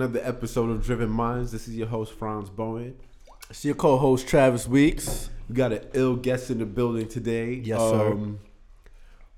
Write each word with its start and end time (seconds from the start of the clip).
another 0.00 0.20
episode 0.26 0.70
of 0.70 0.82
Driven 0.82 1.10
Minds. 1.10 1.52
This 1.52 1.68
is 1.68 1.76
your 1.76 1.86
host 1.86 2.14
Franz 2.14 2.48
Bowen. 2.48 2.96
It's 3.50 3.66
your 3.66 3.74
co-host 3.74 4.26
Travis 4.26 4.66
Weeks. 4.66 5.28
We 5.46 5.54
got 5.54 5.72
an 5.74 5.86
ill 5.92 6.16
guest 6.16 6.50
in 6.50 6.58
the 6.58 6.64
building 6.64 7.06
today. 7.06 7.56
Um, 7.56 7.62
Yes, 7.64 7.78
sir. 7.80 8.18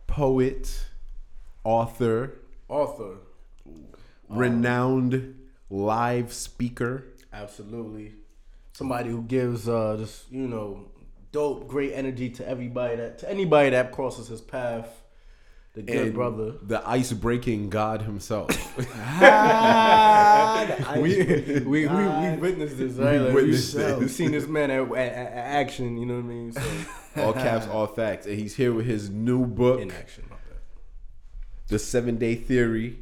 Poet, 0.06 0.84
author, 1.65 2.34
Author. 2.69 3.17
renowned 4.29 5.34
live 5.69 6.33
speaker. 6.33 7.06
Absolutely. 7.33 8.12
Somebody 8.73 9.11
who 9.11 9.23
gives 9.23 9.69
uh 9.69 9.97
just, 9.98 10.31
you 10.31 10.47
know, 10.47 10.84
dope, 11.33 11.67
great 11.67 11.92
energy 11.92 12.31
to 12.31 12.48
everybody 12.48 12.95
that 12.95 13.19
to 13.19 13.29
anybody 13.29 13.70
that 13.70 13.91
crosses 13.91 14.29
his 14.29 14.41
path. 14.41 15.02
The 15.75 15.83
good 15.83 15.97
and 15.97 16.15
brother. 16.15 16.53
The 16.62 16.87
ice 16.87 17.12
breaking 17.12 17.71
God 17.71 18.03
himself. 18.03 18.51
Ah, 19.25 20.95
we, 20.97 21.25
we, 21.25 21.61
we, 21.65 21.87
we 21.87 22.37
witnessed 22.37 22.79
this, 22.79 22.95
right? 22.95 23.19
Like, 23.21 23.35
witnessed 23.35 23.75
we. 23.75 23.95
We've 23.95 24.11
seen 24.11 24.33
this 24.33 24.47
man 24.47 24.71
at, 24.71 24.83
at, 24.91 24.97
at 24.97 25.33
action, 25.33 25.97
you 25.97 26.07
know 26.07 26.17
what 26.17 26.25
I 26.25 26.29
mean? 26.29 26.53
So, 26.53 26.62
all 27.23 27.33
caps, 27.33 27.67
all 27.67 27.87
facts. 27.87 28.27
And 28.27 28.39
he's 28.39 28.55
here 28.55 28.73
with 28.73 28.87
his 28.87 29.09
new 29.11 29.47
book, 29.47 29.81
in 29.81 29.91
action. 29.91 30.25
The 31.69 31.79
Seven 31.79 32.19
Day 32.19 32.34
Theory. 32.34 32.98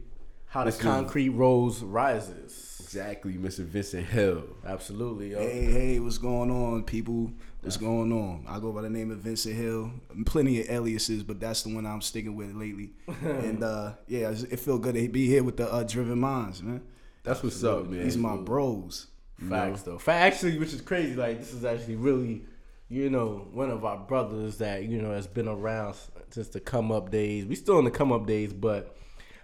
How 0.47 0.61
the 0.61 0.67
Let's 0.67 0.79
do- 0.79 0.85
concrete 0.85 1.31
rose 1.31 1.83
rises. 1.83 2.70
Exactly, 2.93 3.35
Mr. 3.35 3.61
Vincent 3.61 4.05
Hill. 4.05 4.43
Absolutely, 4.67 5.31
yo. 5.31 5.39
Hey, 5.39 5.65
hey, 5.67 6.01
what's 6.01 6.19
going 6.19 6.51
on, 6.51 6.83
people? 6.83 7.31
What's 7.61 7.77
going 7.77 8.11
on? 8.11 8.45
I 8.49 8.59
go 8.59 8.73
by 8.73 8.83
the 8.83 8.91
name 8.91 9.13
of 9.13 9.19
Vincent 9.19 9.55
Hill. 9.55 9.93
Plenty 10.27 10.61
of 10.63 10.71
aliases, 10.71 11.23
but 11.23 11.39
that's 11.39 11.63
the 11.63 11.73
one 11.73 11.87
I'm 11.87 12.01
sticking 12.01 12.35
with 12.35 12.53
lately. 12.53 12.91
and 13.23 13.63
uh, 13.63 13.93
yeah, 14.09 14.33
it 14.33 14.59
feel 14.59 14.77
good 14.77 14.97
to 14.97 15.09
be 15.09 15.29
here 15.29 15.45
with 15.45 15.57
the 15.57 15.73
uh, 15.73 15.85
Driven 15.85 16.19
Minds, 16.19 16.65
man. 16.65 16.83
That's 17.23 17.45
what's 17.45 17.63
up, 17.63 17.87
man. 17.87 18.03
These 18.03 18.17
my 18.17 18.37
bros. 18.37 19.07
Facts 19.49 19.83
though. 19.83 19.99
Fact 19.99 20.35
actually, 20.35 20.59
which 20.59 20.75
is 20.75 20.81
crazy. 20.81 21.15
Like 21.15 21.39
this 21.39 21.55
is 21.55 21.65
actually 21.65 21.95
really, 21.95 22.43
you 22.89 23.09
know, 23.09 23.47
one 23.53 23.71
of 23.71 23.85
our 23.85 23.99
brothers 23.99 24.59
that 24.59 24.83
you 24.87 25.01
know 25.01 25.13
has 25.13 25.29
been 25.29 25.47
around 25.47 25.95
since 26.31 26.49
the 26.49 26.59
come 26.59 26.91
up 26.91 27.13
days. 27.13 27.47
We 27.47 27.55
still 27.55 27.79
in 27.79 27.85
the 27.85 27.93
come 27.93 28.11
up 28.11 28.27
days, 28.27 28.53
but 28.53 28.97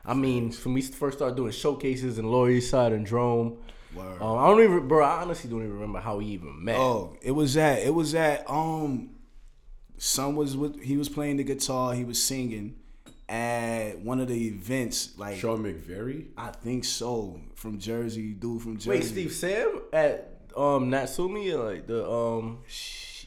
I 0.06 0.14
mean, 0.14 0.52
when 0.64 0.74
we 0.74 0.82
first 0.82 1.18
started 1.18 1.36
doing 1.36 1.52
showcases 1.52 2.18
in 2.18 2.30
Lower 2.30 2.48
East 2.48 2.70
Side 2.70 2.92
and 2.92 3.04
Drome, 3.04 3.58
um, 3.98 4.38
I 4.38 4.46
don't 4.48 4.62
even, 4.62 4.88
bro. 4.88 5.04
I 5.04 5.22
honestly 5.22 5.50
don't 5.50 5.60
even 5.60 5.74
remember 5.74 6.00
how 6.00 6.18
we 6.18 6.26
even 6.26 6.64
met. 6.64 6.76
Oh, 6.76 7.16
it 7.22 7.32
was 7.32 7.56
at 7.56 7.80
it 7.80 7.94
was 7.94 8.14
at 8.14 8.48
um, 8.48 9.10
son 9.98 10.36
was 10.36 10.56
with 10.56 10.80
he 10.82 10.96
was 10.96 11.08
playing 11.08 11.38
the 11.38 11.44
guitar, 11.44 11.94
he 11.94 12.04
was 12.04 12.22
singing 12.22 12.76
at 13.28 13.98
one 13.98 14.20
of 14.20 14.28
the 14.28 14.48
events. 14.48 15.18
Like 15.18 15.38
Sean 15.38 15.64
McVeary? 15.64 16.26
I 16.36 16.50
think 16.50 16.84
so, 16.84 17.40
from 17.54 17.78
Jersey, 17.78 18.32
dude 18.32 18.62
from 18.62 18.76
Jersey. 18.76 18.90
Wait, 18.90 19.04
Steve 19.04 19.32
Sam 19.32 19.82
at 19.92 20.40
um 20.56 20.90
Natsumi, 20.90 21.52
or 21.54 21.72
like 21.72 21.86
the 21.86 22.08
um. 22.08 22.58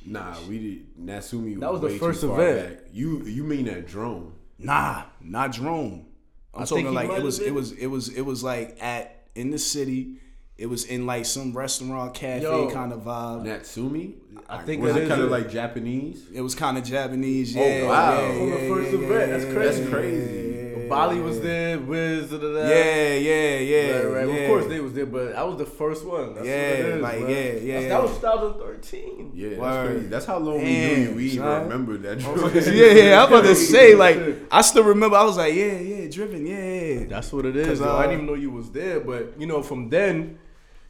Nah, 0.05 0.35
we 0.47 0.59
did 0.59 0.97
Nasumi. 0.97 1.59
That 1.59 1.71
was 1.71 1.81
the 1.81 1.87
way 1.87 1.93
too 1.93 1.99
first 1.99 2.23
event. 2.23 2.77
Back. 2.77 2.85
You 2.93 3.23
you 3.23 3.43
mean 3.43 3.65
that 3.65 3.87
drone? 3.87 4.33
Nah, 4.57 5.03
not 5.19 5.51
Jerome. 5.51 6.05
I'm 6.53 6.63
I 6.63 6.65
talking 6.65 6.85
he 6.87 6.91
like 6.91 7.09
might 7.09 7.19
it 7.19 7.23
was 7.23 7.39
it 7.39 7.53
was 7.53 7.71
it 7.73 7.87
was 7.87 8.09
it 8.09 8.21
was 8.21 8.43
like 8.43 8.77
at 8.81 9.23
in 9.35 9.51
the 9.51 9.59
city. 9.59 10.15
It 10.57 10.65
was 10.69 10.83
in 10.83 11.05
like 11.05 11.23
some 11.25 11.55
restaurant 11.55 12.13
cafe 12.13 12.41
Yo. 12.43 12.69
kind 12.69 12.91
of 12.91 12.99
vibe. 13.05 13.45
Natsumi? 13.45 14.15
I 14.49 14.57
think 14.63 14.81
it 14.81 14.83
was 14.83 14.93
that 14.93 14.99
it 14.99 15.03
is 15.03 15.09
kind 15.09 15.21
of 15.21 15.31
like 15.31 15.49
Japanese? 15.49 16.25
It 16.33 16.41
was 16.41 16.53
kind 16.53 16.77
of 16.77 16.83
Japanese. 16.83 17.55
Oh, 17.55 17.61
Yeah, 17.61 17.87
wow. 17.87 18.19
yeah, 18.19 18.27
From 18.37 18.49
the 18.49 18.61
yeah, 18.63 18.67
first 18.67 18.91
yeah, 18.91 18.99
event. 18.99 19.31
That's 19.31 19.53
crazy. 19.53 19.83
yeah, 19.83 19.89
crazy. 19.89 20.48
Yeah, 20.83 20.89
Bali 20.89 21.19
was 21.19 21.39
there, 21.41 21.79
Wiz, 21.79 22.29
da, 22.29 22.37
da, 22.37 22.53
da. 22.53 22.67
Yeah, 22.69 23.13
yeah, 23.15 23.57
yeah. 23.59 23.91
Right, 23.99 24.05
right. 24.05 24.27
yeah. 24.27 24.33
Of 24.41 24.47
course 24.49 24.65
they 24.67 24.79
was 24.79 24.93
there, 24.93 25.05
but 25.05 25.35
I 25.35 25.43
was 25.43 25.57
the 25.57 25.65
first 25.65 26.05
one. 26.05 26.35
That's 26.35 26.47
Yeah, 26.47 26.69
what 26.69 26.79
it 26.79 26.85
is, 26.85 27.01
like, 27.01 27.19
man. 27.21 27.29
yeah, 27.29 27.79
yeah, 27.81 27.89
That 27.89 28.01
was 28.03 28.11
2013. 28.15 29.31
Yeah, 29.33 29.49
that's 29.49 29.59
Word. 29.61 29.91
crazy. 29.91 30.07
That's 30.07 30.25
how 30.25 30.37
long 30.39 30.57
we 30.57 30.63
knew 30.63 30.95
you. 31.09 31.11
We 31.15 31.25
even 31.25 31.37
son. 31.39 31.63
remember 31.63 31.97
that 31.97 32.23
Oh, 32.25 32.47
yeah, 32.71 32.91
yeah. 33.03 33.23
I'm 33.23 33.27
about 33.33 33.45
to 33.45 33.55
say 33.73 33.95
like 33.95 34.17
I 34.51 34.61
still 34.61 34.83
remember. 34.83 35.15
I 35.17 35.23
was 35.23 35.37
like, 35.37 35.53
yeah, 35.55 35.77
yeah, 35.79 36.09
driven, 36.09 36.45
yeah, 36.45 36.71
yeah. 36.73 37.05
That's 37.07 37.31
what 37.33 37.45
it 37.45 37.55
is. 37.55 37.79
though. 37.79 37.95
I 37.95 37.99
uh, 37.99 38.01
didn't 38.07 38.13
even 38.13 38.25
know 38.27 38.33
you 38.35 38.51
was 38.51 38.71
there, 38.71 38.99
but 38.99 39.39
you 39.39 39.47
know, 39.47 39.61
from 39.61 39.89
then, 39.89 40.39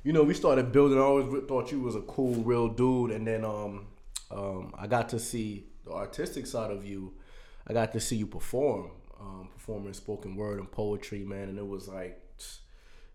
you 0.04 0.14
know, 0.14 0.24
we 0.24 0.34
started 0.34 0.72
building. 0.72 0.98
I 0.98 1.02
always 1.02 1.44
thought 1.48 1.72
you 1.72 1.80
was 1.82 1.96
a 1.96 2.02
cool, 2.02 2.36
real 2.36 2.68
dude, 2.68 3.12
and 3.12 3.26
then 3.28 3.44
um, 3.46 3.88
um, 4.32 4.74
I 4.78 4.88
got 4.88 5.10
to 5.10 5.20
see 5.20 5.66
the 5.86 5.92
artistic 5.92 6.46
side 6.48 6.72
of 6.72 6.86
you. 6.86 7.14
I 7.68 7.74
got 7.74 7.92
to 7.94 8.00
see 8.00 8.16
you 8.16 8.26
perform, 8.26 8.90
um, 9.20 9.50
performing 9.54 9.94
spoken 9.94 10.36
word 10.36 10.60
and 10.60 10.72
poetry, 10.72 11.24
man, 11.24 11.50
and 11.50 11.58
it 11.58 11.68
was 11.68 11.88
like, 11.88 12.22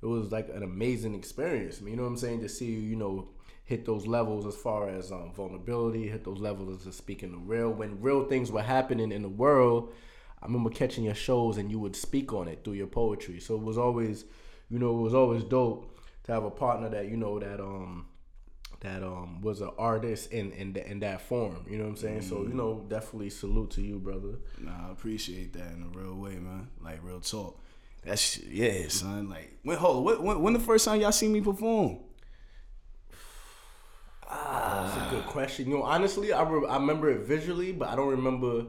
it 0.02 0.06
was 0.06 0.30
like 0.30 0.48
an 0.48 0.62
amazing 0.62 1.14
experience. 1.14 1.80
You 1.80 1.96
know 1.96 2.02
what 2.02 2.08
I'm 2.08 2.16
saying? 2.16 2.42
To 2.42 2.48
see 2.48 2.66
you, 2.66 2.80
you 2.80 2.96
know, 2.96 3.28
hit 3.64 3.86
those 3.86 4.06
levels 4.06 4.46
as 4.46 4.54
far 4.54 4.88
as 4.88 5.10
um, 5.10 5.32
vulnerability, 5.34 6.08
hit 6.08 6.24
those 6.24 6.38
levels 6.38 6.86
of 6.86 6.94
speaking 6.94 7.32
the 7.32 7.38
real. 7.38 7.70
When 7.70 8.00
real 8.00 8.26
things 8.26 8.52
were 8.52 8.62
happening 8.62 9.10
in 9.10 9.22
the 9.22 9.28
world, 9.28 9.92
I 10.42 10.46
remember 10.46 10.70
catching 10.70 11.04
your 11.04 11.14
shows 11.14 11.56
and 11.56 11.70
you 11.70 11.78
would 11.78 11.96
speak 11.96 12.32
on 12.34 12.48
it 12.48 12.62
through 12.62 12.74
your 12.74 12.86
poetry. 12.86 13.40
So 13.40 13.54
it 13.54 13.62
was 13.62 13.78
always, 13.78 14.26
you 14.68 14.78
know, 14.78 14.90
it 14.98 15.00
was 15.00 15.14
always 15.14 15.42
dope 15.42 15.98
to 16.24 16.32
have 16.32 16.44
a 16.44 16.50
partner 16.50 16.90
that 16.90 17.08
you 17.08 17.16
know 17.16 17.38
that 17.38 17.60
um 17.60 18.06
that 18.84 19.02
um 19.02 19.40
was 19.40 19.60
an 19.62 19.70
artist 19.78 20.30
in 20.30 20.52
in, 20.52 20.76
in 20.76 21.00
that 21.00 21.22
form. 21.22 21.64
You 21.68 21.78
know 21.78 21.84
what 21.84 21.90
I'm 21.90 21.96
saying? 21.96 22.22
So 22.22 22.42
you 22.42 22.54
know, 22.54 22.84
definitely 22.88 23.30
salute 23.30 23.70
to 23.72 23.82
you, 23.82 23.98
brother. 23.98 24.36
Nah, 24.60 24.88
I 24.88 24.92
appreciate 24.92 25.54
that 25.54 25.72
in 25.72 25.90
a 25.92 25.98
real 25.98 26.14
way, 26.14 26.36
man. 26.36 26.68
Like 26.82 27.00
real 27.02 27.20
talk. 27.20 27.58
That's 28.04 28.38
yeah, 28.44 28.88
son. 28.88 29.30
Like 29.30 29.58
when 29.62 29.78
hold 29.78 30.04
when, 30.04 30.22
when, 30.22 30.42
when 30.42 30.52
the 30.52 30.60
first 30.60 30.84
time 30.84 31.00
y'all 31.00 31.12
see 31.12 31.28
me 31.28 31.40
perform? 31.40 31.98
Ah, 34.28 34.90
that's 34.94 35.06
a 35.06 35.14
good 35.16 35.26
question. 35.26 35.68
You 35.68 35.78
know, 35.78 35.82
honestly, 35.82 36.32
I 36.32 36.42
re- 36.42 36.68
I 36.68 36.76
remember 36.76 37.10
it 37.10 37.20
visually, 37.20 37.72
but 37.72 37.88
I 37.88 37.96
don't 37.96 38.08
remember. 38.08 38.66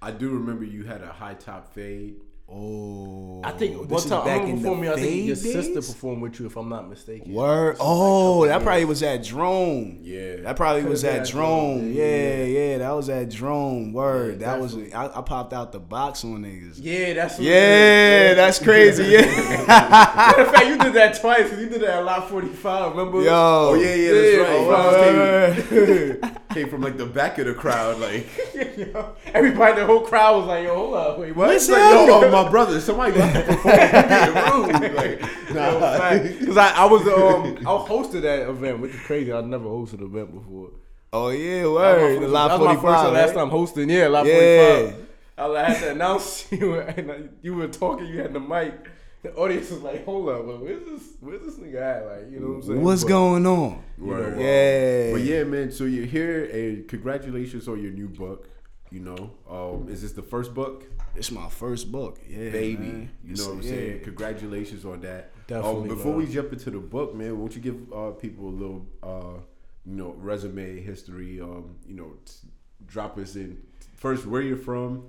I 0.00 0.10
do 0.10 0.28
remember 0.30 0.64
you 0.64 0.84
had 0.84 1.02
a 1.02 1.08
high 1.12 1.34
top 1.34 1.72
fade. 1.74 2.16
Oh, 2.50 3.42
I 3.44 3.50
think 3.50 3.88
this 3.88 4.06
one 4.06 4.08
time 4.08 4.22
I 4.22 4.24
back 4.24 4.40
remember 4.40 4.62
performing. 4.62 4.88
I 4.90 4.94
think 4.94 5.26
your 5.26 5.36
fade 5.36 5.52
sister 5.52 5.74
days? 5.74 5.92
performed 5.92 6.22
with 6.22 6.40
you, 6.40 6.46
if 6.46 6.56
I'm 6.56 6.70
not 6.70 6.88
mistaken. 6.88 7.30
Word. 7.34 7.76
Oh, 7.78 8.46
that 8.46 8.62
probably 8.62 8.86
was 8.86 9.02
at 9.02 9.22
Drone. 9.22 9.98
Yeah. 10.00 10.36
That 10.36 10.56
probably 10.56 10.80
Could've 10.80 10.90
was 10.92 11.04
at 11.04 11.26
Drone. 11.28 11.78
Drone. 11.80 11.92
Yeah, 11.92 12.44
yeah, 12.44 12.78
that 12.78 12.90
was 12.92 13.10
at 13.10 13.28
Drone. 13.28 13.92
Word. 13.92 14.40
Yeah, 14.40 14.46
that 14.46 14.60
was 14.62 14.76
I, 14.94 15.10
I 15.18 15.20
popped 15.20 15.52
out 15.52 15.72
the 15.72 15.78
box 15.78 16.24
on 16.24 16.42
niggas. 16.42 16.76
Yeah, 16.80 17.12
that's 17.12 17.38
it 17.38 17.42
Yeah, 17.42 18.34
that's 18.34 18.58
crazy. 18.58 19.04
Yeah. 19.08 19.64
Matter 19.66 20.40
of 20.42 20.50
fact, 20.50 20.66
you 20.66 20.78
did 20.78 20.94
that 20.94 21.20
twice 21.20 21.50
you 21.50 21.68
did 21.68 21.82
that 21.82 21.98
at 21.98 22.04
Lot 22.06 22.30
45. 22.30 22.92
Remember? 22.96 23.20
Yo. 23.22 23.30
Oh 23.30 23.74
yeah, 23.74 23.94
yeah, 23.94 24.12
that's 24.12 24.36
Yeah, 24.36 24.42
right. 24.42 25.62
oh, 25.70 26.18
Franz 26.20 26.37
came, 26.58 26.68
from 26.70 26.82
like 26.82 26.96
the 26.96 27.06
back 27.06 27.38
of 27.38 27.46
the 27.46 27.54
crowd, 27.54 27.98
like. 27.98 28.26
Yo, 28.76 29.14
Everybody, 29.34 29.80
the 29.80 29.86
whole 29.86 30.00
crowd 30.00 30.38
was 30.38 30.46
like, 30.46 30.64
"Yo, 30.64 30.74
hold 30.74 30.94
up, 30.94 31.18
wait, 31.18 31.34
what?" 31.34 31.48
What's 31.48 31.68
Like, 31.68 31.78
yo, 31.78 32.06
oh, 32.24 32.30
my 32.30 32.48
brother, 32.50 32.80
somebody 32.80 33.12
got 33.18 33.32
to 33.32 33.42
perform. 33.42 34.82
You're. 34.82 34.88
Like, 34.98 35.20
nah. 35.52 36.18
Because 36.18 36.56
I, 36.56 36.70
I 36.76 36.84
was 36.84 37.02
um 37.02 37.58
I 37.60 37.86
hosted 37.88 38.22
that 38.22 38.48
event, 38.48 38.80
which 38.80 38.92
is 38.94 39.00
crazy. 39.00 39.32
I'd 39.32 39.46
never 39.46 39.64
hosted 39.66 39.94
an 40.00 40.06
event 40.06 40.34
before. 40.34 40.70
Oh 41.12 41.30
yeah, 41.30 41.62
That 41.62 41.66
was 41.66 41.74
my 41.74 42.18
first- 42.20 42.32
that 42.32 42.32
was 42.32 42.32
my 42.32 42.58
forty 42.58 42.76
first 42.76 43.04
and 43.04 43.14
last 43.14 43.34
time 43.34 43.48
hosting. 43.50 43.90
Yeah, 43.90 44.08
lot 44.08 44.26
Yeah. 44.26 44.78
45. 44.80 45.08
I 45.38 45.64
had 45.70 45.80
to 45.80 45.90
announce 45.92 46.50
you, 46.52 46.80
and 46.80 47.30
you 47.42 47.54
were 47.54 47.68
talking. 47.68 48.06
You 48.06 48.20
had 48.20 48.32
the 48.32 48.40
mic. 48.40 48.74
The 49.22 49.34
audience 49.34 49.70
was 49.70 49.82
like, 49.82 50.04
"Hold 50.04 50.28
up, 50.28 50.44
well, 50.44 50.58
where's 50.58 50.84
this? 50.84 51.02
Where's 51.20 51.42
this 51.42 51.56
nigga 51.56 51.80
at? 51.80 52.06
Like, 52.06 52.30
you 52.30 52.38
know 52.40 52.48
what 52.48 52.54
I'm 52.56 52.62
saying?" 52.62 52.82
What's 52.82 53.02
But- 53.02 53.08
going 53.08 53.46
on? 53.46 53.82
Word, 53.98 54.36
word. 54.36 54.40
Yeah. 54.40 55.12
But 55.12 55.22
yeah, 55.22 55.44
man. 55.44 55.72
So 55.72 55.84
you're 55.84 56.06
here, 56.06 56.44
and 56.44 56.86
congratulations 56.86 57.66
on 57.68 57.82
your 57.82 57.90
new 57.92 58.08
book. 58.08 58.48
You 58.90 59.00
know, 59.00 59.30
um, 59.50 59.88
is 59.90 60.00
this 60.02 60.12
the 60.12 60.22
first 60.22 60.54
book, 60.54 60.84
It's 61.14 61.30
my 61.32 61.48
first 61.50 61.90
book. 61.92 62.20
Yeah, 62.28 62.50
baby? 62.50 62.78
man. 62.84 63.10
You 63.24 63.32
It's- 63.32 63.38
know 63.46 63.54
what 63.54 63.58
I'm 63.64 63.68
yeah. 63.68 63.70
saying? 63.70 64.00
Congratulations 64.04 64.84
on 64.84 65.00
that. 65.00 65.32
Definitely, 65.48 65.82
Um, 65.82 65.88
before 65.88 66.16
man. 66.16 66.26
we 66.26 66.32
jump 66.32 66.52
into 66.52 66.70
the 66.70 66.78
book, 66.78 67.14
man, 67.14 67.38
won't 67.38 67.54
you 67.56 67.60
give 67.60 67.92
uh, 67.92 68.12
people 68.12 68.48
a 68.48 68.56
little, 68.62 68.86
uh, 69.02 69.38
you 69.84 69.94
know, 69.96 70.14
resume 70.18 70.80
history? 70.80 71.40
Um, 71.40 71.74
you 71.86 71.96
know, 71.96 72.12
t- 72.24 72.48
drop 72.86 73.18
us 73.18 73.34
in 73.36 73.58
first 73.96 74.26
where 74.26 74.40
you're 74.42 74.56
from, 74.56 75.02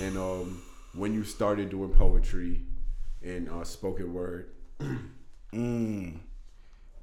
and 0.00 0.16
um, 0.16 0.62
when 0.94 1.12
you 1.14 1.22
started 1.22 1.68
doing 1.70 1.90
poetry 1.90 2.62
and 3.22 3.48
uh, 3.48 3.64
spoken 3.64 4.12
word. 4.12 4.50
Mm. 5.52 6.20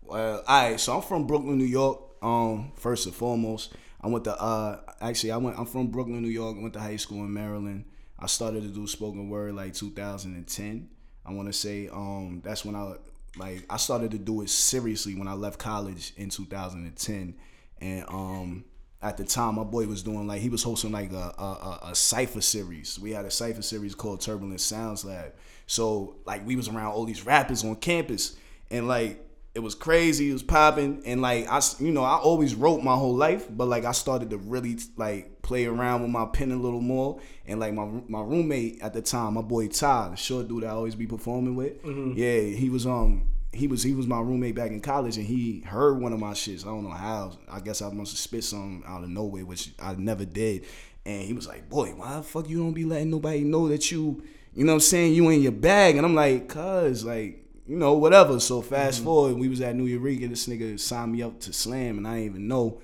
Well, 0.04 0.44
all 0.48 0.70
right. 0.70 0.80
So 0.80 0.96
I'm 0.96 1.02
from 1.02 1.28
Brooklyn, 1.28 1.58
New 1.58 1.66
York. 1.66 2.02
Um, 2.22 2.72
first 2.76 3.06
and 3.06 3.14
foremost, 3.14 3.74
I 4.02 4.08
went 4.08 4.24
to 4.24 4.42
uh, 4.42 4.80
actually 5.02 5.32
I 5.32 5.38
went. 5.38 5.60
I'm 5.60 5.66
from 5.66 5.88
Brooklyn, 5.88 6.22
New 6.22 6.30
York. 6.30 6.56
I 6.58 6.62
went 6.62 6.74
to 6.76 6.80
high 6.80 6.96
school 6.96 7.20
in 7.20 7.34
Maryland. 7.34 7.86
I 8.18 8.28
started 8.28 8.64
to 8.64 8.70
do 8.70 8.88
spoken 8.88 9.30
word 9.30 9.54
like 9.56 9.74
2010. 9.74 10.90
I 11.26 11.34
want 11.34 11.48
to 11.48 11.54
say 11.54 11.90
um, 11.90 12.42
that's 12.44 12.64
when 12.64 12.76
I 12.76 12.94
like 13.38 13.66
I 13.70 13.78
started 13.78 14.12
to 14.12 14.18
do 14.18 14.42
it 14.42 14.50
seriously 14.50 15.14
when 15.14 15.28
I 15.28 15.34
left 15.34 15.60
college 15.60 16.14
in 16.16 16.30
2010, 16.30 17.36
and 17.82 18.06
um. 18.08 18.66
At 19.02 19.18
the 19.18 19.24
time, 19.24 19.56
my 19.56 19.64
boy 19.64 19.86
was 19.86 20.02
doing 20.02 20.26
like 20.28 20.42
he 20.42 20.50
was 20.50 20.64
hosting 20.64 20.92
like 20.92 21.12
a, 21.12 21.34
a, 21.38 21.44
a, 21.44 21.80
a 21.92 21.96
cipher 21.96 22.42
series. 22.42 23.00
We 23.00 23.12
had 23.12 23.26
a 23.26 23.32
cipher 23.32 23.62
series 23.62 23.94
called 23.94 24.22
Turbulent 24.22 24.60
Sounds 24.60 25.06
Lab. 25.06 25.34
So 25.68 26.16
like 26.26 26.46
we 26.48 26.56
was 26.56 26.68
around 26.68 26.94
all 26.94 27.06
these 27.06 27.26
rappers 27.26 27.64
on 27.64 27.76
campus, 27.76 28.36
and 28.72 28.88
like 28.88 29.24
it 29.54 29.60
was 29.60 29.76
crazy. 29.76 30.30
It 30.30 30.34
was 30.34 30.44
popping, 30.44 31.02
and 31.06 31.22
like 31.22 31.48
I, 31.48 31.62
you 31.80 31.92
know, 31.92 32.04
I 32.04 32.16
always 32.16 32.56
wrote 32.56 32.84
my 32.84 32.96
whole 32.96 33.16
life, 33.16 33.48
but 33.50 33.68
like 33.68 33.86
I 33.86 33.92
started 33.92 34.30
to 34.32 34.38
really 34.38 34.78
like 34.98 35.42
play 35.42 35.66
around 35.66 36.02
with 36.02 36.12
my 36.12 36.26
pen 36.26 36.52
a 36.52 36.56
little 36.56 36.82
more, 36.82 37.20
and 37.46 37.60
like 37.60 37.74
my 37.74 37.86
my 38.08 38.22
roommate 38.22 38.82
at 38.82 38.94
the 38.94 39.02
time, 39.02 39.36
my 39.36 39.42
boy 39.42 39.68
Ty, 39.68 40.10
the 40.10 40.16
short 40.16 40.48
dude 40.48 40.64
I 40.64 40.70
always 40.70 40.96
be 40.96 41.06
performing 41.08 41.56
with, 41.56 41.74
yeah, 42.18 42.40
he 42.42 42.70
was 42.70 42.86
um 42.88 43.28
he 43.54 43.68
was 43.68 43.84
he 43.84 43.94
was 43.94 44.08
my 44.08 44.20
roommate 44.20 44.56
back 44.56 44.72
in 44.72 44.82
college, 44.82 45.18
and 45.18 45.26
he 45.26 45.62
heard 45.62 46.00
one 46.00 46.14
of 46.14 46.20
my 46.20 46.32
shits. 46.32 46.64
I 46.64 46.70
don't 46.70 46.84
know 46.84 46.90
how. 46.90 47.34
I 47.50 47.60
guess 47.60 47.82
I 47.82 47.90
must 47.90 48.12
have 48.12 48.20
spit 48.20 48.44
some 48.44 48.84
out 48.86 49.04
of 49.04 49.10
nowhere, 49.10 49.46
which 49.46 49.72
I 49.82 49.96
never 49.96 50.26
did. 50.26 50.66
And 51.06 51.24
he 51.24 51.34
was 51.34 51.48
like, 51.48 51.70
"Boy, 51.70 51.92
why 51.92 52.18
the 52.18 52.24
fuck 52.24 52.50
you 52.50 52.60
don't 52.60 52.74
be 52.74 52.86
letting 52.86 53.10
nobody 53.10 53.44
know 53.44 53.68
that 53.70 53.92
you, 53.92 54.24
you 54.54 54.66
know, 54.66 54.74
what 54.74 54.76
I'm 54.76 54.80
saying 54.82 55.14
you 55.14 55.30
in 55.30 55.42
your 55.42 55.52
bag?" 55.52 55.96
And 55.96 56.06
I'm 56.06 56.16
like, 56.16 56.48
"Cause 56.48 57.04
like." 57.04 57.44
you 57.68 57.76
know, 57.76 57.94
whatever. 57.94 58.40
So 58.40 58.62
fast 58.62 59.00
mm-hmm. 59.00 59.06
forward, 59.06 59.38
we 59.38 59.50
was 59.50 59.60
at 59.60 59.76
Nuyorican. 59.76 60.30
This 60.30 60.48
nigga 60.48 60.80
signed 60.80 61.12
me 61.12 61.22
up 61.22 61.40
to 61.42 61.52
slam, 61.52 61.98
and 61.98 62.08
I 62.08 62.14
didn't 62.14 62.26
even 62.26 62.48
know. 62.48 62.80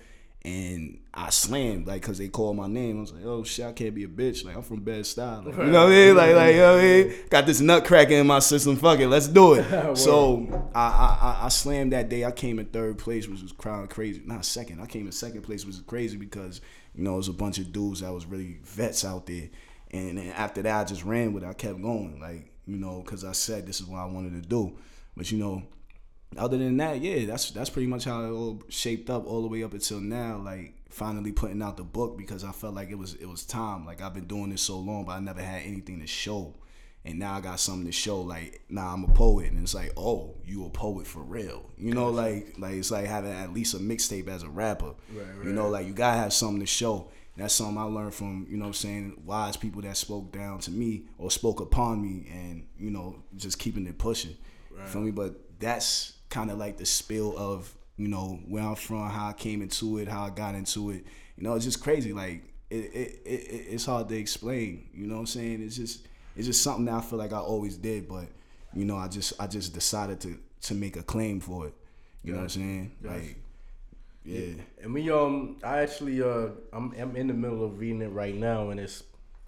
And 0.45 0.99
I 1.13 1.29
slammed 1.29 1.87
like 1.87 2.01
because 2.01 2.17
they 2.17 2.27
called 2.27 2.57
my 2.57 2.67
name. 2.67 2.97
I 2.97 3.01
was 3.01 3.13
like, 3.13 3.23
oh 3.25 3.43
shit, 3.45 3.65
I 3.65 3.71
can't 3.71 3.95
be 3.95 4.03
a 4.03 4.09
bitch. 4.09 4.43
Like 4.43 4.57
I'm 4.57 4.61
from 4.61 4.81
Bed-Stuy. 4.81 5.45
Like, 5.45 5.55
you 5.55 5.63
know 5.71 5.83
what 5.85 5.93
I 5.93 5.95
mean? 5.95 6.15
Like 6.17 6.35
like 6.35 6.55
you 6.55 6.61
know 6.61 6.75
what 6.75 6.83
I 6.83 6.87
mean? 7.03 7.13
Got 7.29 7.45
this 7.45 7.61
nutcracker 7.61 8.13
in 8.13 8.27
my 8.27 8.39
system. 8.39 8.75
Fuck 8.75 8.99
it, 8.99 9.07
let's 9.07 9.29
do 9.29 9.53
it. 9.53 9.95
so 9.97 10.69
I, 10.75 10.81
I 10.81 11.17
I- 11.41 11.45
I 11.45 11.47
slammed 11.49 11.93
that 11.93 12.09
day. 12.09 12.25
I 12.25 12.31
came 12.31 12.59
in 12.59 12.65
third 12.65 12.97
place, 12.97 13.27
which 13.27 13.41
was 13.41 13.53
crowd 13.53 13.89
crazy. 13.89 14.21
Not 14.25 14.43
second. 14.43 14.81
I 14.81 14.85
came 14.85 15.05
in 15.05 15.11
second 15.13 15.43
place, 15.43 15.65
which 15.65 15.75
was 15.75 15.83
crazy 15.85 16.17
because 16.17 16.59
you 16.93 17.03
know 17.05 17.13
it 17.13 17.17
was 17.17 17.29
a 17.29 17.33
bunch 17.33 17.57
of 17.59 17.71
dudes 17.71 18.01
that 18.01 18.11
was 18.11 18.25
really 18.25 18.59
vets 18.63 19.05
out 19.05 19.25
there. 19.25 19.49
And 19.91 20.17
then 20.17 20.27
after 20.35 20.61
that, 20.63 20.81
I 20.81 20.83
just 20.83 21.05
ran 21.05 21.31
with 21.31 21.43
it. 21.43 21.47
I 21.47 21.53
kept 21.53 21.81
going, 21.81 22.19
like 22.19 22.51
you 22.65 22.75
know, 22.77 23.01
because 23.01 23.23
I 23.23 23.31
said 23.31 23.65
this 23.65 23.79
is 23.79 23.87
what 23.87 23.99
I 23.99 24.05
wanted 24.05 24.41
to 24.43 24.49
do. 24.49 24.77
But 25.15 25.31
you 25.31 25.37
know, 25.37 25.63
other 26.37 26.57
than 26.57 26.77
that, 26.77 27.01
yeah, 27.01 27.25
that's 27.25 27.51
that's 27.51 27.69
pretty 27.69 27.87
much 27.87 28.05
how 28.05 28.23
it 28.23 28.29
all 28.29 28.63
shaped 28.69 29.09
up 29.09 29.25
all 29.27 29.41
the 29.41 29.47
way 29.47 29.63
up 29.63 29.73
until 29.73 29.99
now. 29.99 30.37
Like 30.37 30.73
finally 30.89 31.31
putting 31.31 31.61
out 31.61 31.75
the 31.77 31.83
book 31.83 32.17
because 32.17 32.43
I 32.43 32.51
felt 32.51 32.75
like 32.75 32.89
it 32.89 32.97
was 32.97 33.15
it 33.15 33.25
was 33.25 33.45
time. 33.45 33.85
Like 33.85 34.01
I've 34.01 34.13
been 34.13 34.27
doing 34.27 34.49
this 34.49 34.61
so 34.61 34.77
long, 34.79 35.05
but 35.05 35.13
I 35.13 35.19
never 35.19 35.41
had 35.41 35.63
anything 35.63 35.99
to 35.99 36.07
show. 36.07 36.55
And 37.05 37.19
now 37.19 37.33
I 37.33 37.41
got 37.41 37.59
something 37.59 37.85
to 37.85 37.91
show. 37.91 38.21
Like 38.21 38.61
now 38.69 38.87
I'm 38.87 39.03
a 39.03 39.09
poet, 39.09 39.51
and 39.51 39.61
it's 39.61 39.73
like, 39.73 39.91
oh, 39.97 40.35
you 40.45 40.65
a 40.65 40.69
poet 40.69 41.05
for 41.05 41.19
real. 41.19 41.69
You 41.77 41.93
know, 41.93 42.09
like 42.09 42.55
like 42.57 42.75
it's 42.75 42.91
like 42.91 43.05
having 43.05 43.31
at 43.31 43.53
least 43.53 43.73
a 43.73 43.77
mixtape 43.77 44.27
as 44.29 44.43
a 44.43 44.49
rapper. 44.49 44.93
Right, 45.11 45.45
You 45.45 45.51
know, 45.51 45.67
like 45.67 45.85
you 45.85 45.93
gotta 45.93 46.17
have 46.17 46.33
something 46.33 46.61
to 46.61 46.65
show. 46.65 47.09
That's 47.35 47.53
something 47.55 47.77
I 47.77 47.83
learned 47.83 48.13
from, 48.13 48.45
you 48.47 48.57
know 48.57 48.65
what 48.65 48.69
I'm 48.69 48.73
saying, 48.73 49.21
wise 49.25 49.57
people 49.57 49.81
that 49.81 49.97
spoke 49.97 50.31
down 50.31 50.59
to 50.59 50.71
me 50.71 51.05
or 51.17 51.31
spoke 51.31 51.61
upon 51.61 51.99
me 51.99 52.27
and, 52.31 52.67
you 52.77 52.91
know, 52.91 53.23
just 53.35 53.57
keeping 53.57 53.87
it 53.87 53.97
pushing. 53.97 54.37
You 54.71 54.85
Feel 54.85 55.01
me? 55.01 55.11
But 55.11 55.59
that's 55.59 56.13
kind 56.33 56.49
of 56.49 56.57
like 56.57 56.77
the 56.77 56.85
spill 56.85 57.37
of, 57.37 57.71
you 57.95 58.07
know, 58.07 58.39
where 58.47 58.63
I'm 58.63 58.75
from, 58.75 59.07
how 59.09 59.29
I 59.29 59.33
came 59.33 59.61
into 59.61 59.99
it, 59.99 60.07
how 60.07 60.25
I 60.25 60.31
got 60.31 60.55
into 60.55 60.89
it. 60.89 61.05
You 61.37 61.43
know, 61.43 61.53
it's 61.53 61.65
just 61.65 61.81
crazy. 61.83 62.11
Like 62.11 62.43
it, 62.71 62.75
it, 62.75 63.21
it, 63.23 63.29
it 63.29 63.65
it's 63.69 63.85
hard 63.85 64.09
to 64.09 64.17
explain. 64.17 64.89
You 64.93 65.05
know 65.05 65.15
what 65.15 65.21
I'm 65.21 65.27
saying? 65.27 65.61
It's 65.63 65.77
just 65.77 66.07
it's 66.35 66.47
just 66.47 66.63
something 66.63 66.85
that 66.85 66.95
I 66.95 67.01
feel 67.01 67.19
like 67.19 67.33
I 67.33 67.37
always 67.37 67.77
did, 67.77 68.09
but 68.09 68.25
you 68.73 68.83
know, 68.83 68.97
I 68.97 69.07
just 69.07 69.33
I 69.39 69.45
just 69.45 69.73
decided 69.73 70.19
to 70.21 70.39
to 70.61 70.73
make 70.73 70.97
a 70.97 71.03
claim 71.03 71.39
for 71.39 71.67
it. 71.67 71.75
You 72.23 72.31
know 72.31 72.39
what 72.39 72.43
I'm 72.43 72.49
saying? 72.49 72.91
Like 73.03 73.37
yeah. 74.25 74.53
And 74.81 74.93
we 74.93 75.11
um 75.11 75.57
I 75.63 75.79
actually 75.79 76.21
uh 76.23 76.47
I'm 76.71 76.93
I'm 76.99 77.15
in 77.15 77.27
the 77.27 77.33
middle 77.33 77.63
of 77.63 77.79
reading 77.79 78.01
it 78.01 78.07
right 78.07 78.35
now 78.35 78.69
and 78.69 78.79
it's 78.79 79.03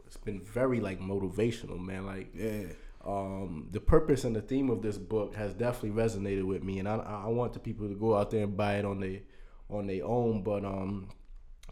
it's 0.05 0.17
been 0.17 0.41
very 0.41 0.79
like 0.79 0.99
motivational, 0.99 1.79
man. 1.83 2.05
Like 2.05 2.27
Yeah. 2.35 2.67
Um 3.05 3.67
the 3.71 3.79
purpose 3.79 4.23
and 4.23 4.35
the 4.35 4.41
theme 4.41 4.69
of 4.69 4.81
this 4.81 4.97
book 4.97 5.35
has 5.35 5.53
definitely 5.53 5.91
resonated 6.01 6.43
with 6.43 6.63
me 6.63 6.79
and 6.79 6.87
I 6.87 6.95
I 6.95 7.27
want 7.27 7.53
the 7.53 7.59
people 7.59 7.87
to 7.87 7.95
go 7.95 8.15
out 8.15 8.31
there 8.31 8.43
and 8.43 8.55
buy 8.57 8.75
it 8.75 8.85
on 8.85 8.99
their 8.99 9.19
on 9.69 9.87
their 9.87 10.05
own, 10.05 10.43
but 10.43 10.63
um 10.65 11.09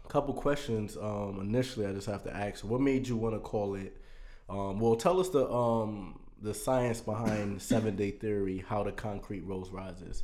a 0.04 0.08
couple 0.08 0.34
questions 0.34 0.96
um 0.96 1.38
initially 1.40 1.86
I 1.86 1.92
just 1.92 2.06
have 2.06 2.24
to 2.24 2.36
ask. 2.36 2.64
What 2.64 2.80
made 2.80 3.08
you 3.08 3.16
want 3.16 3.34
to 3.34 3.40
call 3.40 3.74
it 3.74 3.96
um 4.48 4.78
well 4.78 4.96
tell 4.96 5.20
us 5.20 5.28
the 5.30 5.50
um 5.50 6.20
the 6.40 6.54
science 6.54 7.00
behind 7.00 7.60
seven 7.60 7.96
day 7.96 8.10
theory, 8.10 8.64
how 8.68 8.82
the 8.84 8.92
concrete 8.92 9.40
rose 9.40 9.70
rises. 9.70 10.22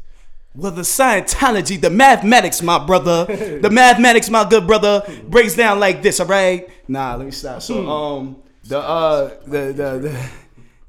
Well, 0.55 0.73
the 0.73 0.83
Scientology, 0.83 1.81
the 1.81 1.91
mathematics, 1.91 2.61
my 2.61 2.85
brother, 2.85 3.25
the 3.63 3.71
mathematics, 3.71 4.29
my 4.29 4.49
good 4.49 4.67
brother, 4.67 5.03
breaks 5.29 5.55
down 5.55 5.79
like 5.79 6.03
this. 6.03 6.19
All 6.19 6.27
right. 6.27 6.69
Nah, 6.89 7.15
let 7.15 7.25
me 7.25 7.31
stop. 7.31 7.63
So, 7.63 7.89
um, 7.89 8.43
the 8.65 8.79
uh, 8.79 9.31
the 9.47 9.73
the 9.73 9.99
the, 9.99 10.31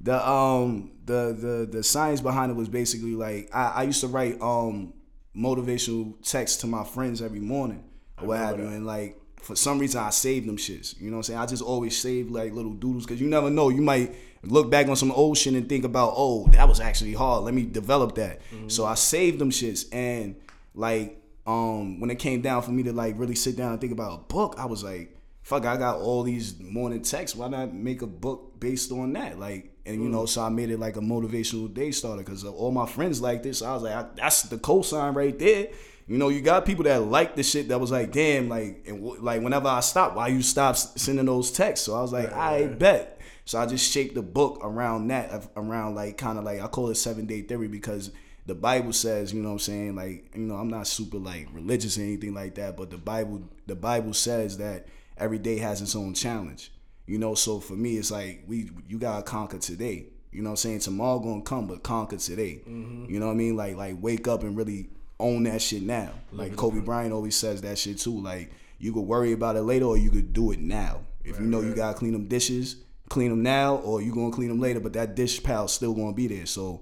the 0.04 0.30
um 0.30 0.92
the 1.06 1.36
the 1.38 1.70
the 1.72 1.84
science 1.84 2.22
behind 2.22 2.52
it 2.52 2.56
was 2.56 2.70
basically 2.70 3.14
like 3.16 3.50
I, 3.54 3.68
I 3.68 3.84
used 3.84 4.02
to 4.02 4.08
write 4.08 4.42
um 4.42 4.94
motivational 5.36 6.14
texts 6.28 6.62
to 6.62 6.68
my 6.68 6.84
friends 6.84 7.22
every 7.22 7.40
morning 7.40 7.84
or 8.20 8.28
what 8.30 8.38
have 8.40 8.60
you, 8.60 8.66
and 8.68 8.86
like 8.86 9.18
for 9.42 9.56
some 9.56 9.80
reason 9.80 10.02
I 10.02 10.10
saved 10.12 10.48
them 10.48 10.58
shits. 10.58 11.00
You 11.00 11.10
know 11.10 11.18
what 11.18 11.20
I'm 11.20 11.24
saying? 11.24 11.40
I 11.40 11.46
just 11.46 11.64
always 11.64 11.98
save 11.98 12.30
like 12.30 12.54
little 12.54 12.74
doodles 12.74 13.06
because 13.06 13.20
you 13.22 13.28
never 13.28 13.50
know. 13.50 13.70
You 13.70 13.82
might 13.82 14.16
look 14.44 14.70
back 14.72 14.88
on 14.88 14.96
some 14.96 15.12
old 15.12 15.38
shit 15.38 15.54
and 15.54 15.68
think 15.68 15.84
about, 15.84 16.14
oh, 16.16 16.48
that 16.48 16.68
was 16.68 16.80
actually 16.80 17.14
hard. 17.14 17.44
Let 17.44 17.54
me 17.54 17.64
develop 17.64 18.16
that. 18.16 18.42
So 18.68 18.86
I 18.86 18.96
saved 18.96 19.40
them 19.40 19.52
shits 19.52 19.86
and 19.94 20.36
like 20.74 21.18
um 21.48 22.00
when 22.00 22.10
it 22.12 22.20
came 22.20 22.42
down 22.42 22.62
for 22.62 22.72
me 22.72 22.84
to 22.84 22.94
like 22.94 23.18
really 23.18 23.36
sit 23.36 23.56
down 23.56 23.72
and 23.72 23.82
think 23.82 23.94
about 23.94 24.14
a 24.14 24.24
book, 24.24 24.56
I 24.58 24.66
was 24.66 24.84
like, 24.84 25.16
fuck, 25.42 25.66
I 25.66 25.78
got 25.78 25.98
all 26.00 26.24
these 26.24 26.60
morning 26.60 27.02
texts. 27.02 27.36
Why 27.36 27.48
not 27.48 27.74
make 27.74 28.02
a 28.02 28.08
book 28.08 28.60
based 28.60 28.92
on 28.92 29.14
that? 29.14 29.40
Like, 29.40 29.71
and 29.86 30.02
you 30.02 30.10
mm. 30.10 30.12
know, 30.12 30.26
so 30.26 30.44
I 30.44 30.50
made 30.50 30.70
it 30.70 30.80
like 30.80 30.96
a 30.96 31.02
motivational 31.02 31.74
day 31.74 31.92
starter 31.92 32.24
because 32.24 32.46
uh, 32.46 32.52
all 32.52 32.72
my 32.72 32.86
friends 32.86 33.22
like 33.22 33.44
this. 33.44 33.60
So 33.60 33.70
I 33.70 33.74
was 33.74 33.84
like, 33.84 33.94
I, 33.94 34.06
that's 34.16 34.44
the 34.44 34.58
cosign 34.58 35.16
right 35.16 35.38
there. 35.38 35.68
You 36.08 36.18
know, 36.18 36.30
you 36.30 36.42
got 36.42 36.66
people 36.66 36.84
that 36.86 37.02
like 37.04 37.36
the 37.36 37.44
shit 37.44 37.70
that 37.70 37.80
was 37.80 37.92
like, 37.92 38.12
damn, 38.12 38.50
like, 38.50 38.84
and 38.88 39.02
w- 39.02 39.22
like 39.22 39.42
whenever 39.42 39.68
I 39.68 39.80
stop, 39.80 40.16
why 40.16 40.28
you 40.28 40.42
stop 40.42 40.76
sending 40.76 41.26
those 41.26 41.52
texts? 41.52 41.86
So 41.86 41.96
I 41.96 42.02
was 42.02 42.12
like, 42.12 42.32
I 42.34 42.68
bet. 42.68 43.20
So 43.46 43.60
I 43.60 43.66
just 43.66 43.92
shaped 43.92 44.16
the 44.16 44.22
book 44.22 44.60
around 44.62 45.08
that, 45.08 45.50
around 45.56 45.96
like 45.96 46.18
kind 46.18 46.38
of 46.38 46.44
like 46.44 46.62
I 46.62 46.68
call 46.68 46.90
it 46.90 46.96
seven 46.96 47.26
day 47.26 47.42
theory 47.42 47.68
because 47.68 48.12
the 48.46 48.56
Bible 48.56 48.94
says, 48.94 49.34
you 49.34 49.42
know 49.42 49.50
what 49.50 49.54
I'm 49.54 49.60
saying, 49.60 49.96
like, 49.96 50.32
you 50.36 50.42
know, 50.42 50.56
I'm 50.56 50.70
not 50.70 50.88
super 50.88 51.18
like 51.18 51.48
religious 51.54 51.98
or 51.98 52.02
anything 52.02 52.34
like 52.34 52.56
that, 52.56 52.76
but 52.76 52.90
the 52.90 52.98
Bible, 52.98 53.44
the 53.68 53.76
Bible 53.76 54.14
says 54.14 54.58
that 54.58 54.88
every 55.18 55.40
day 55.40 55.58
has 55.58 55.82
its 55.82 55.96
own 55.96 56.14
challenge. 56.14 56.72
You 57.06 57.18
know, 57.18 57.36
so 57.36 57.60
for 57.60 57.74
me, 57.74 57.98
it's 57.98 58.12
like 58.12 58.44
we 58.48 58.70
you 58.88 58.98
gotta 59.00 59.24
conquer 59.24 59.58
today. 59.58 60.08
You 60.32 60.42
know 60.42 60.50
what 60.50 60.54
I'm 60.54 60.58
saying? 60.58 60.80
Tomorrow 60.80 61.20
gonna 61.20 61.42
come, 61.42 61.68
but 61.68 61.84
conquer 61.84 62.18
today. 62.18 62.62
You 63.10 63.20
know 63.20 63.28
what 63.28 63.34
I 63.34 63.36
mean? 63.36 63.56
Like 63.58 63.76
like 63.76 63.96
wake 64.00 64.28
up 64.28 64.44
and 64.44 64.56
really 64.56 64.90
own 65.20 65.44
that 65.44 65.62
shit 65.62 65.84
now. 65.84 66.12
Like 66.32 66.56
Kobe 66.56 66.80
Bryant 66.80 67.14
always 67.14 67.36
says 67.36 67.62
that 67.62 67.78
shit 67.78 68.00
too. 68.00 68.20
Like 68.20 68.52
you 68.80 68.94
could 68.94 69.02
worry 69.02 69.34
about 69.34 69.56
it 69.58 69.62
later 69.64 69.86
or 69.86 69.98
you 69.98 70.10
could 70.10 70.34
do 70.34 70.52
it 70.52 70.60
now. 70.60 71.02
If 71.24 71.40
you 71.40 71.46
know 71.46 71.62
you 71.62 71.76
gotta 71.76 71.98
clean 71.98 72.14
them 72.14 72.28
dishes, 72.28 72.78
clean 73.10 73.30
them 73.30 73.44
now, 73.44 73.76
or 73.78 74.02
you 74.02 74.14
gonna 74.14 74.32
clean 74.32 74.50
them 74.50 74.60
later. 74.60 74.80
But 74.80 74.94
that 74.94 75.16
dish 75.16 75.44
pal's 75.44 75.74
still 75.74 75.94
gonna 75.94 76.14
be 76.14 76.28
there. 76.28 76.46
So 76.46 76.82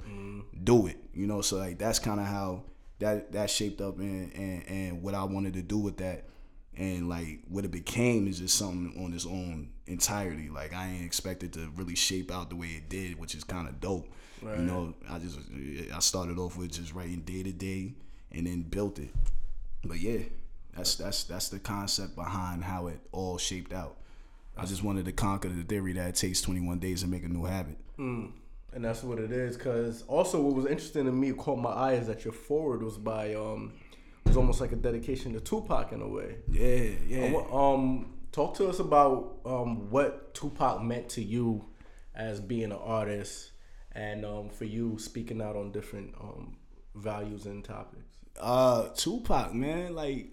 do 0.63 0.87
it. 0.87 0.97
You 1.13 1.25
know, 1.27 1.41
so 1.41 1.57
like 1.57 1.79
that's 1.79 1.99
kind 1.99 2.19
of 2.19 2.27
how 2.27 2.63
that 2.99 3.31
that 3.31 3.49
shaped 3.49 3.81
up 3.81 3.97
and, 3.97 4.31
and 4.33 4.63
and 4.67 5.01
what 5.01 5.15
I 5.15 5.23
wanted 5.23 5.53
to 5.53 5.61
do 5.61 5.77
with 5.79 5.97
that. 5.97 6.25
And 6.79 7.09
like 7.09 7.41
what 7.49 7.65
it 7.65 7.71
became 7.71 8.27
is 8.27 8.39
just 8.39 8.57
something 8.57 9.03
on 9.03 9.13
its 9.13 9.25
own 9.25 9.69
entirety. 9.85 10.49
Like 10.49 10.73
I 10.73 10.87
ain't 10.87 11.05
expected 11.05 11.53
to 11.53 11.69
really 11.75 11.95
shape 11.95 12.31
out 12.31 12.49
the 12.49 12.55
way 12.55 12.67
it 12.69 12.89
did, 12.89 13.19
which 13.19 13.35
is 13.35 13.43
kind 13.43 13.67
of 13.67 13.79
dope. 13.81 14.07
You 14.41 14.63
know, 14.63 14.93
I 15.09 15.19
just 15.19 15.37
I 15.93 15.99
started 15.99 16.39
off 16.39 16.57
with 16.57 16.71
just 16.71 16.93
writing 16.93 17.19
day 17.21 17.43
to 17.43 17.51
day, 17.51 17.93
and 18.31 18.47
then 18.47 18.61
built 18.61 18.97
it. 18.97 19.09
But 19.83 19.99
yeah, 19.99 20.19
that's 20.75 20.95
that's 20.95 21.25
that's 21.25 21.49
the 21.49 21.59
concept 21.59 22.15
behind 22.15 22.63
how 22.63 22.87
it 22.87 23.01
all 23.11 23.37
shaped 23.37 23.73
out. 23.73 23.97
I 24.57 24.65
just 24.65 24.83
wanted 24.83 25.05
to 25.05 25.11
conquer 25.11 25.49
the 25.49 25.63
theory 25.63 25.93
that 25.93 26.09
it 26.09 26.15
takes 26.15 26.41
21 26.41 26.79
days 26.79 27.01
to 27.01 27.07
make 27.07 27.23
a 27.23 27.27
new 27.29 27.45
habit. 27.45 27.77
And 28.73 28.85
that's 28.85 29.03
what 29.03 29.19
it 29.19 29.31
is. 29.31 29.57
Cause 29.57 30.03
also 30.07 30.41
what 30.41 30.53
was 30.53 30.65
interesting 30.65 31.05
to 31.05 31.11
me, 31.11 31.31
caught 31.31 31.59
my 31.59 31.71
eye, 31.71 31.93
is 31.93 32.07
that 32.07 32.23
your 32.23 32.33
foreword 32.33 32.83
was 32.83 32.97
by 32.97 33.33
um, 33.35 33.73
it 34.29 34.33
was 34.33 34.37
almost 34.37 34.61
like 34.61 34.71
a 34.71 34.75
dedication 34.75 35.33
to 35.33 35.39
Tupac 35.39 35.91
in 35.91 36.01
a 36.01 36.07
way. 36.07 36.35
Yeah, 36.47 36.91
yeah. 37.07 37.41
Um, 37.51 38.13
talk 38.31 38.55
to 38.57 38.67
us 38.67 38.79
about 38.79 39.39
um 39.43 39.89
what 39.89 40.35
Tupac 40.35 40.83
meant 40.83 41.09
to 41.09 41.23
you 41.23 41.65
as 42.13 42.39
being 42.39 42.65
an 42.65 42.73
artist, 42.73 43.51
and 43.93 44.23
um 44.23 44.49
for 44.49 44.65
you 44.65 44.99
speaking 44.99 45.41
out 45.41 45.55
on 45.55 45.71
different 45.71 46.13
um 46.21 46.57
values 46.93 47.47
and 47.47 47.63
topics. 47.63 48.17
Uh, 48.39 48.89
Tupac, 48.89 49.53
man, 49.55 49.95
like 49.95 50.27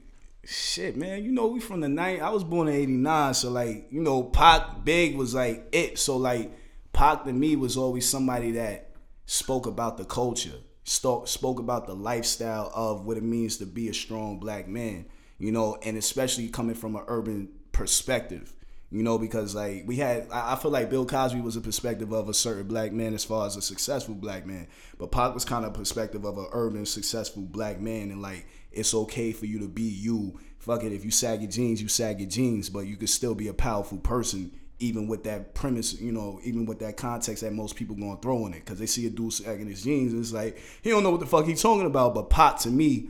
shit, 0.44 0.94
man. 0.94 1.24
You 1.24 1.32
know, 1.32 1.46
we 1.46 1.60
from 1.60 1.80
the 1.80 1.88
night. 1.88 2.20
I 2.20 2.28
was 2.28 2.44
born 2.44 2.68
in 2.68 2.74
'89, 2.74 3.32
so 3.32 3.50
like, 3.50 3.86
you 3.90 4.02
know, 4.02 4.24
Pac 4.24 4.84
Big 4.84 5.16
was 5.16 5.34
like 5.34 5.68
it. 5.72 5.98
So 5.98 6.18
like, 6.18 6.52
Pac 6.92 7.24
to 7.24 7.32
me 7.32 7.56
was 7.56 7.78
always 7.78 8.06
somebody 8.06 8.52
that 8.52 8.90
spoke 9.24 9.66
about 9.66 9.96
the 9.96 10.04
culture, 10.04 10.58
spoke 10.86 11.58
about 11.58 11.86
the 11.86 11.94
lifestyle 11.94 12.70
of 12.74 13.04
what 13.04 13.16
it 13.16 13.22
means 13.22 13.58
to 13.58 13.66
be 13.66 13.88
a 13.88 13.94
strong 13.94 14.38
black 14.38 14.68
man. 14.68 15.06
You 15.38 15.52
know, 15.52 15.76
and 15.82 15.98
especially 15.98 16.48
coming 16.48 16.74
from 16.74 16.96
an 16.96 17.02
urban 17.08 17.48
perspective. 17.72 18.52
You 18.90 19.02
know, 19.02 19.18
because 19.18 19.54
like 19.54 19.82
we 19.84 19.96
had, 19.96 20.28
I 20.30 20.52
I 20.52 20.56
feel 20.56 20.70
like 20.70 20.88
Bill 20.88 21.04
Cosby 21.04 21.40
was 21.40 21.56
a 21.56 21.60
perspective 21.60 22.12
of 22.12 22.28
a 22.28 22.34
certain 22.34 22.68
black 22.68 22.92
man 22.92 23.14
as 23.14 23.24
far 23.24 23.44
as 23.46 23.56
a 23.56 23.62
successful 23.62 24.14
black 24.14 24.46
man, 24.46 24.68
but 24.96 25.10
Pac 25.10 25.34
was 25.34 25.44
kind 25.44 25.64
of 25.64 25.74
perspective 25.74 26.24
of 26.24 26.38
an 26.38 26.46
urban 26.52 26.86
successful 26.86 27.42
black 27.42 27.80
man, 27.80 28.12
and 28.12 28.22
like 28.22 28.46
it's 28.70 28.94
okay 28.94 29.32
for 29.32 29.46
you 29.46 29.58
to 29.58 29.66
be 29.68 29.82
you. 29.82 30.38
Fuck 30.60 30.84
it, 30.84 30.92
if 30.92 31.04
you 31.04 31.10
sag 31.10 31.42
your 31.42 31.50
jeans, 31.50 31.82
you 31.82 31.88
sag 31.88 32.20
your 32.20 32.28
jeans, 32.28 32.70
but 32.70 32.86
you 32.86 32.96
could 32.96 33.08
still 33.08 33.34
be 33.34 33.48
a 33.48 33.54
powerful 33.54 33.98
person, 33.98 34.52
even 34.78 35.06
with 35.06 35.24
that 35.24 35.54
premise, 35.54 36.00
you 36.00 36.12
know, 36.12 36.40
even 36.44 36.66
with 36.66 36.78
that 36.80 36.96
context 36.96 37.42
that 37.42 37.52
most 37.52 37.76
people 37.76 37.96
gonna 37.96 38.18
throw 38.20 38.46
in 38.46 38.54
it, 38.54 38.64
because 38.64 38.78
they 38.78 38.86
see 38.86 39.06
a 39.06 39.10
dude 39.10 39.32
sagging 39.32 39.68
his 39.68 39.82
jeans, 39.82 40.12
and 40.12 40.22
it's 40.22 40.32
like 40.32 40.58
he 40.82 40.90
don't 40.90 41.02
know 41.02 41.10
what 41.10 41.20
the 41.20 41.26
fuck 41.26 41.46
he 41.46 41.54
talking 41.54 41.86
about. 41.86 42.14
But 42.14 42.30
Pac 42.30 42.58
to 42.60 42.70
me, 42.70 43.08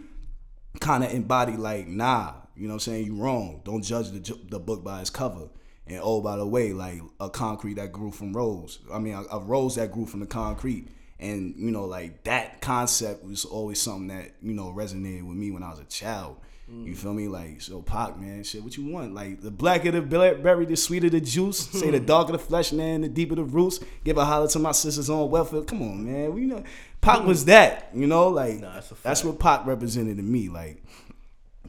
kind 0.81 1.05
of 1.05 1.13
embody 1.13 1.57
like, 1.57 1.89
nah, 1.89 2.35
you 2.55 2.69
know 2.69 2.75
what 2.75 2.87
I'm 2.87 2.93
saying? 2.93 3.07
You 3.07 3.17
wrong. 3.17 3.61
Don't 3.65 3.83
judge 3.83 4.11
the, 4.11 4.39
the 4.49 4.59
book 4.59 4.85
by 4.85 5.01
its 5.01 5.11
cover. 5.11 5.49
And 5.87 6.01
oh, 6.03 6.21
by 6.21 6.37
the 6.37 6.47
way, 6.47 6.73
like 6.73 7.01
a 7.21 7.31
concrete 7.31 7.75
that 7.75 7.93
grew 7.93 8.11
from 8.11 8.33
rose. 8.33 8.81
I 8.93 8.99
mean, 8.99 9.15
a, 9.15 9.23
a 9.37 9.41
rose 9.41 9.77
that 9.77 9.93
grew 9.93 10.07
from 10.07 10.21
the 10.21 10.27
concrete. 10.27 10.89
And, 11.19 11.55
you 11.57 11.71
know, 11.71 11.85
like 11.85 12.25
that 12.25 12.61
concept 12.61 13.25
was 13.25 13.45
always 13.45 13.81
something 13.81 14.09
that, 14.09 14.33
you 14.43 14.53
know, 14.53 14.73
resonated 14.73 15.27
with 15.27 15.37
me 15.37 15.51
when 15.51 15.63
I 15.63 15.71
was 15.71 15.79
a 15.79 15.85
child. 15.85 16.39
You 16.69 16.97
feel 16.97 17.15
me? 17.15 17.29
Like, 17.29 17.61
so 17.61 17.81
Pac, 17.81 18.19
man, 18.19 18.43
shit, 18.43 18.61
what 18.63 18.77
you 18.77 18.87
want? 18.91 19.15
Like, 19.15 19.41
the 19.41 19.53
blacker 19.53 19.93
the 19.93 20.03
berry, 20.03 20.67
the 20.67 20.77
sweeter 20.77 21.09
the 21.09 21.21
juice. 21.21 21.59
Say 21.71 21.91
the 21.93 22.01
darker 22.01 22.33
the 22.33 22.41
flesh, 22.41 22.73
man, 22.73 23.03
the 23.03 23.09
deeper 23.09 23.37
the 23.37 23.45
roots. 23.45 23.79
Give 24.03 24.19
a 24.19 24.25
holler 24.25 24.49
to 24.49 24.59
my 24.59 24.73
sisters 24.73 25.09
on 25.09 25.31
welfare. 25.31 25.63
Come 25.63 25.83
on, 25.83 26.05
man. 26.05 26.35
We 26.35 26.41
know 26.47 26.65
Pac 27.01 27.25
was 27.25 27.45
that, 27.45 27.91
you 27.95 28.09
know? 28.09 28.29
Like, 28.29 28.59
Nah, 28.61 28.75
that's 28.75 28.89
that's 29.05 29.25
what 29.25 29.39
Pac 29.39 29.65
represented 29.65 30.17
to 30.17 30.25
me. 30.25 30.49
Like, 30.49 30.83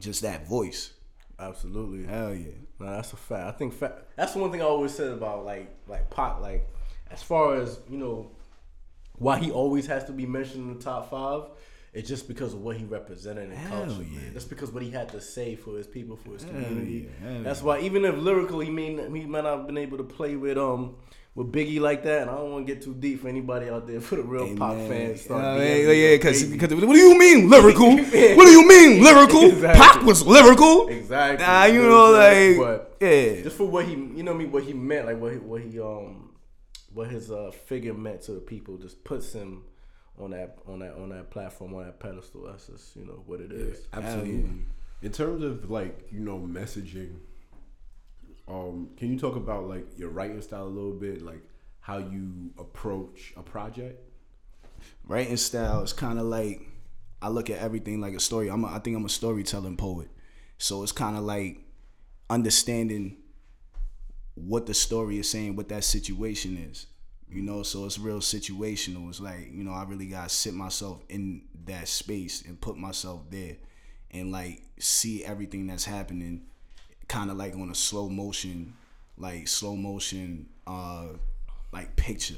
just 0.00 0.22
that 0.22 0.48
voice. 0.48 0.92
Absolutely. 1.38 2.04
Hell 2.04 2.34
yeah. 2.34 2.50
No, 2.80 2.86
that's 2.96 3.12
a 3.12 3.16
fact. 3.16 3.46
I 3.46 3.52
think 3.52 3.74
fa- 3.74 4.02
that's 4.16 4.32
the 4.32 4.40
one 4.40 4.50
thing 4.50 4.60
I 4.62 4.64
always 4.64 4.92
said 4.92 5.12
about 5.12 5.44
like 5.44 5.72
like 5.86 6.10
Pac. 6.10 6.40
Like 6.40 6.68
as 7.12 7.22
far 7.22 7.54
as 7.54 7.78
you 7.88 7.98
know, 7.98 8.32
why 9.16 9.38
he 9.38 9.50
always 9.52 9.86
has 9.86 10.04
to 10.06 10.12
be 10.12 10.26
mentioned 10.26 10.68
in 10.68 10.76
the 10.76 10.82
top 10.82 11.08
five. 11.10 11.42
It's 11.94 12.08
just 12.08 12.28
because 12.28 12.52
of 12.54 12.60
what 12.60 12.76
he 12.76 12.84
represented 12.84 13.50
in 13.50 13.56
Hell 13.56 13.86
culture. 13.86 14.02
yeah. 14.02 14.20
Man. 14.20 14.32
That's 14.34 14.44
because 14.44 14.70
what 14.70 14.82
he 14.82 14.90
had 14.90 15.08
to 15.10 15.20
say 15.20 15.56
for 15.56 15.76
his 15.76 15.86
people, 15.86 16.16
for 16.16 16.32
his 16.32 16.42
Hell 16.42 16.52
community. 16.52 17.08
yeah, 17.24 17.40
That's 17.42 17.62
why 17.62 17.80
even 17.80 18.04
if 18.04 18.16
lyrical, 18.16 18.60
he 18.60 18.70
may 18.70 18.90
he 19.18 19.26
might 19.26 19.44
not 19.44 19.58
have 19.58 19.66
been 19.66 19.78
able 19.78 19.98
to 19.98 20.04
play 20.04 20.36
with 20.36 20.58
um 20.58 20.96
with 21.34 21.52
Biggie 21.52 21.80
like 21.80 22.02
that. 22.04 22.22
And 22.22 22.30
I 22.30 22.34
don't 22.34 22.50
want 22.52 22.66
to 22.66 22.74
get 22.74 22.82
too 22.82 22.94
deep 22.94 23.22
for 23.22 23.28
anybody 23.28 23.70
out 23.70 23.86
there 23.86 24.00
for 24.00 24.16
the 24.16 24.22
real 24.22 24.44
Amen. 24.44 24.88
fans. 24.88 25.22
Start 25.22 25.44
Uh, 25.44 25.62
yeah, 25.62 25.74
yeah, 25.76 26.10
me, 26.10 26.16
because 26.50 26.74
what 26.74 26.92
do 26.94 26.98
you 26.98 27.18
mean 27.18 27.48
lyrical? 27.48 27.96
what 27.96 28.44
do 28.44 28.50
you 28.50 28.66
mean 28.68 29.02
lyrical? 29.02 29.44
Exactly. 29.50 29.80
Pac 29.80 30.02
was 30.04 30.26
lyrical. 30.26 30.88
Exactly. 30.88 31.46
Nah, 31.46 31.64
you 31.64 31.82
know 31.82 31.88
know, 31.88 32.12
what 32.12 32.22
I'm 32.32 32.58
like 32.58 32.84
yeah, 33.00 33.42
just 33.42 33.56
for 33.56 33.64
what 33.66 33.86
he 33.86 33.92
you 33.92 34.22
know 34.24 34.32
I 34.34 34.36
mean 34.36 34.50
what 34.52 34.64
he 34.64 34.72
meant 34.72 35.06
like 35.06 35.18
what 35.20 35.32
he, 35.32 35.38
what 35.38 35.62
he 35.62 35.80
um 35.80 36.32
what 36.92 37.08
his 37.08 37.30
uh 37.30 37.50
figure 37.66 37.94
meant 37.94 38.22
to 38.22 38.32
the 38.32 38.40
people 38.40 38.76
just 38.76 39.04
puts 39.04 39.32
him 39.32 39.62
on 40.20 40.30
that 40.30 40.58
on 40.66 40.80
that 40.80 40.94
on 40.94 41.08
that 41.10 41.30
platform 41.30 41.74
on 41.74 41.84
that 41.84 42.00
pedestal 42.00 42.42
that's 42.46 42.66
just 42.66 42.96
you 42.96 43.04
know 43.04 43.22
what 43.26 43.40
it 43.40 43.52
is 43.52 43.86
Absolutely. 43.92 44.50
In 45.00 45.12
terms 45.12 45.44
of 45.44 45.70
like 45.70 46.08
you 46.10 46.20
know 46.20 46.38
messaging, 46.38 47.14
um, 48.48 48.90
can 48.96 49.12
you 49.12 49.18
talk 49.18 49.36
about 49.36 49.68
like 49.68 49.86
your 49.96 50.08
writing 50.10 50.42
style 50.42 50.64
a 50.64 50.66
little 50.66 50.92
bit, 50.92 51.22
like 51.22 51.42
how 51.80 51.98
you 51.98 52.50
approach 52.58 53.32
a 53.36 53.42
project? 53.42 54.04
writing 55.06 55.36
style 55.36 55.82
is 55.82 55.92
kind 55.92 56.18
of 56.18 56.26
like 56.26 56.62
I 57.20 57.28
look 57.28 57.50
at 57.50 57.58
everything 57.58 58.00
like 58.00 58.14
a 58.14 58.20
story. 58.20 58.48
I'm 58.48 58.64
a, 58.64 58.68
I 58.68 58.78
think 58.78 58.96
I'm 58.96 59.04
a 59.04 59.08
storytelling 59.08 59.76
poet, 59.76 60.08
so 60.58 60.82
it's 60.82 60.92
kind 60.92 61.16
of 61.16 61.24
like 61.24 61.58
understanding 62.30 63.16
what 64.34 64.66
the 64.66 64.74
story 64.74 65.18
is 65.18 65.28
saying, 65.28 65.56
what 65.56 65.68
that 65.68 65.82
situation 65.82 66.56
is. 66.70 66.86
You 67.30 67.42
know, 67.42 67.62
so 67.62 67.84
it's 67.84 67.98
real 67.98 68.20
situational. 68.20 69.08
It's 69.08 69.20
like 69.20 69.52
you 69.52 69.64
know, 69.64 69.72
I 69.72 69.84
really 69.84 70.06
gotta 70.06 70.28
sit 70.28 70.54
myself 70.54 71.02
in 71.08 71.42
that 71.66 71.88
space 71.88 72.42
and 72.46 72.60
put 72.60 72.76
myself 72.76 73.22
there, 73.30 73.56
and 74.10 74.32
like 74.32 74.62
see 74.78 75.24
everything 75.24 75.66
that's 75.66 75.84
happening, 75.84 76.42
kind 77.08 77.30
of 77.30 77.36
like 77.36 77.54
on 77.54 77.70
a 77.70 77.74
slow 77.74 78.08
motion, 78.08 78.74
like 79.18 79.48
slow 79.48 79.76
motion, 79.76 80.48
uh, 80.66 81.08
like 81.72 81.96
picture. 81.96 82.34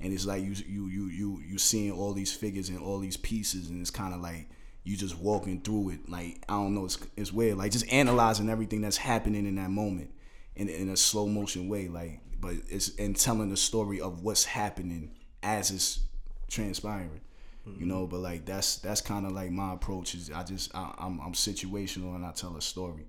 And 0.00 0.12
it's 0.12 0.26
like 0.26 0.42
you 0.42 0.54
you 0.66 0.88
you 0.88 1.06
you 1.08 1.42
you 1.46 1.58
seeing 1.58 1.92
all 1.92 2.12
these 2.12 2.32
figures 2.32 2.68
and 2.68 2.78
all 2.78 2.98
these 2.98 3.16
pieces 3.16 3.70
and 3.70 3.80
it's 3.80 3.90
kind 3.90 4.12
of 4.12 4.20
like 4.20 4.48
you 4.84 4.96
just 4.96 5.18
walking 5.18 5.60
through 5.62 5.90
it. 5.90 6.08
Like 6.08 6.42
i 6.48 6.52
don't 6.52 6.74
know 6.74 6.84
it's, 6.84 6.98
it's 7.16 7.32
weird. 7.32 7.56
Like 7.56 7.72
just 7.72 7.90
analyzing 7.90 8.50
everything 8.50 8.82
that's 8.82 8.98
happening 8.98 9.46
in 9.46 9.54
that 9.56 9.70
moment 9.70 10.10
in, 10.54 10.68
in 10.68 10.90
a 10.90 10.96
slow 10.96 11.26
motion 11.26 11.68
way. 11.68 11.88
Like 11.88 12.20
but 12.40 12.54
it's 12.68 12.90
in 12.90 13.14
telling 13.14 13.50
the 13.50 13.56
story 13.56 14.00
of 14.00 14.22
what's 14.22 14.44
happening 14.44 15.10
as 15.42 15.70
it's 15.70 16.00
transpiring 16.48 17.20
you 17.64 17.72
mm-hmm. 17.72 17.88
know 17.88 18.06
but 18.06 18.18
like 18.18 18.44
that's 18.44 18.76
that's 18.78 19.00
kind 19.00 19.26
of 19.26 19.32
like 19.32 19.50
my 19.50 19.72
approach 19.74 20.14
is 20.14 20.30
i 20.30 20.42
just 20.44 20.72
I, 20.74 20.94
I'm, 20.98 21.20
I'm 21.20 21.32
situational 21.32 22.14
and 22.14 22.24
i 22.24 22.30
tell 22.30 22.56
a 22.56 22.62
story 22.62 23.06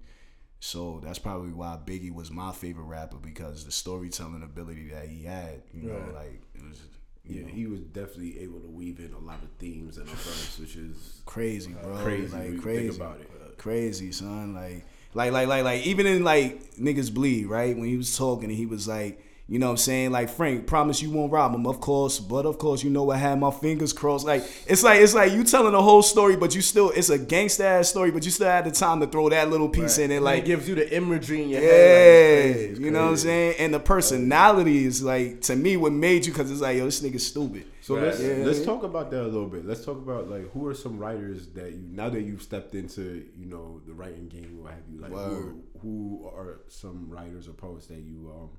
so 0.59 0.99
that's 1.03 1.19
probably 1.19 1.51
why 1.51 1.77
Biggie 1.85 2.13
was 2.13 2.31
my 2.31 2.51
favorite 2.51 2.85
rapper 2.85 3.17
because 3.17 3.65
the 3.65 3.71
storytelling 3.71 4.43
ability 4.43 4.89
that 4.89 5.07
he 5.07 5.23
had, 5.23 5.61
you 5.71 5.89
know, 5.89 6.01
like 6.15 6.41
it 6.55 6.63
was 6.67 6.81
Yeah, 7.23 7.45
he 7.47 7.67
was 7.67 7.81
definitely 7.81 8.39
able 8.39 8.59
to 8.61 8.67
weave 8.67 8.99
in 8.99 9.13
a 9.13 9.19
lot 9.19 9.41
of 9.43 9.49
themes 9.59 9.97
in 9.97 10.03
a 10.03 10.05
verse, 10.05 10.57
which 10.59 10.75
is 10.75 11.21
crazy, 11.25 11.75
uh, 11.79 11.83
bro. 11.83 11.97
crazy 11.97 12.35
like 12.35 12.61
crazy 12.61 12.87
think 12.89 13.01
about 13.01 13.19
it. 13.19 13.57
Crazy, 13.57 14.11
son. 14.11 14.55
Like, 14.55 14.85
like, 15.17 15.31
like, 15.33 15.47
like, 15.47 15.63
like. 15.63 15.85
Even 15.85 16.05
in 16.05 16.23
like 16.23 16.75
niggas 16.75 17.13
bleed, 17.13 17.47
right? 17.47 17.75
When 17.75 17.87
he 17.87 17.97
was 17.97 18.15
talking, 18.17 18.49
and 18.49 18.57
he 18.57 18.65
was 18.65 18.87
like, 18.87 19.21
you 19.49 19.59
know, 19.59 19.67
what 19.67 19.71
I'm 19.71 19.77
saying, 19.77 20.11
like, 20.11 20.29
Frank, 20.29 20.67
promise 20.67 21.01
you 21.01 21.09
won't 21.09 21.31
rob 21.31 21.55
him, 21.55 21.65
of 21.67 21.79
course, 21.79 22.19
but 22.19 22.45
of 22.45 22.57
course, 22.57 22.83
you 22.83 22.89
know, 22.89 23.09
I 23.11 23.15
had 23.15 23.39
my 23.39 23.49
fingers 23.49 23.93
crossed. 23.93 24.25
Like, 24.25 24.43
it's 24.67 24.83
like, 24.83 24.99
it's 24.99 25.13
like 25.13 25.31
you 25.31 25.45
telling 25.45 25.71
the 25.71 25.81
whole 25.81 26.01
story, 26.01 26.35
but 26.35 26.53
you 26.53 26.61
still, 26.61 26.89
it's 26.89 27.09
a 27.09 27.17
gangsta 27.17 27.63
ass 27.63 27.87
story, 27.87 28.11
but 28.11 28.25
you 28.25 28.31
still 28.31 28.47
had 28.47 28.65
the 28.65 28.71
time 28.71 28.99
to 28.99 29.07
throw 29.07 29.29
that 29.29 29.49
little 29.49 29.69
piece 29.69 29.99
in 29.99 30.11
it, 30.11 30.21
like, 30.21 30.43
it 30.43 30.47
gives 30.47 30.67
you 30.67 30.75
the 30.75 30.93
imagery 30.93 31.43
in 31.43 31.49
your 31.49 31.61
yeah, 31.61 31.67
head 31.69 31.77
like, 31.77 31.95
it's 31.95 32.55
crazy, 32.57 32.71
it's 32.71 32.79
you 32.81 32.91
know 32.91 33.03
what 33.03 33.11
I'm 33.11 33.17
saying? 33.17 33.55
And 33.59 33.73
the 33.73 33.79
personality 33.79 34.85
is 34.85 35.01
like 35.01 35.41
to 35.43 35.55
me 35.55 35.77
what 35.77 35.93
made 35.93 36.25
you 36.25 36.33
because 36.33 36.51
it's 36.51 36.59
like 36.59 36.77
yo, 36.77 36.83
this 36.83 37.01
nigga's 37.01 37.25
stupid. 37.25 37.65
So 37.87 37.95
Right. 37.95 38.07
let's 38.07 38.19
Yeah. 38.19 38.43
let's 38.43 38.65
talk 38.65 38.83
about 38.83 39.11
that 39.11 39.21
a 39.23 39.31
little 39.31 39.47
bit. 39.47 39.65
Let's 39.65 39.85
talk 39.85 39.95
about 39.95 40.29
like 40.29 40.51
who 40.51 40.67
are 40.67 40.73
some 40.73 40.97
writers 40.97 41.47
that 41.53 41.71
you 41.71 41.87
now 41.89 42.09
that 42.09 42.21
you've 42.21 42.41
stepped 42.41 42.75
into 42.75 43.25
you 43.33 43.45
know 43.45 43.79
the 43.87 43.93
writing 43.93 44.27
game, 44.27 44.61
what 44.61 44.73
have 44.73 44.83
you? 44.91 44.99
Like 44.99 45.11
who 45.11 45.17
are, 45.17 45.79
who 45.81 46.31
are 46.35 46.59
some 46.67 47.09
writers 47.09 47.47
or 47.47 47.53
poets 47.53 47.87
that 47.87 47.99
you 47.99 48.29
um 48.35 48.49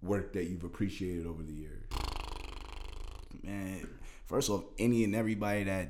work 0.00 0.32
that 0.34 0.44
you've 0.44 0.62
appreciated 0.62 1.26
over 1.26 1.42
the 1.42 1.52
years? 1.52 1.82
man, 3.42 3.84
first 4.26 4.48
off, 4.48 4.62
any 4.78 5.02
and 5.02 5.16
everybody 5.16 5.64
that 5.64 5.88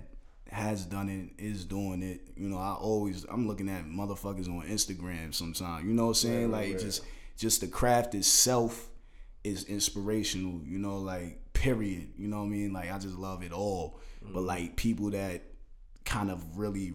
has 0.51 0.87
done 0.87 1.11
it 1.11 1.43
is 1.45 1.67
doing 1.67 2.03
it. 2.03 2.23
You 2.39 2.49
know, 2.49 2.57
I 2.57 2.73
always 2.73 3.25
I'm 3.25 3.47
looking 3.47 3.69
at 3.69 3.85
motherfuckers 3.85 4.49
on 4.49 4.67
Instagram 4.67 5.35
sometimes. 5.35 5.85
You 5.85 5.93
know 5.93 6.05
what 6.05 6.09
I'm 6.09 6.15
saying? 6.15 6.51
Right, 6.51 6.69
like 6.69 6.71
right. 6.77 6.81
just 6.81 7.03
just 7.37 7.61
the 7.61 7.67
craft 7.67 8.15
itself 8.15 8.89
is 9.45 9.65
inspirational, 9.65 10.63
you 10.65 10.79
know, 10.79 10.97
like 10.97 11.42
period. 11.63 12.09
You 12.19 12.27
know 12.27 12.39
what 12.39 12.47
I 12.47 12.49
mean? 12.49 12.73
Like 12.73 12.93
I 12.93 12.99
just 12.99 13.17
love 13.17 13.43
it 13.45 13.53
all. 13.53 14.01
But 14.21 14.41
mm. 14.41 14.47
like 14.47 14.77
people 14.77 15.11
that 15.11 15.43
kind 16.05 16.31
of 16.31 16.59
really 16.59 16.95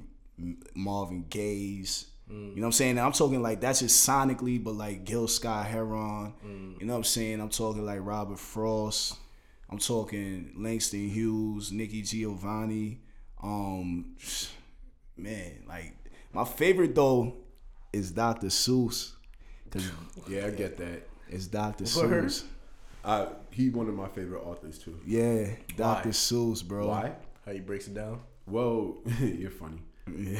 Marvin 0.75 1.25
Gaye's. 1.29 2.07
Mm. 2.29 2.49
You 2.49 2.55
know 2.57 2.61
what 2.61 2.65
I'm 2.67 2.71
saying? 2.73 2.99
I'm 2.99 3.13
talking 3.13 3.41
like 3.41 3.61
that's 3.61 3.79
just 3.79 4.07
sonically, 4.07 4.61
but 4.61 4.75
like 4.75 5.05
Gil 5.05 5.27
Scott 5.27 5.67
Heron. 5.67 6.33
Mm. 6.45 6.81
You 6.81 6.85
know 6.85 6.93
what 6.93 6.97
I'm 6.97 7.03
saying? 7.05 7.39
I'm 7.39 7.49
talking 7.49 7.85
like 7.85 7.99
Robert 8.01 8.39
Frost. 8.39 9.15
I'm 9.69 9.77
talking 9.77 10.53
Langston 10.57 11.09
Hughes, 11.09 11.71
Nikki 11.71 12.01
Giovanni. 12.01 12.99
Um, 13.41 14.15
man, 15.15 15.63
like 15.67 15.93
my 16.33 16.43
favorite 16.43 16.93
though 16.93 17.35
is 17.93 18.11
Dr. 18.11 18.47
Seuss, 18.47 19.13
cause 19.71 19.89
Yeah, 20.29 20.47
I 20.47 20.49
get 20.49 20.77
that. 20.77 21.07
it's 21.29 21.47
Dr. 21.47 21.85
Word. 22.01 22.25
Seuss. 22.25 22.43
I 23.07 23.27
he 23.51 23.69
one 23.69 23.87
of 23.87 23.95
my 23.95 24.07
favorite 24.09 24.43
authors 24.43 24.77
too. 24.77 24.99
Yeah, 25.05 25.47
Dr. 25.75 26.09
Why? 26.09 26.11
Seuss, 26.11 26.63
bro. 26.63 26.87
Why? 26.87 27.15
how 27.47 27.53
he 27.53 27.59
breaks 27.61 27.87
it 27.87 27.93
down 27.93 28.19
Well, 28.45 28.97
you're 29.19 29.49
funny. 29.49 29.79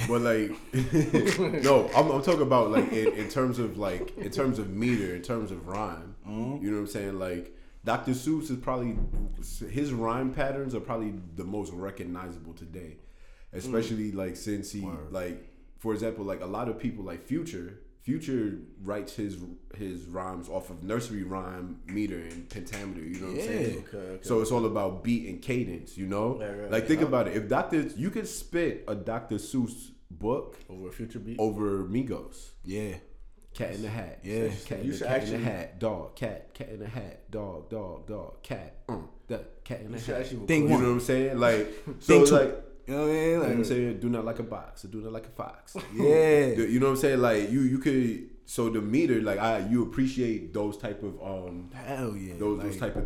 But 0.08 0.22
like, 0.22 0.52
no, 1.64 1.90
I'm, 1.94 2.10
I'm 2.10 2.22
talking 2.22 2.42
about 2.42 2.72
like 2.72 2.92
in, 2.94 3.14
in 3.14 3.30
terms 3.30 3.60
of 3.60 3.78
like 3.78 4.18
in 4.18 4.32
terms 4.32 4.60
of 4.60 4.70
meter, 4.70 5.16
in 5.16 5.22
terms 5.22 5.52
of 5.52 5.68
rhyme. 5.68 6.16
Mm-hmm. 6.26 6.64
You 6.64 6.72
know 6.72 6.78
what 6.78 6.82
I'm 6.84 6.88
saying? 6.88 7.20
Like, 7.20 7.54
Dr. 7.84 8.12
Seuss 8.12 8.50
is 8.50 8.58
probably 8.58 8.98
his 9.70 9.92
rhyme 9.92 10.34
patterns 10.34 10.74
are 10.74 10.80
probably 10.80 11.16
the 11.36 11.44
most 11.44 11.74
recognizable 11.74 12.54
today, 12.54 12.96
especially 13.52 14.14
like 14.14 14.38
since 14.38 14.72
he 14.72 14.88
like, 15.10 15.50
for 15.80 15.94
example, 15.94 16.24
like 16.24 16.42
a 16.42 16.46
lot 16.46 16.70
of 16.70 16.80
people 16.80 17.04
like 17.04 17.26
Future. 17.26 17.80
Future 18.08 18.60
writes 18.84 19.16
his 19.18 19.38
his 19.76 20.06
rhymes 20.06 20.48
off 20.48 20.70
of 20.70 20.82
nursery 20.82 21.24
rhyme 21.24 21.82
meter 21.88 22.18
and 22.20 22.50
pentameter. 22.50 23.02
You 23.02 23.20
know 23.20 23.28
what 23.34 23.42
I'm 23.42 23.48
saying? 23.48 23.86
Okay, 23.90 23.98
okay. 23.98 24.24
So 24.24 24.40
it's 24.40 24.50
all 24.50 24.66
about 24.66 25.04
beat 25.04 25.28
and 25.28 25.42
cadence. 25.42 25.98
You 25.98 26.08
know, 26.08 26.40
Right, 26.40 26.58
right, 26.58 26.72
like 26.72 26.88
think 26.88 27.02
about 27.02 27.28
it. 27.28 27.36
If 27.36 27.50
Doctor, 27.50 27.82
you 27.82 28.10
could 28.10 28.26
spit 28.26 28.86
a 28.88 28.96
Dr. 28.96 29.36
Seuss 29.36 29.92
book 30.10 30.58
over 30.70 30.88
a 30.88 30.92
future 30.94 31.20
beat 31.20 31.38
over 31.38 31.84
Migos. 31.84 32.52
Yeah. 32.64 32.94
cat 33.54 33.72
in 33.72 33.82
the 33.82 33.90
hat. 33.90 34.20
Yeah. 34.24 34.52
cat, 34.66 34.80
in 34.80 34.90
the, 34.90 34.98
cat 35.00 35.24
in 35.24 35.32
the 35.32 35.38
hat, 35.40 35.80
dog, 35.80 36.16
cat, 36.16 36.54
cat 36.54 36.70
in 36.70 36.80
the 36.80 36.88
hat, 36.88 37.30
dog, 37.30 37.70
dog, 37.70 38.08
dog, 38.08 38.42
cat, 38.42 38.84
uh, 38.88 39.00
that 39.28 39.66
cat 39.66 39.82
in 39.82 39.92
the 39.92 40.00
hat. 40.00 40.22
actually 40.22 40.48
Think 40.48 40.70
You 40.70 40.78
know 40.78 40.84
what 40.84 40.92
I'm 40.92 41.00
saying? 41.02 41.38
Like, 41.40 41.68
so 42.00 42.22
it's 42.22 42.32
like. 42.32 42.64
You 42.88 42.94
know 42.94 43.02
what 43.02 43.10
I 43.10 43.14
mean? 43.14 43.40
What 43.40 43.50
I'm 43.50 43.64
saying? 43.66 44.00
Do 44.00 44.10
not 44.10 44.24
like 44.26 44.40
a 44.40 44.44
box, 44.44 44.86
or 44.86 44.88
do 44.88 45.02
not 45.02 45.12
like 45.12 45.26
a 45.26 45.30
fox. 45.30 45.76
yeah. 45.94 46.46
You 46.48 46.80
know 46.80 46.86
what 46.88 46.92
I'm 46.94 46.98
saying? 46.98 47.20
Like 47.20 47.52
you, 47.52 47.62
you 47.62 47.80
could. 47.80 48.30
So 48.46 48.70
the 48.70 48.80
meter, 48.82 49.22
like 49.22 49.40
I, 49.40 49.60
you 49.68 49.84
appreciate 49.84 50.54
those 50.54 50.78
type 50.78 51.04
of 51.04 51.22
um, 51.22 51.70
Hell 51.74 52.16
yeah. 52.16 52.36
those 52.38 52.58
like- 52.60 52.68
those 52.72 52.80
type 52.80 52.96
of 52.96 53.06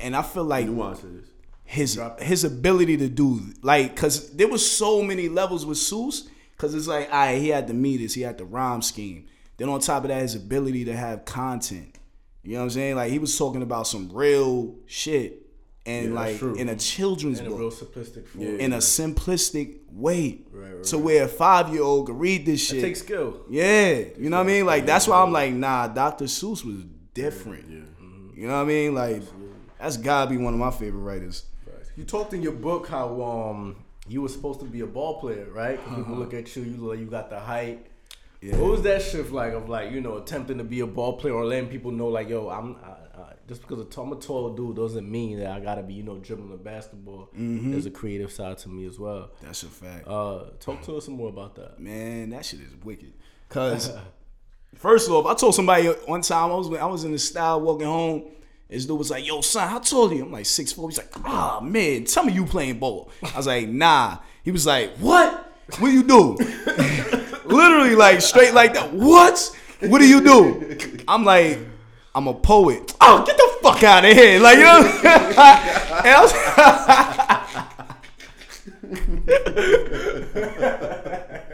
and 0.00 0.14
I 0.16 0.22
feel 0.22 0.44
like 0.44 0.66
nuances. 0.66 1.28
his 1.64 1.98
his 2.18 2.44
ability 2.44 2.96
to 2.98 3.08
do 3.08 3.40
like 3.62 3.94
because 3.94 4.30
there 4.32 4.48
was 4.48 4.68
so 4.68 5.00
many 5.00 5.28
levels 5.28 5.64
with 5.64 5.78
Seuss 5.78 6.28
because 6.50 6.74
it's 6.74 6.88
like 6.88 7.08
all 7.12 7.18
right 7.18 7.40
he 7.40 7.48
had 7.50 7.68
the 7.68 7.72
meters 7.74 8.12
he 8.12 8.22
had 8.22 8.36
the 8.36 8.44
rhyme 8.44 8.82
scheme 8.82 9.26
then 9.58 9.68
on 9.68 9.78
top 9.78 10.02
of 10.02 10.08
that 10.08 10.22
his 10.22 10.34
ability 10.34 10.84
to 10.86 10.96
have 10.96 11.24
content 11.24 11.96
you 12.42 12.54
know 12.54 12.58
what 12.58 12.64
I'm 12.64 12.70
saying 12.70 12.96
like 12.96 13.12
he 13.12 13.20
was 13.20 13.38
talking 13.38 13.62
about 13.62 13.86
some 13.86 14.10
real 14.12 14.74
shit 14.86 15.45
and 15.86 16.08
Yeah, 16.08 16.14
like 16.14 16.42
in 16.42 16.68
a 16.68 16.76
children's 16.76 17.40
In 17.40 17.46
a 17.46 17.50
book 17.50 17.58
real 17.60 17.70
simplistic 17.70 18.26
form. 18.26 18.44
Yeah. 18.44 18.50
in 18.64 18.72
a 18.72 18.78
simplistic 18.78 19.76
way 19.92 20.40
Right, 20.52 20.74
right, 20.74 20.84
to 20.84 20.98
where 20.98 21.24
a 21.24 21.28
five 21.28 21.72
year 21.72 21.82
old 21.82 22.06
could 22.06 22.18
read 22.18 22.44
this 22.46 22.62
It 22.70 22.74
shit 22.74 22.82
takes 22.82 23.00
skill. 23.00 23.40
yeah 23.48 23.98
you 24.18 24.28
know 24.30 24.36
what 24.38 24.42
I 24.44 24.46
mean 24.46 24.66
like 24.66 24.84
that's 24.86 25.06
why 25.08 25.22
I'm 25.22 25.32
like 25.32 25.52
nah 25.52 25.88
Dr. 25.88 26.24
Seuss 26.26 26.64
was 26.64 26.84
different 27.14 27.64
Yeah. 27.70 27.78
you 28.34 28.46
know 28.48 28.54
what 28.56 28.62
I 28.62 28.64
mean 28.64 28.94
like 28.94 29.22
that's 29.80 29.96
gotta 29.96 30.28
be 30.30 30.36
one 30.36 30.52
of 30.54 30.60
my 30.60 30.70
favorite 30.70 31.00
writers 31.00 31.44
You 31.96 32.04
talked 32.04 32.34
in 32.34 32.42
your 32.42 32.52
book 32.52 32.88
how 32.88 33.22
um 33.22 33.76
you 34.08 34.22
were 34.22 34.28
supposed 34.28 34.60
to 34.60 34.66
be 34.66 34.80
a 34.82 34.86
ball 34.86 35.18
player, 35.20 35.48
right? 35.52 35.82
'Cause 35.84 35.96
People 35.96 36.14
look 36.14 36.32
at 36.32 36.54
you, 36.54 36.62
you 36.62 36.76
look 36.76 36.90
like 36.90 37.00
you 37.00 37.06
got 37.06 37.28
the 37.28 37.40
height. 37.40 37.86
Yeah. 38.40 38.56
What 38.58 38.70
was 38.70 38.82
that 38.82 39.02
shift 39.02 39.32
like 39.32 39.52
of 39.52 39.68
like 39.68 39.90
you 39.92 40.00
know 40.00 40.18
attempting 40.18 40.58
to 40.58 40.64
be 40.64 40.78
a 40.80 40.86
ball 40.86 41.14
player 41.14 41.34
or 41.34 41.44
letting 41.44 41.68
people 41.70 41.90
know 41.90 42.06
like 42.08 42.28
yo 42.28 42.48
I'm 42.48 42.76
I, 42.84 42.92
I, 43.18 43.32
just 43.48 43.62
because 43.62 43.86
I'm 43.96 44.12
a 44.12 44.16
tall 44.16 44.54
dude 44.54 44.76
doesn't 44.76 45.10
mean 45.10 45.38
that 45.38 45.50
I 45.50 45.60
gotta 45.60 45.82
be 45.82 45.94
you 45.94 46.02
know 46.02 46.16
dribbling 46.18 46.50
the 46.50 46.56
basketball. 46.56 47.30
There's 47.34 47.86
a 47.86 47.90
creative 47.90 48.30
side 48.32 48.58
to 48.58 48.68
me 48.68 48.86
as 48.86 48.98
well. 48.98 49.30
that's 49.42 49.62
a 49.62 49.66
fact 49.66 50.06
Uh, 50.06 50.44
talk 50.60 50.82
to 50.82 50.96
us 50.96 51.06
some 51.06 51.14
more 51.14 51.28
about 51.28 51.54
that. 51.56 51.78
Man, 51.80 52.30
that 52.30 52.44
shit 52.44 52.60
is 52.60 52.74
wicked. 52.84 53.12
Cause 53.48 53.92
first 54.76 55.08
off, 55.10 55.26
I 55.26 55.34
told 55.34 55.54
somebody 55.54 55.86
one 55.88 56.20
time 56.22 56.50
I 56.50 56.54
was 56.54 56.72
I 56.72 56.84
was 56.86 57.04
in 57.04 57.12
the 57.12 57.18
Stuy 57.18 57.60
walking 57.60 57.86
home. 57.86 58.24
This 58.68 58.84
dude 58.84 58.98
was 58.98 59.10
like, 59.12 59.24
"Yo, 59.24 59.40
son, 59.42 59.68
how 59.68 59.78
tall 59.78 60.10
are 60.10 60.14
you?" 60.14 60.24
I'm 60.24 60.32
like 60.32 60.44
six 60.46 60.72
four. 60.72 60.88
He's 60.88 60.98
like, 60.98 61.10
"Ah, 61.24 61.60
man, 61.62 62.04
tell 62.04 62.24
me 62.24 62.32
you 62.32 62.44
playing 62.46 62.78
ball." 62.80 63.10
I 63.32 63.36
was 63.36 63.46
like, 63.46 63.68
"Nah." 63.68 64.18
He 64.42 64.50
was 64.50 64.66
like, 64.66 64.96
"What? 64.98 65.52
What 65.78 65.88
do 65.88 65.92
you 65.92 66.02
do?" 66.02 66.36
Literally, 67.44 67.94
like 67.94 68.20
straight 68.20 68.54
like 68.54 68.74
that. 68.74 68.92
What? 68.92 69.56
What 69.80 70.00
do 70.00 70.08
you 70.08 70.20
do? 70.20 70.98
I'm 71.06 71.24
like, 71.24 71.58
I'm 72.16 72.26
a 72.28 72.32
poet. 72.32 72.94
Oh, 73.02 73.22
get 73.26 73.36
the 73.36 73.58
fuck 73.62 73.82
out 73.82 74.06
of 74.06 74.12
here! 74.16 74.40
Like 74.40 74.56
you 74.56 74.64
know. 74.64 74.80
I 75.04 76.20
was- 76.22 76.32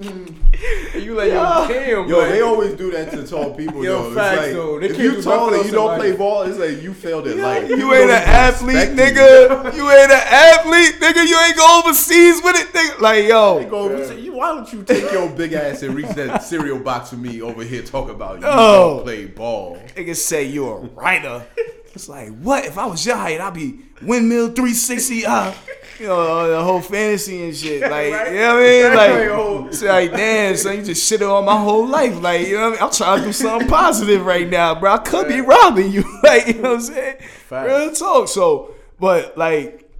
You 0.00 1.14
like 1.14 1.32
yo 1.32 1.66
damn 1.68 2.08
Yo, 2.08 2.20
man. 2.20 2.30
they 2.30 2.40
always 2.40 2.74
do 2.74 2.90
that 2.92 3.10
to 3.10 3.26
tall 3.26 3.52
people. 3.54 3.82
Yo, 3.84 4.10
though. 4.10 4.14
Facts, 4.14 4.36
like, 4.42 4.52
though. 4.52 4.78
They 4.78 4.86
if 4.90 4.98
you 4.98 5.20
tall 5.20 5.52
and 5.52 5.64
you 5.64 5.72
don't 5.72 5.90
else 5.90 5.98
play 5.98 6.16
ball, 6.16 6.42
it's 6.42 6.56
like 6.58 6.80
you 6.82 6.94
failed 6.94 7.26
at 7.26 7.36
life. 7.36 7.68
You 7.68 7.76
People 7.76 7.94
ain't 7.94 8.10
an 8.10 8.22
athlete, 8.22 8.76
respect 8.76 8.96
you. 9.16 9.20
nigga. 9.22 9.76
You 9.76 9.90
ain't 9.90 10.12
an 10.12 10.20
athlete, 10.24 10.94
nigga. 11.00 11.26
You 11.28 11.38
ain't 11.46 11.56
go 11.56 11.80
overseas 11.84 12.40
with 12.44 12.56
it, 12.56 12.68
nigga. 12.72 13.00
Like, 13.00 13.24
yo. 13.26 13.64
Go 13.68 13.78
over, 13.80 14.04
say, 14.06 14.20
you- 14.20 14.34
why 14.34 14.54
don't 14.54 14.72
you 14.72 14.84
take 14.84 15.10
your 15.10 15.28
big 15.30 15.52
ass 15.52 15.82
and 15.82 15.94
reach 15.96 16.08
that 16.10 16.44
cereal 16.44 16.78
box 16.78 17.10
for 17.10 17.16
me 17.16 17.42
over 17.42 17.64
here? 17.64 17.82
Talk 17.82 18.08
about 18.08 18.38
you 18.40 18.46
Oh. 18.46 18.96
don't 18.98 19.04
play 19.04 19.26
ball. 19.26 19.78
Niggas 19.96 20.16
say 20.16 20.44
you 20.44 20.68
a 20.68 20.76
writer. 20.76 21.44
It's 21.94 22.08
like, 22.08 22.28
what? 22.40 22.64
If 22.64 22.78
I 22.78 22.86
was 22.86 23.04
your 23.04 23.16
height, 23.16 23.40
I'd 23.40 23.54
be 23.54 23.80
windmill 24.02 24.48
360. 24.48 25.24
Uh, 25.26 25.52
you 25.98 26.06
know, 26.06 26.48
the 26.48 26.62
whole 26.62 26.80
fantasy 26.80 27.42
and 27.44 27.56
shit. 27.56 27.82
Like, 27.82 27.90
Right. 28.12 28.32
you 28.32 28.38
know 28.38 28.54
what 28.54 28.62
I 28.62 28.68
mean? 28.68 28.94
Like, 29.62 29.68
it's 29.72 29.82
like, 29.82 30.12
damn, 30.12 30.56
son, 30.56 30.76
you 30.76 30.84
just 30.84 31.08
shit 31.08 31.22
on 31.22 31.44
my 31.44 31.56
whole 31.58 31.86
life. 31.86 32.20
Like, 32.20 32.46
you 32.46 32.54
know 32.54 32.60
what 32.60 32.66
I 32.68 32.70
mean? 32.72 32.82
I'm 32.82 32.90
trying 32.92 33.18
to 33.20 33.24
do 33.26 33.32
something 33.32 33.68
positive 33.68 34.24
right 34.24 34.48
now, 34.48 34.78
bro. 34.78 34.92
I 34.92 34.98
could 34.98 35.28
be 35.28 35.40
robbing 35.40 35.90
you. 35.92 36.04
Like, 36.22 36.46
you 36.48 36.54
know 36.54 36.60
what 36.70 36.74
I'm 36.74 36.80
saying? 36.82 37.16
Facts. 37.48 37.68
Real 37.68 37.92
talk. 37.92 38.28
So, 38.28 38.74
but 39.00 39.36
like, 39.38 39.90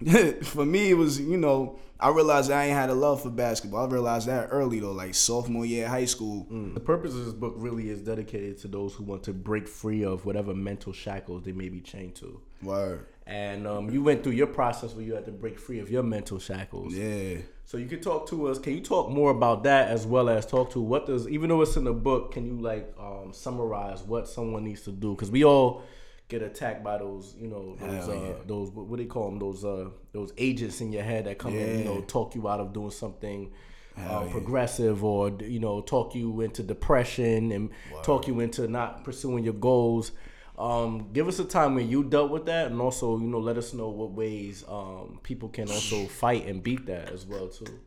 for 0.44 0.64
me, 0.64 0.90
it 0.90 0.94
was, 0.94 1.20
you 1.20 1.36
know, 1.36 1.78
I 2.04 2.10
realized 2.10 2.50
I 2.50 2.66
ain't 2.66 2.76
had 2.76 2.90
a 2.90 2.94
love 2.94 3.22
for 3.22 3.30
basketball. 3.30 3.86
I 3.86 3.88
realized 3.90 4.28
that 4.28 4.48
early 4.50 4.78
though, 4.78 4.92
like 4.92 5.14
sophomore 5.14 5.64
year 5.64 5.86
of 5.86 5.90
high 5.90 6.04
school. 6.04 6.46
The 6.74 6.80
purpose 6.80 7.14
of 7.14 7.24
this 7.24 7.32
book 7.32 7.54
really 7.56 7.88
is 7.88 8.02
dedicated 8.02 8.58
to 8.58 8.68
those 8.68 8.92
who 8.92 9.04
want 9.04 9.22
to 9.22 9.32
break 9.32 9.66
free 9.66 10.04
of 10.04 10.26
whatever 10.26 10.52
mental 10.52 10.92
shackles 10.92 11.44
they 11.44 11.52
may 11.52 11.70
be 11.70 11.80
chained 11.80 12.14
to. 12.16 12.42
Word. 12.62 13.06
And 13.26 13.66
um, 13.66 13.88
you 13.90 14.02
went 14.02 14.22
through 14.22 14.32
your 14.32 14.48
process 14.48 14.92
where 14.92 15.02
you 15.02 15.14
had 15.14 15.24
to 15.24 15.32
break 15.32 15.58
free 15.58 15.78
of 15.78 15.90
your 15.90 16.02
mental 16.02 16.38
shackles. 16.38 16.92
Yeah. 16.92 17.38
So 17.64 17.78
you 17.78 17.86
can 17.86 18.02
talk 18.02 18.28
to 18.28 18.48
us. 18.48 18.58
Can 18.58 18.74
you 18.74 18.82
talk 18.82 19.08
more 19.08 19.30
about 19.30 19.64
that 19.64 19.88
as 19.88 20.06
well 20.06 20.28
as 20.28 20.44
talk 20.44 20.72
to 20.72 20.80
what 20.80 21.06
does 21.06 21.26
even 21.26 21.48
though 21.48 21.62
it's 21.62 21.76
in 21.76 21.84
the 21.84 21.94
book, 21.94 22.32
can 22.32 22.44
you 22.44 22.60
like 22.60 22.94
um, 23.00 23.32
summarize 23.32 24.02
what 24.02 24.28
someone 24.28 24.64
needs 24.64 24.82
to 24.82 24.92
do? 24.92 25.14
Because 25.14 25.30
we 25.30 25.42
all 25.42 25.82
get 26.28 26.42
attacked 26.42 26.82
by 26.82 26.98
those, 26.98 27.34
you 27.38 27.48
know, 27.48 27.76
those 27.80 28.08
uh, 28.08 28.12
yeah. 28.12 28.32
those 28.46 28.70
what, 28.70 28.86
what 28.86 28.96
do 28.96 29.02
they 29.02 29.08
call 29.08 29.30
them? 29.30 29.38
Those 29.38 29.64
uh, 29.64 29.90
those 30.12 30.32
agents 30.38 30.80
in 30.80 30.92
your 30.92 31.02
head 31.02 31.26
that 31.26 31.38
come 31.38 31.56
and 31.56 31.78
you 31.78 31.84
know 31.84 32.00
talk 32.02 32.34
you 32.34 32.48
out 32.48 32.60
of 32.60 32.72
doing 32.72 32.90
something. 32.90 33.52
Uh, 33.96 34.24
yeah. 34.24 34.32
progressive 34.32 35.04
or 35.04 35.30
you 35.40 35.60
know 35.60 35.80
talk 35.80 36.16
you 36.16 36.40
into 36.40 36.64
depression 36.64 37.52
and 37.52 37.70
talk 38.02 38.26
you 38.26 38.40
into 38.40 38.66
not 38.66 39.04
pursuing 39.04 39.44
your 39.44 39.54
goals 39.54 40.10
um, 40.58 41.10
give 41.12 41.28
us 41.28 41.38
a 41.38 41.44
time 41.44 41.76
when 41.76 41.88
you 41.88 42.02
dealt 42.02 42.28
with 42.28 42.46
that 42.46 42.72
and 42.72 42.80
also 42.80 43.16
you 43.16 43.28
know 43.28 43.38
let 43.38 43.56
us 43.56 43.72
know 43.72 43.90
what 43.90 44.10
ways 44.10 44.64
um, 44.68 45.20
people 45.22 45.48
can 45.48 45.70
also 45.70 46.06
fight 46.08 46.44
and 46.48 46.64
beat 46.64 46.86
that 46.86 47.12
as 47.12 47.24
well 47.24 47.46
too 47.46 47.78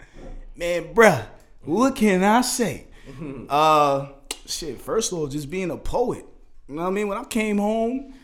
Man, 0.57 0.95
bruh, 0.95 1.23
what 1.65 1.95
can 1.95 2.23
I 2.23 2.41
say? 2.41 2.87
uh, 3.49 4.07
shit. 4.47 4.81
First 4.81 5.11
of 5.11 5.19
all, 5.19 5.27
just 5.27 5.51
being 5.51 5.69
a 5.69 5.77
poet. 5.77 6.25
You 6.67 6.75
know 6.75 6.81
what 6.81 6.87
I 6.87 6.91
mean? 6.91 7.07
When 7.07 7.17
I 7.19 7.23
came 7.25 7.59
home, 7.59 8.15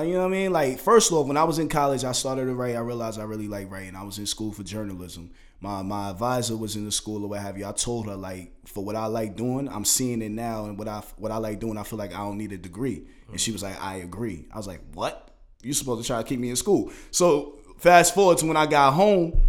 you 0.00 0.14
know 0.14 0.20
what 0.20 0.26
I 0.26 0.28
mean? 0.28 0.52
Like, 0.52 0.78
first 0.78 1.12
off, 1.12 1.26
when 1.26 1.36
I 1.36 1.44
was 1.44 1.58
in 1.58 1.68
college, 1.68 2.04
I 2.04 2.12
started 2.12 2.46
to 2.46 2.54
write. 2.54 2.76
I 2.76 2.80
realized 2.80 3.20
I 3.20 3.24
really 3.24 3.48
like 3.48 3.70
writing. 3.70 3.96
I 3.96 4.02
was 4.02 4.18
in 4.18 4.26
school 4.26 4.52
for 4.52 4.62
journalism. 4.62 5.30
My 5.60 5.82
my 5.82 6.10
advisor 6.10 6.56
was 6.56 6.76
in 6.76 6.84
the 6.84 6.92
school 6.92 7.24
or 7.24 7.28
what 7.28 7.40
have 7.40 7.58
you. 7.58 7.66
I 7.66 7.72
told 7.72 8.06
her 8.06 8.14
like, 8.14 8.52
for 8.66 8.84
what 8.84 8.96
I 8.96 9.06
like 9.06 9.36
doing, 9.36 9.68
I'm 9.68 9.84
seeing 9.84 10.22
it 10.22 10.30
now, 10.30 10.66
and 10.66 10.78
what 10.78 10.88
I 10.88 11.02
what 11.16 11.32
I 11.32 11.36
like 11.36 11.60
doing, 11.60 11.76
I 11.76 11.82
feel 11.82 11.98
like 11.98 12.14
I 12.14 12.18
don't 12.18 12.38
need 12.38 12.52
a 12.52 12.58
degree. 12.58 13.04
And 13.30 13.40
she 13.40 13.52
was 13.52 13.62
like, 13.62 13.82
I 13.82 13.96
agree. 13.96 14.46
I 14.52 14.56
was 14.56 14.66
like, 14.66 14.80
what? 14.94 15.30
You 15.62 15.74
supposed 15.74 16.02
to 16.02 16.06
try 16.06 16.22
to 16.22 16.26
keep 16.26 16.40
me 16.40 16.50
in 16.50 16.56
school? 16.56 16.92
So 17.10 17.58
fast 17.78 18.14
forward 18.14 18.38
to 18.38 18.46
when 18.46 18.56
I 18.56 18.66
got 18.66 18.92
home 18.92 19.40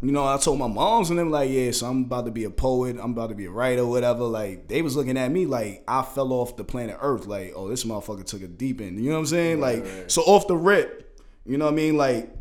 you 0.00 0.12
know, 0.12 0.26
I 0.26 0.36
told 0.36 0.58
my 0.60 0.68
moms 0.68 1.10
and 1.10 1.18
them 1.18 1.30
like, 1.30 1.50
yeah, 1.50 1.72
so 1.72 1.86
I'm 1.86 2.04
about 2.04 2.26
to 2.26 2.30
be 2.30 2.44
a 2.44 2.50
poet, 2.50 2.96
I'm 3.02 3.12
about 3.12 3.30
to 3.30 3.34
be 3.34 3.46
a 3.46 3.50
writer, 3.50 3.84
whatever. 3.84 4.24
Like 4.24 4.68
they 4.68 4.80
was 4.82 4.94
looking 4.94 5.16
at 5.16 5.30
me 5.30 5.46
like 5.46 5.82
I 5.88 6.02
fell 6.02 6.32
off 6.32 6.56
the 6.56 6.64
planet 6.64 6.96
Earth. 7.00 7.26
Like, 7.26 7.52
oh, 7.56 7.68
this 7.68 7.84
motherfucker 7.84 8.24
took 8.24 8.42
a 8.42 8.48
deep 8.48 8.80
end. 8.80 9.00
You 9.02 9.10
know 9.10 9.14
what 9.14 9.20
I'm 9.20 9.26
saying? 9.26 9.60
like, 9.60 9.84
so 10.06 10.22
off 10.22 10.46
the 10.46 10.56
rip, 10.56 11.20
you 11.44 11.58
know 11.58 11.64
what 11.64 11.72
I 11.72 11.76
mean? 11.76 11.96
Like, 11.96 12.32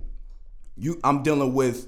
you, 0.76 1.00
I'm 1.04 1.24
dealing 1.24 1.54
with 1.54 1.88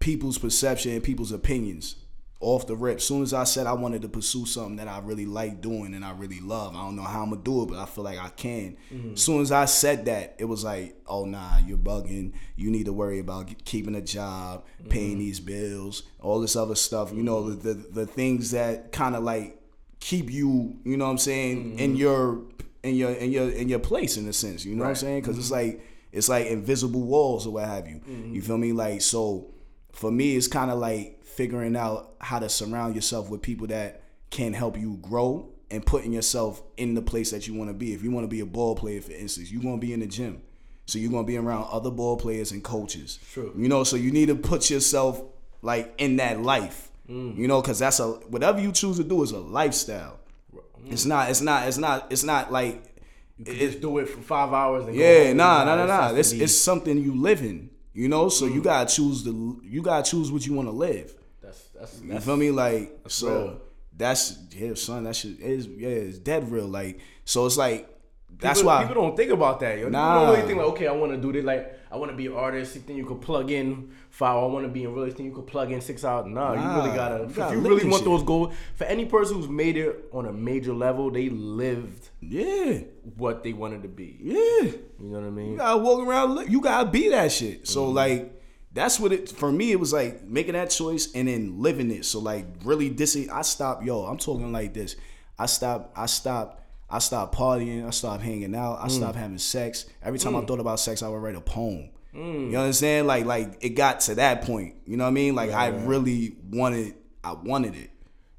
people's 0.00 0.38
perception 0.38 0.92
and 0.92 1.02
people's 1.02 1.32
opinions 1.32 1.96
off 2.40 2.66
the 2.66 2.76
rip. 2.76 3.00
Soon 3.00 3.22
as 3.22 3.32
I 3.32 3.44
said 3.44 3.66
I 3.66 3.72
wanted 3.72 4.02
to 4.02 4.08
pursue 4.08 4.44
something 4.44 4.76
that 4.76 4.88
I 4.88 4.98
really 4.98 5.26
like 5.26 5.60
doing 5.60 5.94
and 5.94 6.04
I 6.04 6.12
really 6.12 6.40
love, 6.40 6.74
I 6.74 6.84
don't 6.84 6.96
know 6.96 7.02
how 7.02 7.22
I'm 7.22 7.30
gonna 7.30 7.42
do 7.42 7.62
it, 7.62 7.66
but 7.66 7.78
I 7.78 7.86
feel 7.86 8.04
like 8.04 8.18
I 8.18 8.28
can. 8.28 8.76
As 9.14 9.22
soon 9.22 9.40
as 9.40 9.52
I 9.52 9.64
said 9.64 10.04
that, 10.06 10.36
it 10.38 10.44
was 10.44 10.64
like, 10.64 10.96
oh 11.06 11.24
nah, 11.24 11.58
you're 11.58 11.78
bugging. 11.78 12.32
You 12.56 12.70
need 12.70 12.86
to 12.86 12.92
worry 12.92 13.18
about 13.18 13.64
keeping 13.64 13.94
a 13.94 14.02
job, 14.02 14.64
paying 14.88 15.12
mm-hmm. 15.12 15.20
these 15.20 15.40
bills, 15.40 16.02
all 16.20 16.40
this 16.40 16.56
other 16.56 16.74
stuff. 16.74 17.12
You 17.12 17.22
know, 17.22 17.50
the 17.50 17.74
the, 17.74 17.74
the 17.74 18.06
things 18.06 18.50
that 18.50 18.92
kind 18.92 19.16
of 19.16 19.22
like 19.22 19.60
keep 20.00 20.30
you, 20.30 20.76
you 20.84 20.96
know 20.96 21.06
what 21.06 21.12
I'm 21.12 21.18
saying, 21.18 21.78
in 21.78 21.96
your 21.96 22.42
in 22.82 22.94
your 22.94 23.12
in 23.12 23.32
your 23.32 23.48
in 23.50 23.68
your 23.68 23.78
place 23.78 24.16
in 24.16 24.28
a 24.28 24.32
sense. 24.32 24.64
You 24.64 24.74
know 24.74 24.84
what 24.84 24.90
I'm 24.90 24.96
saying? 24.96 25.22
Because 25.22 25.38
it's 25.38 25.50
like 25.50 25.80
it's 26.12 26.28
like 26.28 26.46
invisible 26.46 27.02
walls 27.02 27.46
or 27.46 27.54
what 27.54 27.66
have 27.66 27.86
you. 27.86 28.00
You 28.06 28.42
feel 28.42 28.58
me? 28.58 28.72
Like 28.72 29.00
so, 29.02 29.52
for 29.96 30.10
me, 30.10 30.36
it's 30.36 30.46
kind 30.46 30.70
of 30.70 30.78
like 30.78 31.24
figuring 31.24 31.74
out 31.74 32.14
how 32.20 32.38
to 32.38 32.50
surround 32.50 32.94
yourself 32.94 33.30
with 33.30 33.40
people 33.40 33.66
that 33.68 34.02
can 34.28 34.52
help 34.52 34.78
you 34.78 34.98
grow 35.00 35.48
and 35.70 35.84
putting 35.84 36.12
yourself 36.12 36.62
in 36.76 36.94
the 36.94 37.00
place 37.00 37.30
that 37.30 37.48
you 37.48 37.54
want 37.54 37.70
to 37.70 37.74
be. 37.74 37.94
If 37.94 38.02
you 38.02 38.10
want 38.10 38.24
to 38.24 38.28
be 38.28 38.40
a 38.40 38.46
ball 38.46 38.76
player, 38.76 39.00
for 39.00 39.12
instance, 39.12 39.50
you're 39.50 39.62
gonna 39.62 39.78
be 39.78 39.94
in 39.94 40.00
the 40.00 40.06
gym. 40.06 40.42
So 40.84 40.98
you're 40.98 41.10
gonna 41.10 41.26
be 41.26 41.38
around 41.38 41.68
other 41.70 41.90
ball 41.90 42.18
players 42.18 42.52
and 42.52 42.62
coaches. 42.62 43.18
True. 43.32 43.54
You 43.56 43.68
know, 43.68 43.84
so 43.84 43.96
you 43.96 44.12
need 44.12 44.26
to 44.26 44.34
put 44.34 44.68
yourself 44.68 45.22
like 45.62 45.94
in 45.96 46.16
that 46.16 46.42
life. 46.42 46.90
Mm. 47.08 47.38
You 47.38 47.48
know, 47.48 47.62
because 47.62 47.78
that's 47.78 47.98
a 47.98 48.06
whatever 48.06 48.60
you 48.60 48.72
choose 48.72 48.98
to 48.98 49.04
do 49.04 49.22
is 49.22 49.30
a 49.30 49.38
lifestyle. 49.38 50.20
It's 50.88 51.06
not. 51.06 51.30
It's 51.30 51.40
not. 51.40 51.68
It's 51.68 51.78
not. 51.78 52.06
It's 52.10 52.22
not 52.22 52.52
like. 52.52 52.82
you 53.38 53.46
can 53.46 53.54
just 53.56 53.80
do 53.80 53.96
it 53.96 54.10
for 54.10 54.20
five 54.20 54.52
hours 54.52 54.84
and 54.84 54.94
go 54.94 55.02
Yeah, 55.02 55.32
nah, 55.32 55.64
nah, 55.64 55.76
nah, 55.76 55.86
nah. 55.86 56.08
to 56.10 56.18
It's 56.18 56.32
it's 56.32 56.54
something 56.54 56.98
you 56.98 57.14
live 57.14 57.40
in. 57.40 57.70
You 57.96 58.08
know, 58.08 58.28
so 58.28 58.44
you 58.44 58.60
mm. 58.60 58.64
gotta 58.64 58.94
choose 58.94 59.24
the. 59.24 59.32
You 59.62 59.80
gotta 59.80 60.08
choose 60.08 60.30
what 60.30 60.46
you 60.46 60.52
want 60.52 60.68
to 60.68 60.72
live. 60.72 61.14
that's 61.42 61.58
that's, 61.68 62.02
You 62.02 62.12
that's 62.12 62.26
feel 62.26 62.36
me? 62.36 62.50
Like 62.50 62.92
so. 63.08 63.28
real. 63.28 63.60
that's 63.96 64.38
yeah, 64.50 64.74
son. 64.74 65.04
That 65.04 65.16
shit 65.16 65.40
is 65.40 65.66
yeah, 65.66 65.88
it's 65.88 66.18
dead 66.18 66.52
real. 66.52 66.66
Like 66.66 67.00
so, 67.24 67.46
it's 67.46 67.56
like 67.56 67.88
that's 68.38 68.58
people, 68.58 68.72
why 68.72 68.84
people 68.84 69.02
don't 69.02 69.16
think 69.16 69.32
about 69.32 69.60
that. 69.60 69.78
Yo. 69.78 69.88
Nah. 69.88 70.12
People 70.12 70.26
don't 70.26 70.34
really 70.34 70.46
think 70.46 70.58
like, 70.58 70.68
okay, 70.68 70.86
I 70.88 70.92
want 70.92 71.12
to 71.12 71.18
do 71.18 71.32
this. 71.32 71.42
Like, 71.42 71.80
I 71.90 71.96
want 71.96 72.10
to 72.10 72.16
be 72.18 72.26
an 72.26 72.34
artist. 72.34 72.74
You 72.74 72.82
think 72.82 72.98
you 72.98 73.06
could 73.06 73.22
plug 73.22 73.50
in 73.50 73.90
five? 74.16 74.36
I 74.36 74.46
want 74.46 74.64
to 74.64 74.70
be 74.70 74.84
in 74.84 74.94
real 74.94 75.04
estate. 75.04 75.24
You 75.24 75.32
could 75.32 75.46
plug 75.46 75.70
in 75.72 75.80
six 75.80 76.04
hours. 76.04 76.26
Nah, 76.26 76.52
you 76.54 76.82
really 76.82 76.96
gotta. 76.96 77.18
you 77.18 77.24
if 77.24 77.36
gotta 77.36 77.54
you 77.56 77.60
really 77.62 77.84
want 77.84 78.02
shit. 78.02 78.04
those 78.04 78.22
goals, 78.22 78.54
for 78.74 78.84
any 78.84 79.04
person 79.04 79.36
who's 79.36 79.48
made 79.48 79.76
it 79.76 80.06
on 80.12 80.26
a 80.26 80.32
major 80.32 80.72
level, 80.74 81.10
they 81.10 81.28
lived 81.28 82.10
yeah, 82.20 82.78
what 83.16 83.44
they 83.44 83.52
wanted 83.52 83.82
to 83.82 83.88
be. 83.88 84.16
yeah. 84.20 84.34
You 84.62 84.80
know 84.98 85.20
what 85.20 85.26
I 85.26 85.30
mean? 85.30 85.52
You 85.52 85.56
gotta 85.58 85.78
walk 85.78 86.06
around. 86.06 86.50
You 86.50 86.60
gotta 86.60 86.88
be 86.90 87.08
that 87.10 87.30
shit. 87.32 87.68
So 87.68 87.86
Mm-hmm. 87.86 87.94
like, 87.96 88.42
that's 88.72 88.98
what 89.00 89.12
it 89.12 89.28
for 89.30 89.50
me. 89.52 89.72
It 89.72 89.80
was 89.80 89.92
like 89.92 90.22
making 90.24 90.54
that 90.54 90.70
choice 90.70 91.12
and 91.14 91.28
then 91.28 91.60
living 91.62 91.90
it. 91.90 92.04
So 92.04 92.18
like, 92.18 92.44
really, 92.64 92.88
this 92.88 93.16
I 93.30 93.42
stopped. 93.42 93.84
Yo, 93.84 94.04
I'm 94.04 94.18
talking 94.18 94.52
like 94.52 94.74
this. 94.74 94.96
I 95.38 95.46
stopped. 95.46 95.96
I 95.96 96.06
stopped. 96.06 96.62
I 96.88 96.98
stopped 97.00 97.34
partying. 97.34 97.86
I 97.86 97.90
stopped 97.90 98.22
hanging 98.22 98.54
out. 98.54 98.78
Mm. 98.78 98.84
I 98.84 98.88
stopped 98.88 99.16
having 99.16 99.38
sex. 99.38 99.86
Every 100.02 100.18
time 100.18 100.36
I 100.36 100.42
thought 100.42 100.60
about 100.60 100.78
sex, 100.80 101.02
I 101.02 101.08
would 101.08 101.18
write 101.18 101.34
a 101.34 101.40
poem. 101.40 101.90
Mm. 102.16 102.46
You 102.46 102.52
know 102.52 102.60
what 102.60 102.66
I'm 102.66 102.72
saying? 102.72 103.06
Like, 103.06 103.26
like 103.26 103.58
it 103.60 103.70
got 103.70 104.00
to 104.00 104.14
that 104.16 104.42
point. 104.42 104.76
You 104.86 104.96
know 104.96 105.04
what 105.04 105.10
I 105.10 105.12
mean? 105.12 105.34
Like, 105.34 105.50
I 105.50 105.68
really 105.68 106.36
wanted. 106.50 106.94
I 107.22 107.32
wanted 107.32 107.74
it. 107.74 107.90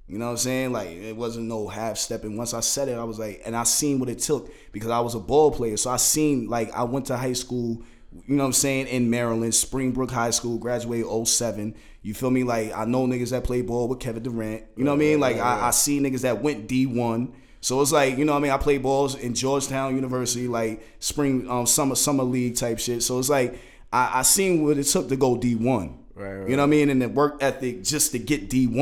You 0.08 0.18
know 0.18 0.26
what 0.26 0.32
I'm 0.32 0.38
saying? 0.38 0.72
Like 0.72 0.90
it 0.90 1.16
wasn't 1.16 1.48
no 1.48 1.68
half 1.68 1.98
stepping. 1.98 2.38
Once 2.38 2.54
I 2.54 2.62
said 2.62 2.88
it, 2.88 2.98
I 2.98 3.04
was 3.04 3.20
like, 3.20 3.42
and 3.46 3.56
I 3.56 3.64
seen 3.64 4.00
what 4.00 4.08
it 4.08 4.20
took 4.20 4.50
because 4.72 4.90
I 4.90 5.02
was 5.02 5.16
a 5.16 5.20
ball 5.20 5.52
player. 5.52 5.76
So 5.76 5.90
I 5.90 5.98
seen 5.98 6.48
like 6.48 6.72
I 6.74 6.84
went 6.84 7.08
to 7.08 7.18
high 7.18 7.34
school, 7.34 7.84
you 8.26 8.36
know 8.36 8.44
what 8.44 8.48
I'm 8.48 8.54
saying, 8.54 8.88
in 8.88 9.10
Maryland, 9.10 9.54
Springbrook 9.54 10.10
High 10.10 10.30
School, 10.30 10.60
graduated 10.60 11.28
07. 11.28 11.76
You 12.04 12.14
feel 12.14 12.32
me? 12.32 12.46
Like 12.46 12.74
I 12.74 12.86
know 12.86 13.06
niggas 13.06 13.32
that 13.32 13.44
play 13.44 13.62
ball 13.62 13.90
with 13.90 14.00
Kevin 14.00 14.24
Durant. 14.24 14.64
You 14.78 14.86
know 14.86 14.92
what 14.92 14.98
I 14.98 15.00
mean? 15.00 15.20
Like 15.20 15.38
I, 15.38 15.68
I 15.68 15.72
see 15.72 16.00
niggas 16.00 16.22
that 16.22 16.42
went 16.42 16.70
D1. 16.70 17.34
So 17.62 17.82
it's 17.82 17.92
like, 17.92 18.18
you 18.18 18.26
know 18.26 18.34
what 18.34 18.40
I 18.40 18.42
mean? 18.42 18.52
I 18.52 18.58
play 18.58 18.78
balls 18.78 19.16
in 19.16 19.34
Georgetown 19.34 19.96
University, 19.96 20.48
like 20.48 20.82
spring 21.00 21.50
um 21.50 21.66
summer 21.66 21.96
summer 21.96 22.24
league 22.24 22.56
type 22.56 22.80
shit. 22.80 23.04
So 23.04 23.20
it's 23.20 23.30
like 23.30 23.60
I, 23.92 24.20
I 24.20 24.22
seen 24.22 24.64
what 24.64 24.78
it 24.78 24.84
took 24.84 25.10
to 25.10 25.16
go 25.16 25.38
D1. 25.38 25.98
Right, 26.16 26.34
right. 26.34 26.50
You 26.50 26.56
know 26.56 26.64
what 26.64 26.68
I 26.68 26.70
mean? 26.70 26.90
And 26.90 27.02
the 27.02 27.10
work 27.10 27.38
ethic 27.42 27.84
just 27.84 28.12
to 28.14 28.20
get 28.20 28.50
D1. 28.50 28.74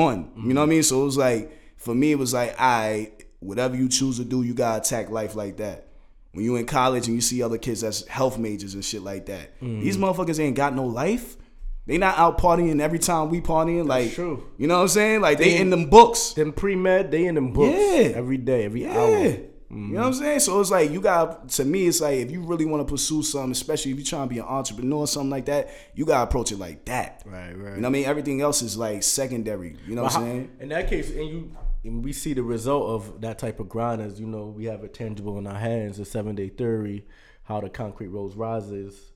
You 0.45 0.53
know 0.53 0.61
what 0.61 0.67
I 0.67 0.69
mean? 0.69 0.83
So 0.83 1.01
it 1.01 1.05
was 1.05 1.17
like, 1.17 1.51
for 1.77 1.93
me, 1.93 2.11
it 2.11 2.19
was 2.19 2.33
like, 2.33 2.55
I, 2.57 3.11
whatever 3.39 3.75
you 3.75 3.89
choose 3.89 4.17
to 4.17 4.23
do, 4.25 4.41
you 4.43 4.53
gotta 4.53 4.81
attack 4.81 5.09
life 5.09 5.35
like 5.35 5.57
that. 5.57 5.87
When 6.31 6.43
you 6.43 6.55
in 6.57 6.65
college 6.65 7.07
and 7.07 7.15
you 7.15 7.21
see 7.21 7.41
other 7.41 7.57
kids 7.57 7.81
that's 7.81 8.05
health 8.07 8.37
majors 8.37 8.73
and 8.73 8.83
shit 8.83 9.01
like 9.01 9.27
that, 9.27 9.51
these 9.61 9.97
motherfuckers 9.97 10.39
ain't 10.39 10.55
got 10.57 10.75
no 10.75 10.85
life. 10.85 11.37
They 11.85 11.97
not 11.97 12.17
out 12.17 12.39
partying 12.39 12.81
every 12.81 12.99
time 12.99 13.29
we 13.29 13.41
partying. 13.41 13.87
Like, 13.87 14.13
true. 14.13 14.43
you 14.57 14.67
know 14.67 14.75
what 14.75 14.81
I'm 14.83 14.87
saying? 14.87 15.21
Like 15.21 15.37
they, 15.37 15.51
They- 15.51 15.57
in 15.57 15.69
them 15.69 15.89
books. 15.89 16.33
Them 16.33 16.51
pre 16.51 16.75
med, 16.75 17.11
they 17.11 17.25
in 17.25 17.35
them 17.35 17.51
books 17.53 17.77
Yeah. 17.77 18.13
every 18.15 18.37
day, 18.37 18.65
every 18.65 18.83
Yeah. 18.83 18.97
hour. 18.97 19.37
You 19.69 19.81
mm-hmm. 19.81 19.93
know 19.93 20.01
what 20.01 20.07
I'm 20.07 20.13
saying? 20.13 20.39
So 20.41 20.61
it's 20.61 20.71
like 20.71 20.91
you 20.91 21.01
got 21.01 21.49
to 21.49 21.65
me, 21.65 21.87
it's 21.87 21.99
like 21.99 22.19
if 22.19 22.31
you 22.31 22.41
really 22.41 22.65
want 22.65 22.87
to 22.87 22.91
pursue 22.91 23.23
something, 23.23 23.51
especially 23.51 23.91
if 23.91 23.97
you're 23.97 24.05
trying 24.05 24.27
to 24.29 24.33
be 24.33 24.39
an 24.39 24.45
entrepreneur 24.45 24.99
or 24.99 25.07
something 25.07 25.31
like 25.31 25.45
that, 25.45 25.69
you 25.95 26.05
gotta 26.05 26.23
approach 26.23 26.51
it 26.51 26.59
like 26.59 26.85
that. 26.85 27.23
Right, 27.25 27.49
right. 27.49 27.55
You 27.57 27.63
know 27.63 27.71
what 27.71 27.85
I 27.85 27.89
mean? 27.89 28.05
Everything 28.05 28.41
else 28.41 28.61
is 28.61 28.77
like 28.77 29.01
secondary. 29.03 29.75
You 29.87 29.95
know 29.95 30.03
what 30.03 30.15
I'm 30.15 30.23
saying? 30.23 30.51
In 30.59 30.69
that 30.69 30.87
case, 30.87 31.09
and 31.09 31.27
you 31.27 31.51
and 31.83 32.03
we 32.03 32.13
see 32.13 32.33
the 32.33 32.43
result 32.43 32.89
of 32.89 33.21
that 33.21 33.37
type 33.39 33.59
of 33.59 33.67
grind 33.67 34.01
as 34.01 34.19
you 34.19 34.27
know, 34.27 34.45
we 34.47 34.65
have 34.65 34.83
it 34.83 34.93
tangible 34.93 35.37
in 35.39 35.47
our 35.47 35.59
hands, 35.59 35.97
the 35.97 36.05
seven 36.05 36.35
day 36.35 36.49
theory, 36.49 37.05
how 37.43 37.59
the 37.59 37.69
concrete 37.69 38.07
rose 38.07 38.35
rises, 38.35 39.13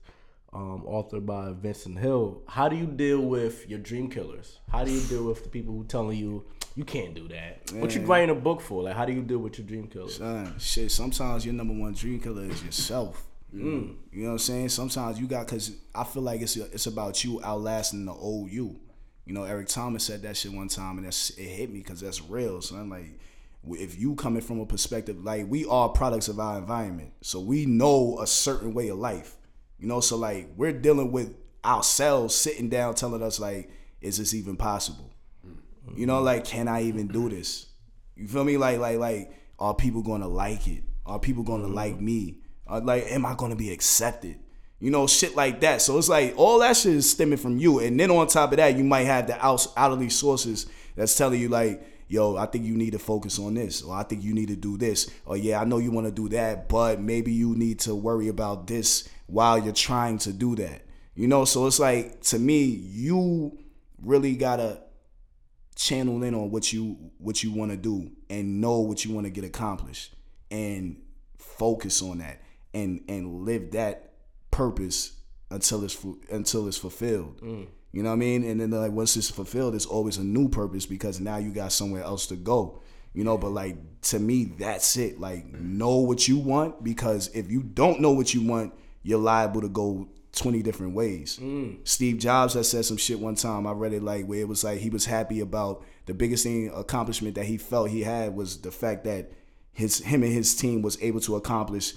um, 0.52 0.84
authored 0.86 1.26
by 1.26 1.52
Vincent 1.52 1.98
Hill. 1.98 2.42
How 2.46 2.68
do 2.68 2.76
you 2.76 2.86
deal 2.86 3.20
with 3.20 3.68
your 3.68 3.78
dream 3.78 4.10
killers? 4.10 4.58
How 4.70 4.84
do 4.84 4.90
you 4.90 5.00
deal 5.08 5.24
with 5.24 5.42
the 5.44 5.48
people 5.48 5.74
who 5.74 5.84
telling 5.84 6.18
you 6.18 6.44
you 6.76 6.84
can't 6.84 7.14
do 7.14 7.28
that? 7.28 7.72
What 7.74 7.94
you 7.94 8.00
Man. 8.00 8.08
writing 8.08 8.30
a 8.30 8.34
book 8.34 8.60
for? 8.60 8.82
Like 8.82 8.96
how 8.96 9.04
do 9.04 9.12
you 9.12 9.22
deal 9.22 9.38
with 9.38 9.58
your 9.58 9.66
dream 9.66 9.86
killers? 9.86 10.16
Son, 10.16 10.54
shit, 10.58 10.90
sometimes 10.90 11.44
your 11.44 11.54
number 11.54 11.74
one 11.74 11.92
dream 11.94 12.20
killer 12.20 12.44
is 12.44 12.62
yourself. 12.62 13.26
You 13.52 13.96
know 14.12 14.26
what 14.26 14.30
I'm 14.32 14.38
saying? 14.38 14.68
Sometimes 14.68 15.18
you 15.18 15.26
got 15.26 15.46
because 15.46 15.72
I 15.92 16.04
feel 16.04 16.22
like 16.22 16.40
it's 16.40 16.56
it's 16.56 16.86
about 16.86 17.24
you 17.24 17.42
outlasting 17.42 18.04
the 18.04 18.12
old 18.12 18.50
you. 18.50 18.78
You 19.26 19.34
know, 19.34 19.42
Eric 19.42 19.66
Thomas 19.68 20.04
said 20.04 20.22
that 20.22 20.36
shit 20.36 20.52
one 20.52 20.68
time, 20.68 20.98
and 20.98 21.06
that's 21.06 21.30
it 21.30 21.48
hit 21.48 21.70
me 21.70 21.80
because 21.80 22.00
that's 22.00 22.22
real. 22.22 22.60
So 22.60 22.76
I'm 22.76 22.88
like, 22.90 23.18
if 23.68 23.98
you 23.98 24.14
coming 24.14 24.40
from 24.40 24.60
a 24.60 24.66
perspective 24.66 25.24
like 25.24 25.46
we 25.48 25.64
are 25.66 25.88
products 25.88 26.28
of 26.28 26.38
our 26.38 26.58
environment, 26.58 27.12
so 27.22 27.40
we 27.40 27.66
know 27.66 28.18
a 28.20 28.26
certain 28.26 28.72
way 28.72 28.88
of 28.88 28.98
life. 28.98 29.36
You 29.80 29.88
know, 29.88 30.00
so 30.00 30.16
like 30.16 30.48
we're 30.56 30.72
dealing 30.72 31.10
with 31.10 31.34
ourselves 31.64 32.34
sitting 32.34 32.68
down, 32.68 32.94
telling 32.94 33.22
us 33.22 33.40
like, 33.40 33.70
is 34.00 34.18
this 34.18 34.34
even 34.34 34.56
possible? 34.56 35.10
You 35.96 36.06
know, 36.06 36.20
like, 36.20 36.44
can 36.44 36.68
I 36.68 36.82
even 36.82 37.08
do 37.08 37.28
this? 37.28 37.66
You 38.14 38.28
feel 38.28 38.44
me? 38.44 38.56
Like, 38.56 38.78
like, 38.78 38.98
like, 38.98 39.32
are 39.58 39.74
people 39.74 40.02
gonna 40.02 40.28
like 40.28 40.68
it? 40.68 40.84
Are 41.04 41.18
people 41.18 41.42
gonna 41.42 41.64
mm-hmm. 41.64 41.74
like 41.74 42.00
me? 42.00 42.38
Are, 42.66 42.80
like, 42.80 43.10
am 43.10 43.26
I 43.26 43.34
gonna 43.34 43.56
be 43.56 43.72
accepted? 43.72 44.38
You 44.78 44.90
know, 44.90 45.06
shit 45.06 45.34
like 45.36 45.60
that. 45.60 45.82
So 45.82 45.98
it's 45.98 46.08
like 46.08 46.34
all 46.36 46.60
that 46.60 46.76
shit 46.76 46.94
is 46.94 47.10
stemming 47.10 47.38
from 47.38 47.58
you, 47.58 47.80
and 47.80 47.98
then 47.98 48.10
on 48.10 48.26
top 48.28 48.52
of 48.52 48.58
that, 48.58 48.76
you 48.76 48.84
might 48.84 49.04
have 49.04 49.26
the 49.26 49.44
out, 49.44 49.66
outerly 49.76 50.12
sources 50.12 50.66
that's 50.94 51.16
telling 51.16 51.40
you 51.40 51.48
like, 51.48 51.82
yo, 52.08 52.36
I 52.36 52.46
think 52.46 52.64
you 52.64 52.76
need 52.76 52.92
to 52.92 52.98
focus 52.98 53.38
on 53.38 53.54
this, 53.54 53.82
or 53.82 53.94
I 53.94 54.02
think 54.02 54.22
you 54.22 54.34
need 54.34 54.48
to 54.48 54.56
do 54.56 54.76
this, 54.76 55.10
or 55.26 55.36
yeah, 55.36 55.60
I 55.60 55.64
know 55.64 55.78
you 55.78 55.90
want 55.90 56.06
to 56.06 56.12
do 56.12 56.28
that, 56.30 56.68
but 56.68 57.00
maybe 57.00 57.32
you 57.32 57.54
need 57.56 57.80
to 57.80 57.94
worry 57.94 58.28
about 58.28 58.66
this 58.66 59.08
while 59.30 59.58
you're 59.58 59.72
trying 59.72 60.18
to 60.18 60.32
do 60.32 60.56
that. 60.56 60.82
You 61.14 61.28
know, 61.28 61.44
so 61.44 61.66
it's 61.66 61.78
like 61.78 62.22
to 62.22 62.38
me, 62.38 62.64
you 62.64 63.58
really 64.02 64.36
gotta 64.36 64.80
channel 65.76 66.22
in 66.22 66.34
on 66.34 66.50
what 66.50 66.72
you 66.72 66.96
what 67.18 67.42
you 67.42 67.52
want 67.52 67.70
to 67.70 67.76
do 67.76 68.10
and 68.28 68.60
know 68.60 68.80
what 68.80 69.04
you 69.04 69.12
want 69.12 69.26
to 69.26 69.30
get 69.30 69.44
accomplished 69.44 70.14
and 70.50 71.00
focus 71.38 72.02
on 72.02 72.18
that 72.18 72.40
and 72.74 73.02
and 73.08 73.44
live 73.44 73.72
that 73.72 74.12
purpose 74.50 75.12
until 75.50 75.84
it's 75.84 76.04
until 76.30 76.68
it's 76.68 76.76
fulfilled. 76.76 77.40
Mm. 77.42 77.66
You 77.92 78.04
know 78.04 78.10
what 78.10 78.16
I 78.16 78.18
mean? 78.18 78.44
And 78.44 78.60
then 78.60 78.70
like 78.70 78.92
once 78.92 79.16
it's 79.16 79.30
fulfilled, 79.30 79.74
it's 79.74 79.86
always 79.86 80.16
a 80.16 80.24
new 80.24 80.48
purpose 80.48 80.86
because 80.86 81.18
now 81.18 81.38
you 81.38 81.50
got 81.50 81.72
somewhere 81.72 82.02
else 82.02 82.26
to 82.28 82.36
go. 82.36 82.80
You 83.12 83.24
know, 83.24 83.36
but 83.36 83.50
like 83.50 83.76
to 84.02 84.20
me, 84.20 84.44
that's 84.58 84.96
it. 84.96 85.20
Like 85.20 85.50
mm. 85.50 85.60
know 85.60 85.96
what 85.96 86.28
you 86.28 86.38
want 86.38 86.84
because 86.84 87.28
if 87.34 87.50
you 87.50 87.62
don't 87.62 88.00
know 88.00 88.12
what 88.12 88.32
you 88.32 88.42
want, 88.46 88.72
you're 89.02 89.18
liable 89.18 89.60
to 89.60 89.68
go 89.68 90.08
20 90.32 90.62
different 90.62 90.94
ways. 90.94 91.38
Mm. 91.40 91.78
Steve 91.84 92.18
Jobs 92.18 92.54
has 92.54 92.70
said 92.70 92.84
some 92.84 92.96
shit 92.96 93.18
one 93.18 93.34
time. 93.34 93.66
I 93.66 93.72
read 93.72 93.92
it 93.92 94.02
like 94.02 94.26
where 94.26 94.40
it 94.40 94.48
was 94.48 94.62
like 94.62 94.78
he 94.78 94.90
was 94.90 95.06
happy 95.06 95.40
about 95.40 95.84
the 96.06 96.14
biggest 96.14 96.44
thing 96.44 96.70
accomplishment 96.74 97.34
that 97.34 97.46
he 97.46 97.56
felt 97.56 97.90
he 97.90 98.02
had 98.02 98.34
was 98.34 98.60
the 98.60 98.70
fact 98.70 99.04
that 99.04 99.32
his 99.72 99.98
him 99.98 100.22
and 100.22 100.32
his 100.32 100.54
team 100.54 100.82
was 100.82 101.00
able 101.02 101.20
to 101.20 101.36
accomplish 101.36 101.94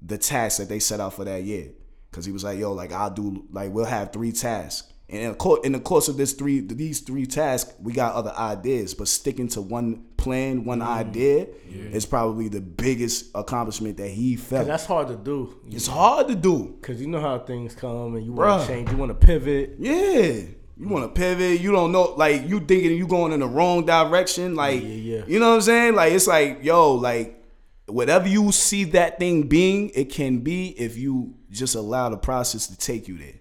the 0.00 0.18
task 0.18 0.58
that 0.58 0.68
they 0.68 0.78
set 0.78 1.00
out 1.00 1.14
for 1.14 1.24
that 1.24 1.42
year. 1.42 1.70
Cause 2.12 2.24
he 2.24 2.32
was 2.32 2.44
like, 2.44 2.58
yo, 2.58 2.72
like 2.72 2.92
I'll 2.92 3.10
do 3.10 3.44
like 3.50 3.72
we'll 3.72 3.84
have 3.84 4.12
three 4.12 4.32
tasks. 4.32 4.90
And 5.08 5.20
in 5.20 5.28
the, 5.30 5.36
cour- 5.36 5.60
in 5.64 5.72
the 5.72 5.80
course 5.80 6.08
of 6.08 6.16
this 6.16 6.32
three 6.32 6.60
these 6.60 7.00
three 7.00 7.26
tasks, 7.26 7.74
we 7.80 7.92
got 7.92 8.14
other 8.14 8.32
ideas, 8.38 8.94
but 8.94 9.08
sticking 9.08 9.48
to 9.48 9.60
one 9.60 10.06
plan, 10.24 10.64
one 10.64 10.80
mm. 10.80 10.86
idea 10.86 11.46
is 11.70 12.06
probably 12.06 12.48
the 12.48 12.60
biggest 12.60 13.30
accomplishment 13.34 13.98
that 13.98 14.08
he 14.08 14.36
felt. 14.36 14.66
That's 14.66 14.86
hard 14.86 15.08
to 15.08 15.16
do. 15.16 15.60
It's 15.70 15.86
hard 15.86 16.28
to 16.28 16.34
do. 16.34 16.78
Cause 16.82 17.00
you 17.00 17.06
know 17.06 17.20
how 17.20 17.38
things 17.38 17.74
come 17.74 18.16
and 18.16 18.24
you 18.24 18.32
want 18.32 18.62
to 18.62 18.66
change, 18.66 18.90
you 18.90 18.96
want 18.96 19.10
to 19.10 19.26
pivot. 19.26 19.76
Yeah. 19.78 20.46
You 20.76 20.88
want 20.88 21.04
to 21.04 21.20
pivot. 21.20 21.60
You 21.60 21.70
don't 21.70 21.92
know, 21.92 22.14
like, 22.16 22.48
you 22.48 22.58
thinking 22.58 22.96
you 22.96 23.06
going 23.06 23.32
in 23.32 23.40
the 23.40 23.46
wrong 23.46 23.86
direction. 23.86 24.56
Like, 24.56 24.82
Yeah, 24.82 24.88
yeah. 24.88 25.22
you 25.28 25.38
know 25.38 25.50
what 25.50 25.56
I'm 25.56 25.60
saying? 25.60 25.94
Like, 25.94 26.12
it's 26.12 26.26
like, 26.26 26.64
yo, 26.64 26.94
like, 26.94 27.44
whatever 27.86 28.26
you 28.26 28.50
see 28.50 28.84
that 28.84 29.18
thing 29.18 29.46
being, 29.46 29.90
it 29.90 30.10
can 30.10 30.38
be 30.38 30.68
if 30.70 30.96
you 30.96 31.34
just 31.50 31.74
allow 31.74 32.08
the 32.08 32.16
process 32.16 32.66
to 32.68 32.76
take 32.76 33.06
you 33.06 33.18
there. 33.18 33.40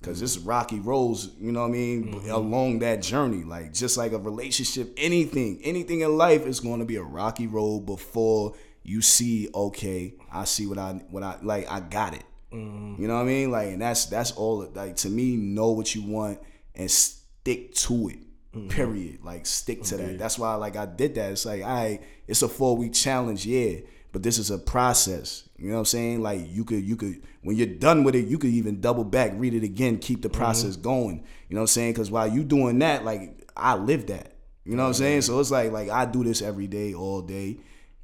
Cause 0.00 0.22
it's 0.22 0.38
rocky 0.38 0.78
roads, 0.78 1.30
you 1.40 1.50
know 1.50 1.62
what 1.62 1.70
I 1.70 1.72
mean, 1.72 2.14
mm-hmm. 2.14 2.30
along 2.30 2.78
that 2.80 3.02
journey. 3.02 3.42
Like 3.42 3.72
just 3.72 3.96
like 3.96 4.12
a 4.12 4.18
relationship, 4.18 4.94
anything, 4.96 5.60
anything 5.64 6.02
in 6.02 6.16
life 6.16 6.46
is 6.46 6.60
going 6.60 6.78
to 6.78 6.86
be 6.86 6.96
a 6.96 7.02
rocky 7.02 7.48
road 7.48 7.80
before 7.80 8.54
you 8.84 9.02
see, 9.02 9.48
okay, 9.52 10.14
I 10.32 10.44
see 10.44 10.66
what 10.66 10.78
I 10.78 10.92
what 11.10 11.24
I 11.24 11.38
like, 11.42 11.70
I 11.70 11.80
got 11.80 12.14
it. 12.14 12.22
Mm-hmm. 12.52 13.02
You 13.02 13.08
know 13.08 13.16
what 13.16 13.22
I 13.22 13.24
mean? 13.24 13.50
Like, 13.50 13.68
and 13.68 13.82
that's 13.82 14.06
that's 14.06 14.30
all. 14.32 14.68
Like 14.72 14.96
to 14.96 15.10
me, 15.10 15.36
know 15.36 15.72
what 15.72 15.94
you 15.94 16.02
want 16.02 16.38
and 16.74 16.90
stick 16.90 17.74
to 17.74 18.08
it. 18.08 18.18
Mm-hmm. 18.54 18.68
Period. 18.68 19.18
Like 19.22 19.46
stick 19.46 19.82
to 19.84 19.96
that. 19.96 20.18
That's 20.18 20.38
why 20.38 20.54
like 20.54 20.76
I 20.76 20.86
did 20.86 21.16
that. 21.16 21.32
It's 21.32 21.44
like, 21.44 21.62
all 21.62 21.68
right, 21.68 22.00
it's 22.26 22.42
a 22.42 22.48
four 22.48 22.76
week 22.76 22.94
challenge, 22.94 23.44
yeah, 23.44 23.80
but 24.18 24.24
this 24.24 24.38
is 24.38 24.50
a 24.50 24.58
process. 24.58 25.48
You 25.58 25.68
know 25.68 25.74
what 25.74 25.78
I'm 25.78 25.84
saying? 25.84 26.22
Like 26.22 26.40
you 26.48 26.64
could 26.64 26.82
you 26.82 26.96
could 26.96 27.22
when 27.42 27.54
you're 27.54 27.68
done 27.68 28.02
with 28.02 28.16
it, 28.16 28.26
you 28.26 28.36
could 28.36 28.50
even 28.50 28.80
double 28.80 29.04
back, 29.04 29.30
read 29.36 29.54
it 29.54 29.62
again, 29.62 29.98
keep 29.98 30.22
the 30.22 30.28
mm-hmm. 30.28 30.38
process 30.38 30.74
going. 30.74 31.24
You 31.48 31.54
know 31.54 31.60
what 31.60 31.62
I'm 31.62 31.66
saying? 31.68 31.92
Because 31.92 32.10
while 32.10 32.26
you 32.26 32.42
doing 32.42 32.80
that, 32.80 33.04
like 33.04 33.48
I 33.56 33.76
live 33.76 34.08
that. 34.08 34.32
You 34.64 34.74
know 34.74 34.82
what 34.82 34.88
I'm 34.88 34.94
mm-hmm. 34.94 35.02
saying? 35.02 35.22
So 35.22 35.38
it's 35.38 35.52
like 35.52 35.70
like 35.70 35.88
I 35.88 36.04
do 36.04 36.24
this 36.24 36.42
every 36.42 36.66
day, 36.66 36.94
all 36.94 37.22
day. 37.22 37.60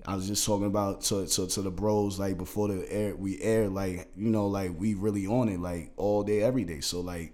I 0.06 0.14
was 0.14 0.28
just 0.28 0.46
talking 0.46 0.66
about 0.66 1.00
to, 1.06 1.26
to, 1.26 1.48
to 1.48 1.62
the 1.62 1.70
bros 1.72 2.20
like 2.20 2.38
before 2.38 2.68
the 2.68 2.86
air 2.92 3.16
we 3.16 3.40
air 3.40 3.68
like 3.68 4.06
you 4.14 4.30
know 4.30 4.46
like 4.46 4.78
we 4.78 4.94
really 4.94 5.26
on 5.26 5.48
it 5.48 5.58
like 5.58 5.90
all 5.96 6.22
day 6.22 6.42
every 6.42 6.62
day. 6.62 6.78
So 6.78 7.00
like 7.00 7.32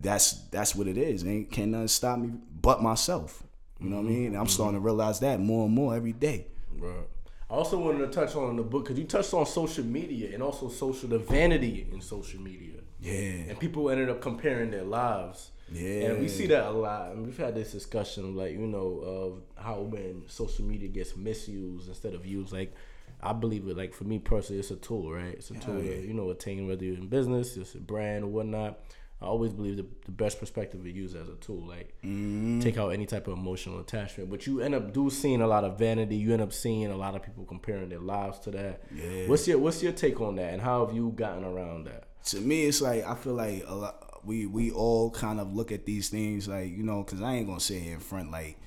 that's 0.00 0.32
that's 0.48 0.74
what 0.74 0.86
it 0.86 0.96
is. 0.96 1.22
Ain't 1.22 1.52
can 1.52 1.72
nothing 1.72 1.88
stop 1.88 2.18
me 2.18 2.30
but 2.62 2.82
myself. 2.82 3.42
You 3.78 3.90
know 3.90 3.96
what 3.96 4.06
I 4.06 4.08
mm-hmm. 4.08 4.14
mean? 4.14 4.26
And 4.28 4.38
I'm 4.38 4.46
starting 4.46 4.80
to 4.80 4.80
realize 4.80 5.20
that 5.20 5.38
more 5.38 5.66
and 5.66 5.74
more 5.74 5.94
every 5.94 6.14
day. 6.14 6.46
Right. 6.78 7.08
I 7.48 7.54
also 7.54 7.78
wanted 7.78 7.98
to 7.98 8.08
touch 8.08 8.34
on 8.34 8.56
the 8.56 8.62
book 8.62 8.84
because 8.84 8.98
you 8.98 9.04
touched 9.04 9.32
on 9.32 9.46
social 9.46 9.84
media 9.84 10.34
and 10.34 10.42
also 10.42 10.68
social 10.68 11.08
the 11.08 11.18
vanity 11.18 11.86
in 11.92 12.00
social 12.00 12.40
media. 12.40 12.80
Yeah. 13.00 13.50
And 13.50 13.60
people 13.60 13.88
ended 13.88 14.08
up 14.10 14.20
comparing 14.20 14.70
their 14.70 14.82
lives. 14.82 15.50
Yeah. 15.70 16.08
And 16.08 16.20
we 16.20 16.28
see 16.28 16.46
that 16.46 16.66
a 16.66 16.70
lot. 16.70 17.12
And 17.12 17.24
we've 17.24 17.36
had 17.36 17.54
this 17.54 17.72
discussion 17.72 18.24
of 18.24 18.34
like, 18.34 18.52
you 18.52 18.66
know, 18.66 19.00
of 19.04 19.42
how 19.62 19.80
when 19.80 20.24
social 20.26 20.64
media 20.64 20.88
gets 20.88 21.16
misused 21.16 21.88
instead 21.88 22.14
of 22.14 22.26
used. 22.26 22.52
Like, 22.52 22.74
I 23.22 23.32
believe 23.32 23.66
it, 23.68 23.76
like, 23.76 23.94
for 23.94 24.04
me 24.04 24.18
personally, 24.18 24.60
it's 24.60 24.70
a 24.70 24.76
tool, 24.76 25.12
right? 25.12 25.34
It's 25.34 25.50
a 25.50 25.54
tool 25.54 25.82
yeah. 25.82 25.94
to, 25.94 26.06
you 26.06 26.14
know, 26.14 26.30
attain 26.30 26.66
whether 26.66 26.84
you're 26.84 26.96
in 26.96 27.08
business, 27.08 27.56
it's 27.56 27.74
a 27.74 27.78
brand 27.78 28.24
or 28.24 28.28
whatnot. 28.28 28.78
I 29.20 29.24
always 29.26 29.52
believe 29.52 29.78
the, 29.78 29.86
the 30.04 30.12
best 30.12 30.38
perspective 30.38 30.86
is 30.86 30.94
used 30.94 31.16
as 31.16 31.28
a 31.28 31.36
tool. 31.36 31.66
Like, 31.66 31.94
Mm-hmm. 32.04 32.60
take 32.60 32.76
out 32.76 32.90
any 32.90 33.06
type 33.06 33.26
of 33.28 33.38
emotional 33.38 33.80
attachment. 33.80 34.28
But 34.30 34.46
you 34.46 34.60
end 34.60 34.74
up 34.74 34.92
do 34.92 35.08
seeing 35.10 35.40
a 35.40 35.46
lot 35.46 35.64
of 35.64 35.78
vanity. 35.78 36.16
You 36.16 36.32
end 36.34 36.42
up 36.42 36.52
seeing 36.52 36.86
a 36.90 36.96
lot 36.96 37.14
of 37.16 37.22
people 37.22 37.44
comparing 37.44 37.88
their 37.88 38.00
lives 38.00 38.38
to 38.40 38.50
that. 38.50 38.82
Yeah. 38.94 39.26
What's 39.26 39.48
your 39.48 39.58
What's 39.58 39.82
your 39.82 39.92
take 39.92 40.20
on 40.20 40.36
that, 40.36 40.52
and 40.52 40.60
how 40.60 40.84
have 40.86 40.94
you 40.94 41.12
gotten 41.16 41.44
around 41.44 41.84
that? 41.86 42.04
to 42.26 42.40
me, 42.40 42.64
it's 42.66 42.80
like 42.82 43.04
I 43.06 43.14
feel 43.14 43.34
like 43.34 43.64
a 43.66 43.74
lot. 43.74 44.02
We 44.26 44.46
we 44.46 44.70
all 44.72 45.10
kind 45.10 45.38
of 45.40 45.54
look 45.54 45.70
at 45.72 45.86
these 45.86 46.08
things 46.08 46.48
like 46.48 46.70
you 46.76 46.82
know, 46.82 47.02
because 47.04 47.22
I 47.22 47.34
ain't 47.34 47.46
gonna 47.46 47.60
sit 47.60 47.80
here 47.82 47.94
in 47.94 48.00
front 48.00 48.30
like. 48.30 48.58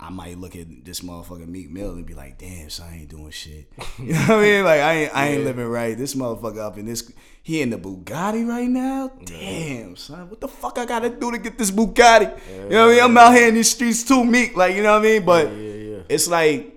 I 0.00 0.10
might 0.10 0.38
look 0.38 0.54
at 0.54 0.84
this 0.84 1.00
motherfucking 1.00 1.48
Meek 1.48 1.70
Mill 1.70 1.90
and 1.92 2.06
be 2.06 2.14
like, 2.14 2.38
"Damn, 2.38 2.70
son, 2.70 2.88
I 2.88 2.96
ain't 2.98 3.08
doing 3.08 3.30
shit." 3.30 3.70
You 3.98 4.12
know 4.12 4.20
what 4.20 4.30
I 4.30 4.42
mean? 4.42 4.64
Like, 4.64 4.80
I 4.80 4.92
ain't, 4.94 5.16
I 5.16 5.28
ain't 5.28 5.44
living 5.44 5.66
right. 5.66 5.98
This 5.98 6.14
motherfucker 6.14 6.58
up 6.58 6.78
in 6.78 6.86
this, 6.86 7.12
he 7.42 7.60
in 7.62 7.70
the 7.70 7.78
Bugatti 7.78 8.46
right 8.46 8.68
now. 8.68 9.10
Damn, 9.24 9.96
son, 9.96 10.30
what 10.30 10.40
the 10.40 10.46
fuck 10.46 10.78
I 10.78 10.84
gotta 10.86 11.10
do 11.10 11.32
to 11.32 11.38
get 11.38 11.58
this 11.58 11.72
Bugatti? 11.72 12.38
You 12.48 12.68
know 12.68 12.86
what 12.86 12.92
I 12.92 12.94
mean? 12.94 13.04
I'm 13.04 13.18
out 13.18 13.34
here 13.34 13.48
in 13.48 13.54
these 13.54 13.70
streets 13.70 14.04
too, 14.04 14.24
Meek. 14.24 14.56
Like, 14.56 14.76
you 14.76 14.82
know 14.84 14.92
what 14.92 15.00
I 15.00 15.10
mean? 15.10 15.24
But 15.24 15.46
Yeah, 15.48 15.72
yeah. 15.72 15.98
it's 16.08 16.28
like 16.28 16.74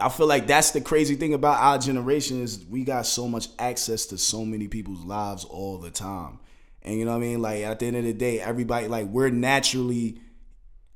I 0.00 0.08
feel 0.08 0.26
like 0.26 0.46
that's 0.46 0.70
the 0.70 0.80
crazy 0.80 1.16
thing 1.16 1.34
about 1.34 1.60
our 1.60 1.76
generation 1.78 2.42
is 2.42 2.64
we 2.64 2.84
got 2.84 3.04
so 3.04 3.28
much 3.28 3.48
access 3.58 4.06
to 4.06 4.16
so 4.18 4.46
many 4.46 4.66
people's 4.66 5.04
lives 5.04 5.44
all 5.44 5.76
the 5.76 5.90
time. 5.90 6.38
And 6.82 6.98
you 6.98 7.04
know 7.04 7.10
what 7.10 7.18
I 7.18 7.20
mean? 7.20 7.42
Like 7.42 7.60
at 7.64 7.78
the 7.80 7.86
end 7.86 7.96
of 7.96 8.04
the 8.04 8.14
day, 8.14 8.40
everybody 8.40 8.88
like 8.88 9.08
we're 9.08 9.28
naturally 9.28 10.20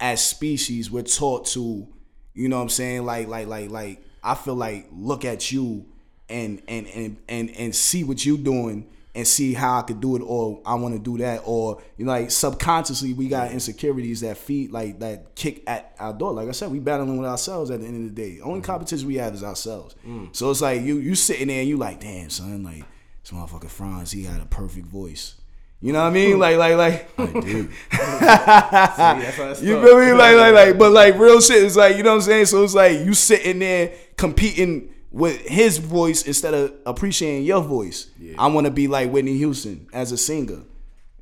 as 0.01 0.25
species, 0.25 0.91
we're 0.91 1.03
taught 1.03 1.47
to, 1.49 1.87
you 2.35 2.49
know 2.49 2.57
what 2.57 2.63
I'm 2.63 2.69
saying? 2.69 3.05
Like 3.05 3.29
like 3.29 3.47
like 3.47 3.71
like 3.71 4.05
I 4.23 4.35
feel 4.35 4.55
like 4.55 4.89
look 4.93 5.25
at 5.25 5.53
you 5.53 5.87
and 6.29 6.63
and 6.69 6.87
and 6.89 7.17
and 7.29 7.51
and 7.51 7.75
see 7.75 8.05
what 8.05 8.25
you're 8.25 8.39
doing 8.39 8.89
and 9.15 9.27
see 9.27 9.55
how 9.55 9.79
I 9.79 9.83
could 9.83 10.01
do 10.01 10.17
it 10.17 10.21
or 10.21 10.61
I 10.67 10.75
want 10.75 10.95
to 10.95 11.01
do 11.01 11.19
that 11.19 11.43
or 11.45 11.81
you 11.97 12.05
know 12.05 12.13
like 12.13 12.31
subconsciously 12.31 13.13
we 13.13 13.29
got 13.29 13.53
insecurities 13.53 14.23
that 14.23 14.37
feed 14.37 14.73
like 14.73 14.99
that 15.01 15.35
kick 15.37 15.63
at 15.67 15.95
our 15.99 16.13
door. 16.13 16.33
Like 16.33 16.49
I 16.49 16.53
said 16.53 16.71
we 16.71 16.81
battling 16.81 17.17
with 17.17 17.29
ourselves 17.29 17.71
at 17.71 17.81
the 17.81 17.87
end 17.87 18.09
of 18.09 18.15
the 18.15 18.23
day. 18.23 18.37
The 18.37 18.43
only 18.43 18.61
mm. 18.61 18.65
competition 18.65 19.07
we 19.07 19.17
have 19.17 19.35
is 19.35 19.45
ourselves. 19.45 19.95
Mm. 20.07 20.35
So 20.35 20.51
it's 20.51 20.61
like 20.61 20.83
you 20.83 20.99
you 20.99 21.15
sitting 21.15 21.49
there 21.49 21.61
and 21.61 21.69
you 21.69 21.77
like 21.77 22.01
damn 22.01 22.31
son 22.31 22.65
like 22.65 22.85
this 23.23 23.31
motherfucker 23.31 23.71
Franz 23.71 24.11
he 24.11 24.25
had 24.25 24.41
a 24.41 24.47
perfect 24.47 24.87
voice 24.87 25.37
you 25.85 25.93
know 25.93 26.01
what 26.01 26.07
I 26.07 26.11
mean 26.11 26.39
like 26.39 26.57
like 26.57 26.77
like 26.77 27.11
I 27.19 27.27
do 27.41 27.69
that's 27.91 29.63
you 29.63 29.83
feel 29.83 29.99
me? 29.99 30.13
Like, 30.15 30.35
like, 30.35 30.55
like, 30.55 30.79
but 30.79 30.93
like 30.93 31.19
real 31.19 31.43
shit 31.43 31.63
is 31.63 31.77
like, 31.77 31.99
you 31.99 32.03
know 32.03 32.13
what 32.13 32.17
I'm 32.17 32.23
saying? 32.23 32.47
So 32.47 32.65
it's 32.65 32.75
like 32.75 33.01
you 33.01 33.13
sitting 33.13 33.59
there 33.59 33.93
competing 34.17 34.95
with 35.11 35.47
his 35.47 35.77
voice 35.77 36.27
instead 36.27 36.55
of 36.55 36.73
appreciating 36.87 37.45
your 37.45 37.61
voice. 37.61 38.11
I 38.39 38.47
want 38.47 38.65
to 38.67 38.71
be 38.71 38.89
like 38.89 39.11
Whitney 39.11 39.37
Houston 39.37 39.87
as 39.93 40.11
a 40.11 40.17
singer. 40.17 40.63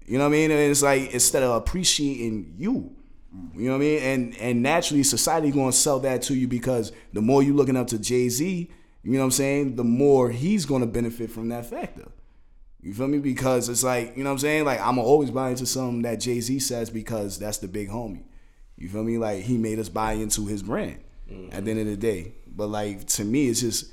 You 0.07 0.18
know 0.18 0.25
what 0.25 0.29
I 0.29 0.38
mean? 0.38 0.53
And 0.53 0.61
it's 0.61 0.83
like 0.83 1.11
instead 1.12 1.42
of 1.42 1.57
appreciating 1.57 2.55
you. 2.57 2.94
You 3.57 3.66
know 3.66 3.72
what 3.72 3.77
I 3.77 3.81
mean? 3.81 3.98
And 4.01 4.37
and 4.37 4.62
naturally 4.62 5.03
society 5.03 5.51
gonna 5.51 5.72
sell 5.72 5.98
that 6.01 6.22
to 6.22 6.35
you 6.37 6.46
because 6.46 6.92
the 7.12 7.20
more 7.20 7.42
you 7.42 7.53
looking 7.53 7.77
up 7.77 7.88
to 7.88 7.98
Jay-Z, 7.98 8.70
you 9.03 9.12
know 9.12 9.18
what 9.18 9.25
I'm 9.25 9.31
saying, 9.33 9.75
the 9.75 9.83
more 9.85 10.31
he's 10.31 10.66
gonna 10.66 10.87
benefit 10.87 11.33
from 11.33 11.48
that 11.48 11.66
factor. 11.66 12.12
You 12.83 12.92
feel 12.92 13.07
me? 13.07 13.18
Because 13.18 13.68
it's 13.68 13.85
like, 13.85 14.16
you 14.16 14.25
know 14.25 14.31
what 14.31 14.35
I'm 14.35 14.38
saying? 14.40 14.64
Like, 14.64 14.81
I'm 14.81 14.99
always 14.99 15.31
buy 15.31 15.51
into 15.51 15.66
something 15.66 16.03
that 16.03 16.16
Jay 16.16 16.40
Z 16.40 16.59
says 16.59 16.90
because 16.90 17.38
that's 17.38 17.59
the 17.59 17.68
big 17.68 17.88
homie. 17.88 18.25
You 18.77 18.88
feel 18.88 19.05
me? 19.05 19.18
Like, 19.18 19.42
he 19.42 19.57
made 19.57 19.79
us 19.79 19.88
buy 19.88 20.14
into 20.14 20.47
his 20.47 20.62
brand 20.62 20.99
at 21.29 21.31
the 21.31 21.35
mm-hmm. 21.35 21.68
end 21.68 21.79
of 21.81 21.87
the 21.87 21.97
day. 21.97 22.35
But, 22.49 22.66
like, 22.66 23.07
to 23.07 23.25
me, 23.25 23.49
it's 23.49 23.61
just 23.61 23.92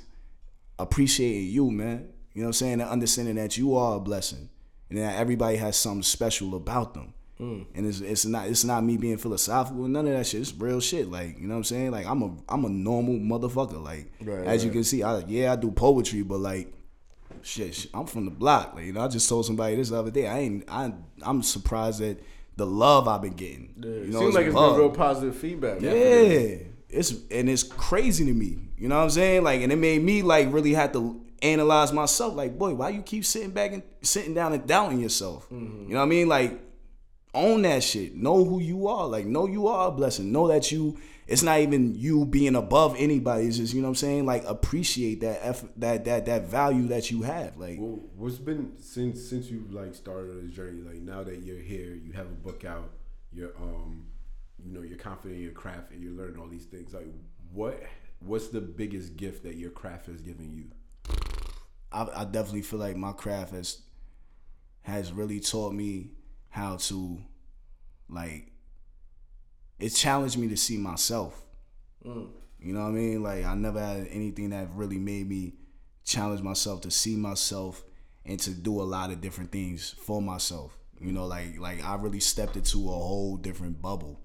appreciating 0.78 1.50
you, 1.50 1.70
man. 1.70 2.08
You 2.34 2.42
know 2.42 2.46
what 2.46 2.48
I'm 2.48 2.52
saying? 2.54 2.80
And 2.80 2.82
understanding 2.82 3.36
that 3.36 3.56
you 3.56 3.76
are 3.76 3.96
a 3.96 4.00
blessing 4.00 4.50
and 4.88 4.98
that 4.98 5.18
everybody 5.18 5.56
has 5.56 5.76
something 5.76 6.02
special 6.02 6.56
about 6.56 6.94
them. 6.94 7.14
Mm. 7.40 7.66
And 7.74 7.86
it's, 7.86 8.00
it's 8.00 8.26
not 8.26 8.48
it's 8.48 8.64
not 8.64 8.84
me 8.84 8.98
being 8.98 9.16
philosophical 9.16 9.88
none 9.88 10.06
of 10.06 10.12
that 10.12 10.26
shit. 10.26 10.42
It's 10.42 10.52
real 10.52 10.78
shit. 10.78 11.10
Like 11.10 11.38
you 11.38 11.46
know 11.46 11.54
what 11.54 11.58
I'm 11.58 11.64
saying. 11.64 11.90
Like 11.90 12.06
I'm 12.06 12.22
a 12.22 12.36
I'm 12.50 12.66
a 12.66 12.68
normal 12.68 13.14
motherfucker. 13.14 13.82
Like 13.82 14.12
Right, 14.20 14.46
as 14.46 14.62
you 14.62 14.70
can 14.70 14.84
see, 14.84 15.02
I 15.02 15.20
yeah 15.20 15.52
I 15.52 15.56
do 15.56 15.70
poetry, 15.70 16.20
but 16.20 16.40
like 16.40 16.70
shit, 17.42 17.74
shit, 17.74 17.90
I'm 17.94 18.06
from 18.06 18.24
the 18.24 18.30
block. 18.30 18.74
Like, 18.74 18.84
you 18.84 18.92
know, 18.92 19.00
I 19.00 19.08
just 19.08 19.28
told 19.28 19.46
somebody 19.46 19.76
this 19.76 19.90
the 19.90 19.98
other 19.98 20.10
day. 20.10 20.26
I 20.26 20.38
ain't. 20.38 20.64
I 20.68 20.92
I'm 21.22 21.42
surprised 21.42 22.00
at 22.02 22.18
the 22.56 22.66
love 22.66 23.08
I've 23.08 23.22
been 23.22 23.34
getting. 23.34 23.74
Yeah, 23.78 23.88
You 23.88 24.12
know, 24.12 24.20
seems 24.20 24.34
like 24.34 24.46
it's 24.46 24.54
been 24.54 24.76
real 24.76 24.90
positive 24.90 25.36
feedback. 25.36 25.80
Yeah, 25.80 26.58
it's 26.88 27.12
and 27.30 27.48
it's 27.48 27.62
crazy 27.62 28.24
to 28.26 28.32
me. 28.32 28.58
You 28.76 28.88
know 28.88 28.96
what 28.96 29.04
I'm 29.04 29.10
saying? 29.10 29.44
Like, 29.44 29.60
and 29.62 29.72
it 29.72 29.76
made 29.76 30.02
me 30.02 30.22
like 30.22 30.52
really 30.52 30.74
have 30.74 30.92
to 30.92 31.20
analyze 31.42 31.92
myself. 31.92 32.34
Like, 32.34 32.58
boy, 32.58 32.74
why 32.74 32.90
you 32.90 33.02
keep 33.02 33.24
sitting 33.24 33.50
back 33.50 33.72
and 33.72 33.82
sitting 34.02 34.34
down 34.34 34.52
and 34.52 34.66
doubting 34.66 35.00
yourself? 35.00 35.44
Mm-hmm. 35.50 35.84
You 35.84 35.94
know 35.94 35.96
what 35.96 36.06
I 36.06 36.08
mean? 36.08 36.28
Like, 36.28 36.60
own 37.34 37.62
that 37.62 37.82
shit. 37.82 38.14
Know 38.14 38.44
who 38.44 38.60
you 38.60 38.88
are. 38.88 39.06
Like, 39.06 39.26
know 39.26 39.46
you 39.46 39.68
are 39.68 39.88
a 39.88 39.90
blessing. 39.90 40.32
Know 40.32 40.48
that 40.48 40.70
you. 40.72 40.98
It's 41.30 41.44
not 41.44 41.60
even 41.60 41.94
you 41.94 42.26
being 42.26 42.56
above 42.56 42.96
anybody. 42.98 43.46
It's 43.46 43.56
just 43.56 43.72
you 43.72 43.80
know 43.80 43.86
what 43.86 43.90
I'm 43.90 43.94
saying. 43.94 44.26
Like, 44.26 44.42
appreciate 44.46 45.20
that 45.20 45.38
effort, 45.46 45.70
that 45.76 46.04
that 46.06 46.26
that 46.26 46.48
value 46.48 46.88
that 46.88 47.12
you 47.12 47.22
have. 47.22 47.56
Like, 47.56 47.78
Well, 47.78 48.00
what's 48.16 48.38
been 48.38 48.72
since 48.80 49.22
since 49.22 49.48
you 49.48 49.64
like 49.70 49.94
started 49.94 50.42
this 50.42 50.50
journey? 50.50 50.82
Like 50.82 50.96
now 50.96 51.22
that 51.22 51.44
you're 51.44 51.60
here, 51.60 51.94
you 51.94 52.10
have 52.14 52.26
a 52.26 52.30
book 52.30 52.64
out. 52.64 52.90
You're 53.32 53.56
um, 53.58 54.08
you 54.58 54.72
know, 54.72 54.82
you're 54.82 54.98
confident 54.98 55.36
in 55.36 55.44
your 55.44 55.52
craft 55.52 55.92
and 55.92 56.02
you're 56.02 56.12
learning 56.12 56.40
all 56.40 56.48
these 56.48 56.64
things. 56.64 56.92
Like, 56.92 57.06
what 57.52 57.80
what's 58.18 58.48
the 58.48 58.60
biggest 58.60 59.16
gift 59.16 59.44
that 59.44 59.54
your 59.54 59.70
craft 59.70 60.06
has 60.06 60.20
given 60.20 60.52
you? 60.52 60.64
I, 61.92 62.08
I 62.12 62.24
definitely 62.24 62.62
feel 62.62 62.80
like 62.80 62.96
my 62.96 63.12
craft 63.12 63.52
has 63.52 63.82
has 64.82 65.12
really 65.12 65.38
taught 65.38 65.74
me 65.74 66.10
how 66.48 66.74
to 66.76 67.22
like 68.08 68.50
it 69.80 69.90
challenged 69.90 70.38
me 70.38 70.48
to 70.48 70.56
see 70.56 70.76
myself. 70.76 71.42
Mm. 72.04 72.28
You 72.60 72.74
know 72.74 72.80
what 72.80 72.88
I 72.88 72.92
mean? 72.92 73.22
Like 73.22 73.44
I 73.44 73.54
never 73.54 73.80
had 73.80 74.08
anything 74.10 74.50
that 74.50 74.68
really 74.74 74.98
made 74.98 75.28
me 75.28 75.54
challenge 76.04 76.42
myself 76.42 76.82
to 76.82 76.90
see 76.90 77.16
myself 77.16 77.82
and 78.24 78.38
to 78.40 78.50
do 78.50 78.80
a 78.80 78.84
lot 78.84 79.10
of 79.10 79.20
different 79.20 79.50
things 79.50 79.90
for 79.90 80.20
myself. 80.20 80.76
You 81.00 81.12
know, 81.12 81.26
like 81.26 81.58
like 81.58 81.84
I 81.84 81.94
really 81.96 82.20
stepped 82.20 82.56
into 82.56 82.88
a 82.88 82.92
whole 82.92 83.36
different 83.36 83.80
bubble. 83.80 84.20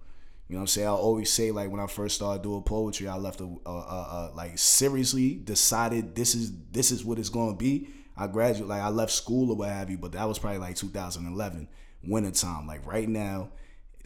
You 0.48 0.56
know 0.56 0.60
what 0.60 0.63
I'm 0.63 0.68
saying? 0.68 0.88
I 0.88 0.91
always 0.91 1.32
say 1.32 1.52
like 1.52 1.72
when 1.72 1.80
I 1.80 1.88
first 1.88 2.15
started 2.15 2.44
doing 2.44 2.62
poetry, 2.63 3.08
I 3.08 3.15
left 3.15 3.41
a, 3.41 3.46
a, 3.65 3.70
a, 3.70 3.72
a 3.72 4.32
like 4.36 4.58
seriously 4.58 5.36
decided 5.36 6.15
this 6.15 6.36
is 6.36 6.52
this 6.72 6.91
is 6.91 7.06
what 7.06 7.18
it's 7.18 7.30
gonna 7.30 7.56
be. 7.56 7.89
I 8.18 8.28
graduated 8.28 8.68
like 8.68 8.82
I 8.82 8.89
left 8.89 9.12
school 9.12 9.50
or 9.52 9.56
what 9.56 9.70
have 9.70 9.89
you, 9.89 9.98
but 9.98 10.12
that 10.12 10.28
was 10.28 10.38
probably 10.38 10.60
like 10.60 10.76
2011 10.76 11.68
winter 12.04 12.32
time. 12.32 12.68
Like 12.68 12.86
right 12.86 13.08
now, 13.08 13.50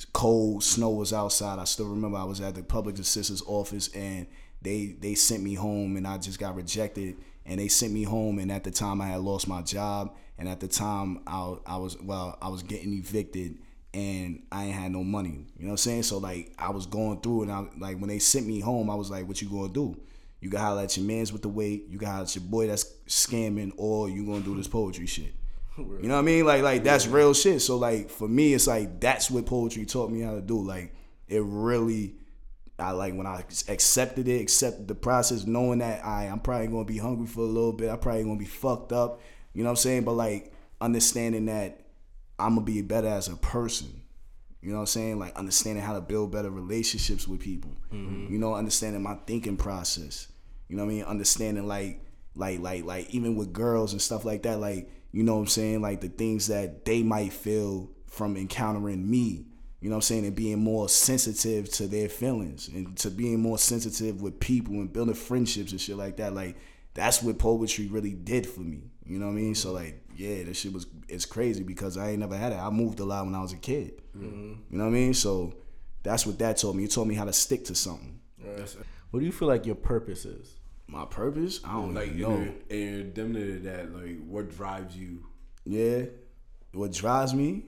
cold, 0.05 0.63
snow 0.63 0.89
was 0.89 1.13
outside. 1.13 1.59
I 1.59 1.65
still 1.65 1.87
remember 1.87 2.17
I 2.17 2.23
was 2.23 2.41
at 2.41 2.55
the 2.55 2.63
public 2.63 2.97
assistance 2.99 3.41
office 3.45 3.89
and 3.95 4.27
they 4.61 4.95
they 4.99 5.15
sent 5.15 5.43
me 5.43 5.53
home 5.53 5.97
and 5.97 6.07
I 6.07 6.17
just 6.17 6.39
got 6.39 6.55
rejected 6.55 7.17
and 7.45 7.59
they 7.59 7.67
sent 7.67 7.93
me 7.93 8.03
home 8.03 8.39
and 8.39 8.51
at 8.51 8.63
the 8.63 8.71
time 8.71 9.01
I 9.01 9.07
had 9.07 9.21
lost 9.21 9.47
my 9.47 9.61
job 9.61 10.15
and 10.37 10.47
at 10.47 10.59
the 10.59 10.67
time 10.67 11.21
I, 11.25 11.55
I 11.65 11.77
was 11.77 11.99
well 12.01 12.37
I 12.41 12.49
was 12.49 12.63
getting 12.63 12.93
evicted 12.93 13.57
and 13.93 14.43
I 14.51 14.65
ain't 14.65 14.75
had 14.75 14.91
no 14.91 15.03
money. 15.03 15.47
You 15.57 15.65
know 15.65 15.67
what 15.67 15.71
I'm 15.71 15.77
saying? 15.77 16.03
So 16.03 16.17
like 16.17 16.53
I 16.59 16.69
was 16.71 16.85
going 16.85 17.21
through 17.21 17.43
and 17.43 17.51
I 17.51 17.65
like 17.77 17.97
when 17.97 18.09
they 18.09 18.19
sent 18.19 18.45
me 18.45 18.59
home 18.59 18.89
I 18.89 18.95
was 18.95 19.09
like 19.09 19.27
what 19.27 19.41
you 19.41 19.49
gonna 19.49 19.69
do? 19.69 19.99
You 20.41 20.49
can 20.49 20.59
holler 20.59 20.83
at 20.83 20.95
your 20.95 21.05
mans 21.05 21.33
with 21.33 21.41
the 21.41 21.49
weight, 21.49 21.87
you 21.89 21.97
can 21.97 22.07
holler 22.07 22.23
at 22.23 22.35
your 22.35 22.43
boy 22.43 22.67
that's 22.67 22.85
scamming 23.07 23.73
or 23.77 24.09
you 24.09 24.25
gonna 24.25 24.41
do 24.41 24.55
this 24.55 24.67
poetry 24.67 25.05
shit. 25.05 25.33
You 25.79 26.07
know 26.07 26.15
what 26.15 26.21
I 26.21 26.23
mean? 26.23 26.45
Like 26.45 26.63
like 26.63 26.83
that's 26.83 27.07
real 27.07 27.33
shit. 27.33 27.61
So 27.61 27.77
like 27.77 28.09
for 28.09 28.27
me, 28.27 28.53
it's 28.53 28.67
like 28.67 28.99
that's 28.99 29.29
what 29.31 29.45
poetry 29.45 29.85
taught 29.85 30.11
me 30.11 30.21
how 30.21 30.35
to 30.35 30.41
do. 30.41 30.61
Like 30.61 30.93
it 31.27 31.41
really, 31.43 32.15
I 32.77 32.91
like 32.91 33.13
when 33.13 33.27
I 33.27 33.43
accepted 33.67 34.27
it, 34.27 34.41
accepted 34.41 34.87
the 34.87 34.95
process, 34.95 35.45
knowing 35.45 35.79
that 35.79 36.05
I 36.05 36.25
I'm 36.25 36.39
probably 36.39 36.67
gonna 36.67 36.85
be 36.85 36.97
hungry 36.97 37.27
for 37.27 37.41
a 37.41 37.43
little 37.43 37.73
bit. 37.73 37.89
I 37.89 37.95
probably 37.97 38.23
gonna 38.23 38.37
be 38.37 38.45
fucked 38.45 38.91
up. 38.91 39.21
You 39.53 39.63
know 39.63 39.69
what 39.69 39.79
I'm 39.79 39.83
saying? 39.83 40.03
But 40.03 40.13
like 40.13 40.53
understanding 40.81 41.45
that 41.45 41.85
I'm 42.37 42.55
gonna 42.55 42.65
be 42.65 42.81
better 42.81 43.07
as 43.07 43.27
a 43.27 43.35
person. 43.35 44.01
You 44.61 44.71
know 44.71 44.77
what 44.77 44.81
I'm 44.81 44.87
saying? 44.87 45.19
Like 45.19 45.37
understanding 45.37 45.83
how 45.83 45.93
to 45.93 46.01
build 46.01 46.31
better 46.31 46.49
relationships 46.49 47.27
with 47.27 47.39
people. 47.39 47.71
Mm-hmm. 47.93 48.33
You 48.33 48.39
know, 48.39 48.55
understanding 48.55 49.01
my 49.01 49.15
thinking 49.25 49.57
process. 49.57 50.27
You 50.67 50.75
know 50.75 50.85
what 50.85 50.91
I 50.91 50.95
mean? 50.95 51.03
Understanding 51.05 51.67
like 51.67 52.01
like 52.35 52.59
like 52.59 52.83
like 52.85 53.09
even 53.11 53.35
with 53.35 53.53
girls 53.53 53.91
and 53.93 54.01
stuff 54.01 54.25
like 54.25 54.43
that, 54.43 54.59
like, 54.59 54.89
you 55.11 55.23
know 55.23 55.35
what 55.35 55.41
I'm 55.41 55.47
saying? 55.47 55.81
Like 55.81 56.01
the 56.01 56.09
things 56.09 56.47
that 56.47 56.85
they 56.85 57.03
might 57.03 57.33
feel 57.33 57.89
from 58.07 58.37
encountering 58.37 59.09
me. 59.09 59.45
You 59.81 59.89
know 59.89 59.95
what 59.95 59.97
I'm 59.97 60.01
saying? 60.01 60.25
And 60.25 60.35
being 60.35 60.59
more 60.59 60.89
sensitive 60.89 61.71
to 61.73 61.87
their 61.87 62.09
feelings 62.09 62.67
and 62.67 62.97
to 62.97 63.09
being 63.09 63.39
more 63.39 63.57
sensitive 63.57 64.21
with 64.21 64.39
people 64.39 64.75
and 64.75 64.91
building 64.91 65.13
friendships 65.13 65.71
and 65.71 65.79
shit 65.79 65.95
like 65.95 66.17
that. 66.17 66.33
Like 66.33 66.57
that's 66.93 67.23
what 67.23 67.39
poetry 67.39 67.87
really 67.87 68.13
did 68.13 68.45
for 68.45 68.59
me. 68.59 68.91
You 69.05 69.19
know 69.19 69.27
what 69.27 69.33
I 69.33 69.35
mean? 69.35 69.55
So 69.55 69.71
like, 69.71 70.03
yeah, 70.15 70.43
this 70.43 70.59
shit 70.59 70.73
was 70.73 70.85
it's 71.07 71.25
crazy 71.25 71.63
because 71.63 71.97
I 71.97 72.09
ain't 72.09 72.19
never 72.19 72.37
had 72.37 72.51
it. 72.51 72.57
I 72.57 72.69
moved 72.69 72.99
a 72.99 73.05
lot 73.05 73.25
when 73.25 73.35
I 73.35 73.41
was 73.41 73.53
a 73.53 73.57
kid. 73.57 74.01
Mm-hmm. 74.17 74.53
You 74.69 74.77
know 74.77 74.83
what 74.83 74.89
I 74.89 74.93
mean? 74.93 75.13
So 75.13 75.55
that's 76.03 76.25
what 76.25 76.37
that 76.39 76.57
taught 76.57 76.75
me. 76.75 76.83
It 76.83 76.91
taught 76.91 77.07
me 77.07 77.15
how 77.15 77.25
to 77.25 77.33
stick 77.33 77.65
to 77.65 77.75
something. 77.75 78.19
What 79.11 79.21
do 79.21 79.25
you 79.25 79.31
feel 79.31 79.47
like 79.47 79.65
your 79.65 79.75
purpose 79.75 80.25
is? 80.25 80.58
My 80.91 81.05
purpose? 81.05 81.59
I 81.63 81.73
don't 81.73 81.93
Like, 81.93 82.13
know. 82.15 82.31
and, 82.35 82.61
and 82.71 83.15
them 83.15 83.33
to 83.33 83.59
that, 83.59 83.93
like, 83.95 84.17
what 84.27 84.49
drives 84.49 84.95
you? 84.97 85.25
Yeah. 85.65 86.03
What 86.73 86.91
drives 86.93 87.33
me? 87.33 87.65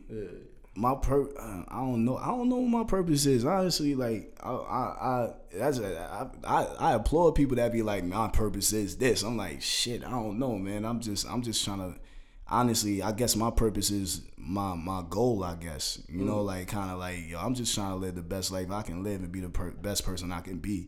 My 0.75 0.95
pur 0.95 1.23
uh, 1.38 1.63
I 1.67 1.79
don't 1.81 2.05
know. 2.05 2.17
I 2.17 2.27
don't 2.27 2.47
know 2.49 2.55
what 2.57 2.69
my 2.69 2.84
purpose 2.86 3.25
is. 3.25 3.43
Honestly, 3.45 3.93
like 3.93 4.34
I 4.41 4.51
I, 4.51 5.07
I 5.10 5.34
that's 5.53 5.79
I, 5.79 6.27
I 6.45 6.63
I 6.79 6.93
applaud 6.93 7.31
people 7.36 7.57
that 7.57 7.73
be 7.73 7.81
like 7.81 8.05
my 8.05 8.29
purpose 8.29 8.71
is 8.71 8.95
this. 8.97 9.21
I'm 9.23 9.36
like 9.36 9.62
shit. 9.62 10.01
I 10.05 10.12
don't 10.12 10.39
know, 10.39 10.57
man. 10.57 10.86
I'm 10.86 11.01
just 11.01 11.27
I'm 11.29 11.41
just 11.41 11.63
trying 11.65 11.79
to. 11.79 11.99
Honestly, 12.47 13.01
I 13.01 13.12
guess 13.12 13.36
my 13.36 13.49
purpose 13.51 13.91
is 13.91 14.21
my 14.38 14.73
my 14.75 15.03
goal. 15.10 15.43
I 15.43 15.55
guess 15.55 16.01
you 16.07 16.23
know, 16.23 16.41
like 16.41 16.67
kind 16.69 16.89
of 16.89 16.99
like 16.99 17.27
yo. 17.27 17.39
I'm 17.39 17.53
just 17.53 17.75
trying 17.75 17.91
to 17.91 17.97
live 17.97 18.15
the 18.15 18.21
best 18.21 18.49
life 18.51 18.71
I 18.71 18.81
can 18.81 19.03
live 19.03 19.21
and 19.23 19.31
be 19.31 19.41
the 19.41 19.49
per- 19.49 19.71
best 19.71 20.05
person 20.05 20.31
I 20.31 20.39
can 20.41 20.57
be. 20.60 20.88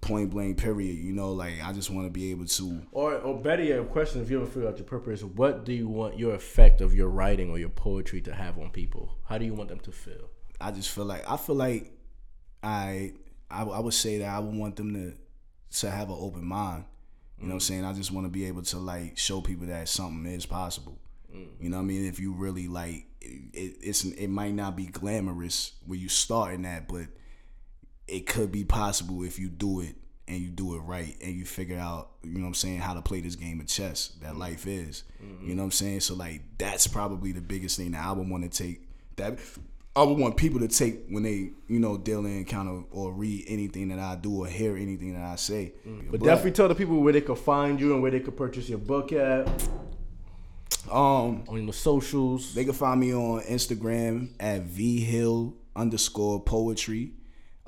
Point 0.00 0.30
blank. 0.30 0.58
Period. 0.58 0.96
You 0.96 1.12
know, 1.12 1.32
like 1.32 1.54
I 1.62 1.72
just 1.72 1.90
want 1.90 2.06
to 2.06 2.10
be 2.10 2.30
able 2.30 2.46
to. 2.46 2.82
Or, 2.92 3.16
or 3.16 3.40
better 3.40 3.62
yet, 3.62 3.78
a 3.78 3.84
question: 3.84 4.22
If 4.22 4.30
you 4.30 4.40
ever 4.40 4.46
figure 4.46 4.68
out 4.68 4.78
your 4.78 4.86
purpose, 4.86 5.22
what 5.22 5.64
do 5.64 5.72
you 5.72 5.88
want 5.88 6.18
your 6.18 6.34
effect 6.34 6.80
of 6.80 6.94
your 6.94 7.08
writing 7.08 7.50
or 7.50 7.58
your 7.58 7.68
poetry 7.68 8.20
to 8.22 8.34
have 8.34 8.58
on 8.58 8.70
people? 8.70 9.16
How 9.24 9.38
do 9.38 9.44
you 9.44 9.54
want 9.54 9.68
them 9.68 9.80
to 9.80 9.92
feel? 9.92 10.30
I 10.60 10.70
just 10.70 10.90
feel 10.90 11.04
like 11.04 11.28
I 11.28 11.36
feel 11.36 11.56
like 11.56 11.92
I 12.62 13.12
I, 13.50 13.62
I 13.62 13.80
would 13.80 13.94
say 13.94 14.18
that 14.18 14.28
I 14.28 14.38
would 14.38 14.54
want 14.54 14.76
them 14.76 14.94
to 14.94 15.14
to 15.80 15.90
have 15.90 16.08
an 16.08 16.16
open 16.18 16.44
mind. 16.44 16.84
You 17.38 17.46
know 17.46 17.54
what 17.54 17.54
I'm 17.54 17.58
mm. 17.60 17.62
saying? 17.62 17.84
I 17.84 17.92
just 17.92 18.10
want 18.10 18.26
to 18.26 18.30
be 18.30 18.44
able 18.46 18.62
to 18.62 18.78
like 18.78 19.16
show 19.16 19.40
people 19.40 19.66
that 19.66 19.88
something 19.88 20.30
is 20.30 20.46
possible. 20.46 20.98
Mm. 21.34 21.48
You 21.60 21.70
know 21.70 21.78
what 21.78 21.84
I 21.84 21.86
mean? 21.86 22.06
If 22.06 22.20
you 22.20 22.32
really 22.32 22.68
like 22.68 23.06
it, 23.20 23.76
it's 23.80 24.04
it 24.04 24.28
might 24.28 24.54
not 24.54 24.76
be 24.76 24.86
glamorous 24.86 25.72
where 25.86 25.98
you 25.98 26.08
starting 26.08 26.66
at, 26.66 26.88
but 26.88 27.06
it 28.10 28.26
could 28.26 28.50
be 28.50 28.64
possible 28.64 29.22
if 29.22 29.38
you 29.38 29.48
do 29.48 29.80
it 29.80 29.94
and 30.26 30.40
you 30.40 30.48
do 30.48 30.74
it 30.76 30.80
right 30.80 31.16
and 31.22 31.34
you 31.34 31.44
figure 31.44 31.78
out, 31.78 32.10
you 32.22 32.34
know 32.34 32.40
what 32.40 32.48
I'm 32.48 32.54
saying, 32.54 32.78
how 32.78 32.94
to 32.94 33.02
play 33.02 33.20
this 33.20 33.36
game 33.36 33.60
of 33.60 33.66
chess 33.66 34.12
that 34.20 34.30
mm-hmm. 34.30 34.40
life 34.40 34.66
is. 34.66 35.04
Mm-hmm. 35.22 35.48
You 35.48 35.54
know 35.54 35.62
what 35.62 35.66
I'm 35.66 35.72
saying? 35.72 36.00
So 36.00 36.14
like 36.14 36.42
that's 36.58 36.86
probably 36.86 37.32
the 37.32 37.40
biggest 37.40 37.76
thing 37.76 37.92
that 37.92 38.04
I 38.04 38.12
would 38.12 38.28
want 38.28 38.50
to 38.50 38.64
take 38.64 38.82
that 39.16 39.38
I 39.96 40.04
would 40.04 40.18
want 40.18 40.36
people 40.36 40.60
to 40.60 40.68
take 40.68 41.08
when 41.08 41.24
they, 41.24 41.50
you 41.66 41.80
know, 41.80 41.98
deal 41.98 42.24
in 42.24 42.44
kind 42.44 42.68
of 42.68 42.84
or 42.92 43.12
read 43.12 43.44
anything 43.48 43.88
that 43.88 43.98
I 43.98 44.14
do 44.14 44.44
or 44.44 44.46
hear 44.46 44.76
anything 44.76 45.14
that 45.14 45.24
I 45.24 45.34
say. 45.34 45.72
Mm. 45.86 46.12
But 46.12 46.22
definitely 46.22 46.52
tell 46.52 46.68
the 46.68 46.76
people 46.76 47.00
where 47.00 47.12
they 47.12 47.20
could 47.20 47.38
find 47.38 47.80
you 47.80 47.92
and 47.94 48.02
where 48.02 48.10
they 48.10 48.20
could 48.20 48.36
purchase 48.36 48.68
your 48.68 48.78
book 48.78 49.12
at 49.12 49.48
um 50.90 51.44
on 51.48 51.66
the 51.66 51.72
socials. 51.72 52.54
They 52.54 52.64
can 52.64 52.72
find 52.72 53.00
me 53.00 53.12
on 53.14 53.42
Instagram 53.42 54.30
at 54.38 54.66
vhill 54.66 55.54
underscore 55.74 56.40
poetry. 56.40 57.12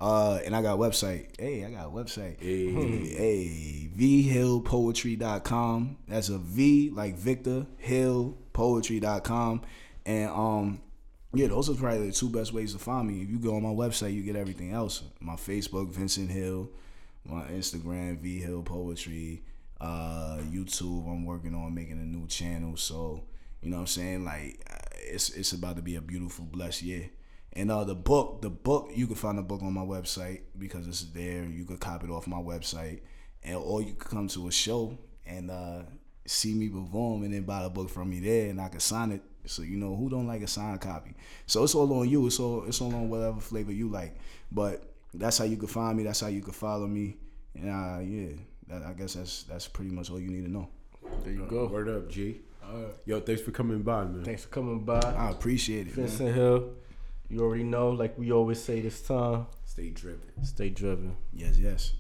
Uh, 0.03 0.41
and 0.45 0.55
I 0.57 0.63
got 0.63 0.75
a 0.75 0.79
website. 0.79 1.27
Hey, 1.39 1.65
I 1.65 1.71
got 1.71 1.87
a 1.87 1.91
website. 1.91 2.41
Hey, 2.41 2.73
hey 3.17 3.89
vhillpoetry.com. 3.97 5.97
That's 6.09 6.29
a 6.29 6.39
V 6.39 6.91
like 6.91 7.15
Victor 7.15 7.67
Hill 7.79 8.37
poetry.com. 8.53 9.63
And 10.05 10.31
um 10.31 10.83
yeah, 11.33 11.47
those 11.47 11.71
are 11.71 11.75
probably 11.75 12.09
the 12.09 12.13
two 12.13 12.29
best 12.29 12.53
ways 12.53 12.73
to 12.73 12.81
find 12.81 13.07
me. 13.07 13.23
If 13.23 13.31
you 13.31 13.39
go 13.39 13.55
on 13.55 13.63
my 13.63 13.69
website, 13.69 14.13
you 14.13 14.25
get 14.25 14.35
everything 14.35 14.73
else. 14.73 15.05
My 15.21 15.37
Facebook, 15.37 15.91
Vincent 15.91 16.33
Hill. 16.33 16.69
My 17.25 17.45
Instagram, 17.45 18.19
V 18.19 18.41
Hill 18.41 18.65
Poetry. 18.65 19.45
Uh, 19.81 20.39
YouTube, 20.51 21.09
I'm 21.09 21.25
working 21.25 21.55
on 21.55 21.73
making 21.75 22.01
a 22.01 22.05
new 22.05 22.27
channel. 22.27 22.77
So, 22.77 23.23
you 23.63 23.71
know 23.71 23.77
what 23.77 23.83
I'm 23.83 23.87
saying? 23.87 24.25
Like, 24.25 24.67
uh, 24.69 24.79
it's 24.97 25.31
it's 25.31 25.53
about 25.53 25.77
to 25.77 25.83
be 25.83 25.95
a 25.95 26.01
beautiful, 26.01 26.45
blessed 26.45 26.83
year. 26.83 27.09
And 27.55 27.71
uh, 27.71 27.85
the 27.85 27.95
book, 27.95 28.41
the 28.41 28.51
book, 28.51 28.91
you 28.95 29.07
can 29.07 29.17
find 29.17 29.37
the 29.37 29.43
book 29.43 29.63
on 29.63 29.73
my 29.73 29.83
website 29.83 30.41
because 30.59 30.89
it's 30.89 31.05
there. 31.05 31.45
You 31.45 31.65
can 31.65 31.77
copy 31.77 32.07
it 32.07 32.11
off 32.11 32.27
my 32.27 32.39
website, 32.39 33.01
and 33.43 33.57
or 33.57 33.83
you 33.83 33.95
can 33.95 34.11
come 34.11 34.29
to 34.29 34.49
a 34.49 34.53
show 34.53 34.97
and 35.27 35.51
uh, 35.51 35.83
see 36.25 36.55
me 36.55 36.69
perform, 36.69 37.25
and 37.25 37.35
then 37.35 37.43
buy 37.43 37.63
the 37.63 37.69
book 37.69 37.91
from 37.91 38.09
me 38.11 38.21
there, 38.21 38.49
and 38.49 38.61
I 38.61 38.69
can 38.69 38.81
sign 38.81 39.13
it. 39.13 39.23
So 39.45 39.63
you 39.63 39.77
know 39.77 39.95
who 39.97 40.09
don't 40.09 40.27
like 40.27 40.41
a 40.43 40.47
signed 40.47 40.81
copy. 40.81 41.15
So 41.47 41.65
it's 41.65 41.75
all 41.75 41.93
on 42.01 42.09
you. 42.09 42.27
It's 42.27 42.41
all 42.41 42.65
it's 42.65 42.81
all 42.81 42.95
on 42.95 43.11
whatever 43.11 43.41
flavor 43.41 43.73
you 43.73 43.89
like. 43.89 44.17
But 44.51 44.85
that's 45.13 45.39
how 45.39 45.45
you 45.45 45.57
can 45.57 45.69
find 45.69 45.97
me. 45.99 46.05
That's 46.05 46.21
how 46.21 46.29
you 46.29 46.41
can 46.41 46.53
follow 46.53 46.87
me. 46.87 47.17
And 47.55 47.69
uh, 47.69 47.99
yeah, 48.01 48.37
that, 48.69 48.87
I 48.87 48.93
guess 48.95 49.15
that's 49.15 49.43
that's 49.43 49.69
pretty 49.69 49.91
much 49.91 50.11
all 50.11 50.21
you 50.21 50.31
need 50.31 50.45
to 50.45 50.51
know. 50.51 50.69
There 51.23 51.33
you 51.33 51.45
go. 51.51 51.67
Word 51.67 51.89
up, 51.89 52.09
G. 52.09 52.41
Yo, 53.05 53.21
thanks 53.21 53.43
for 53.43 53.51
coming 53.51 53.83
by, 53.83 54.05
man. 54.05 54.25
Thanks 54.25 54.45
for 54.45 54.49
coming 54.49 54.81
by. 54.85 55.01
I 55.01 55.31
appreciate 55.31 55.89
it. 55.89 55.97
Man. 55.97 56.07
Vincent 56.07 56.35
Hill. 56.35 56.71
You 57.29 57.41
already 57.41 57.65
know, 57.65 57.91
like 57.91 58.19
we 58.19 58.31
always 58.33 58.63
say 58.63 58.81
this 58.81 59.01
time, 59.03 59.47
Stay 59.65 59.91
driven. 59.91 60.45
stay 60.45 60.69
driven. 60.71 61.17
Yes, 61.33 61.59
yes. 61.59 61.95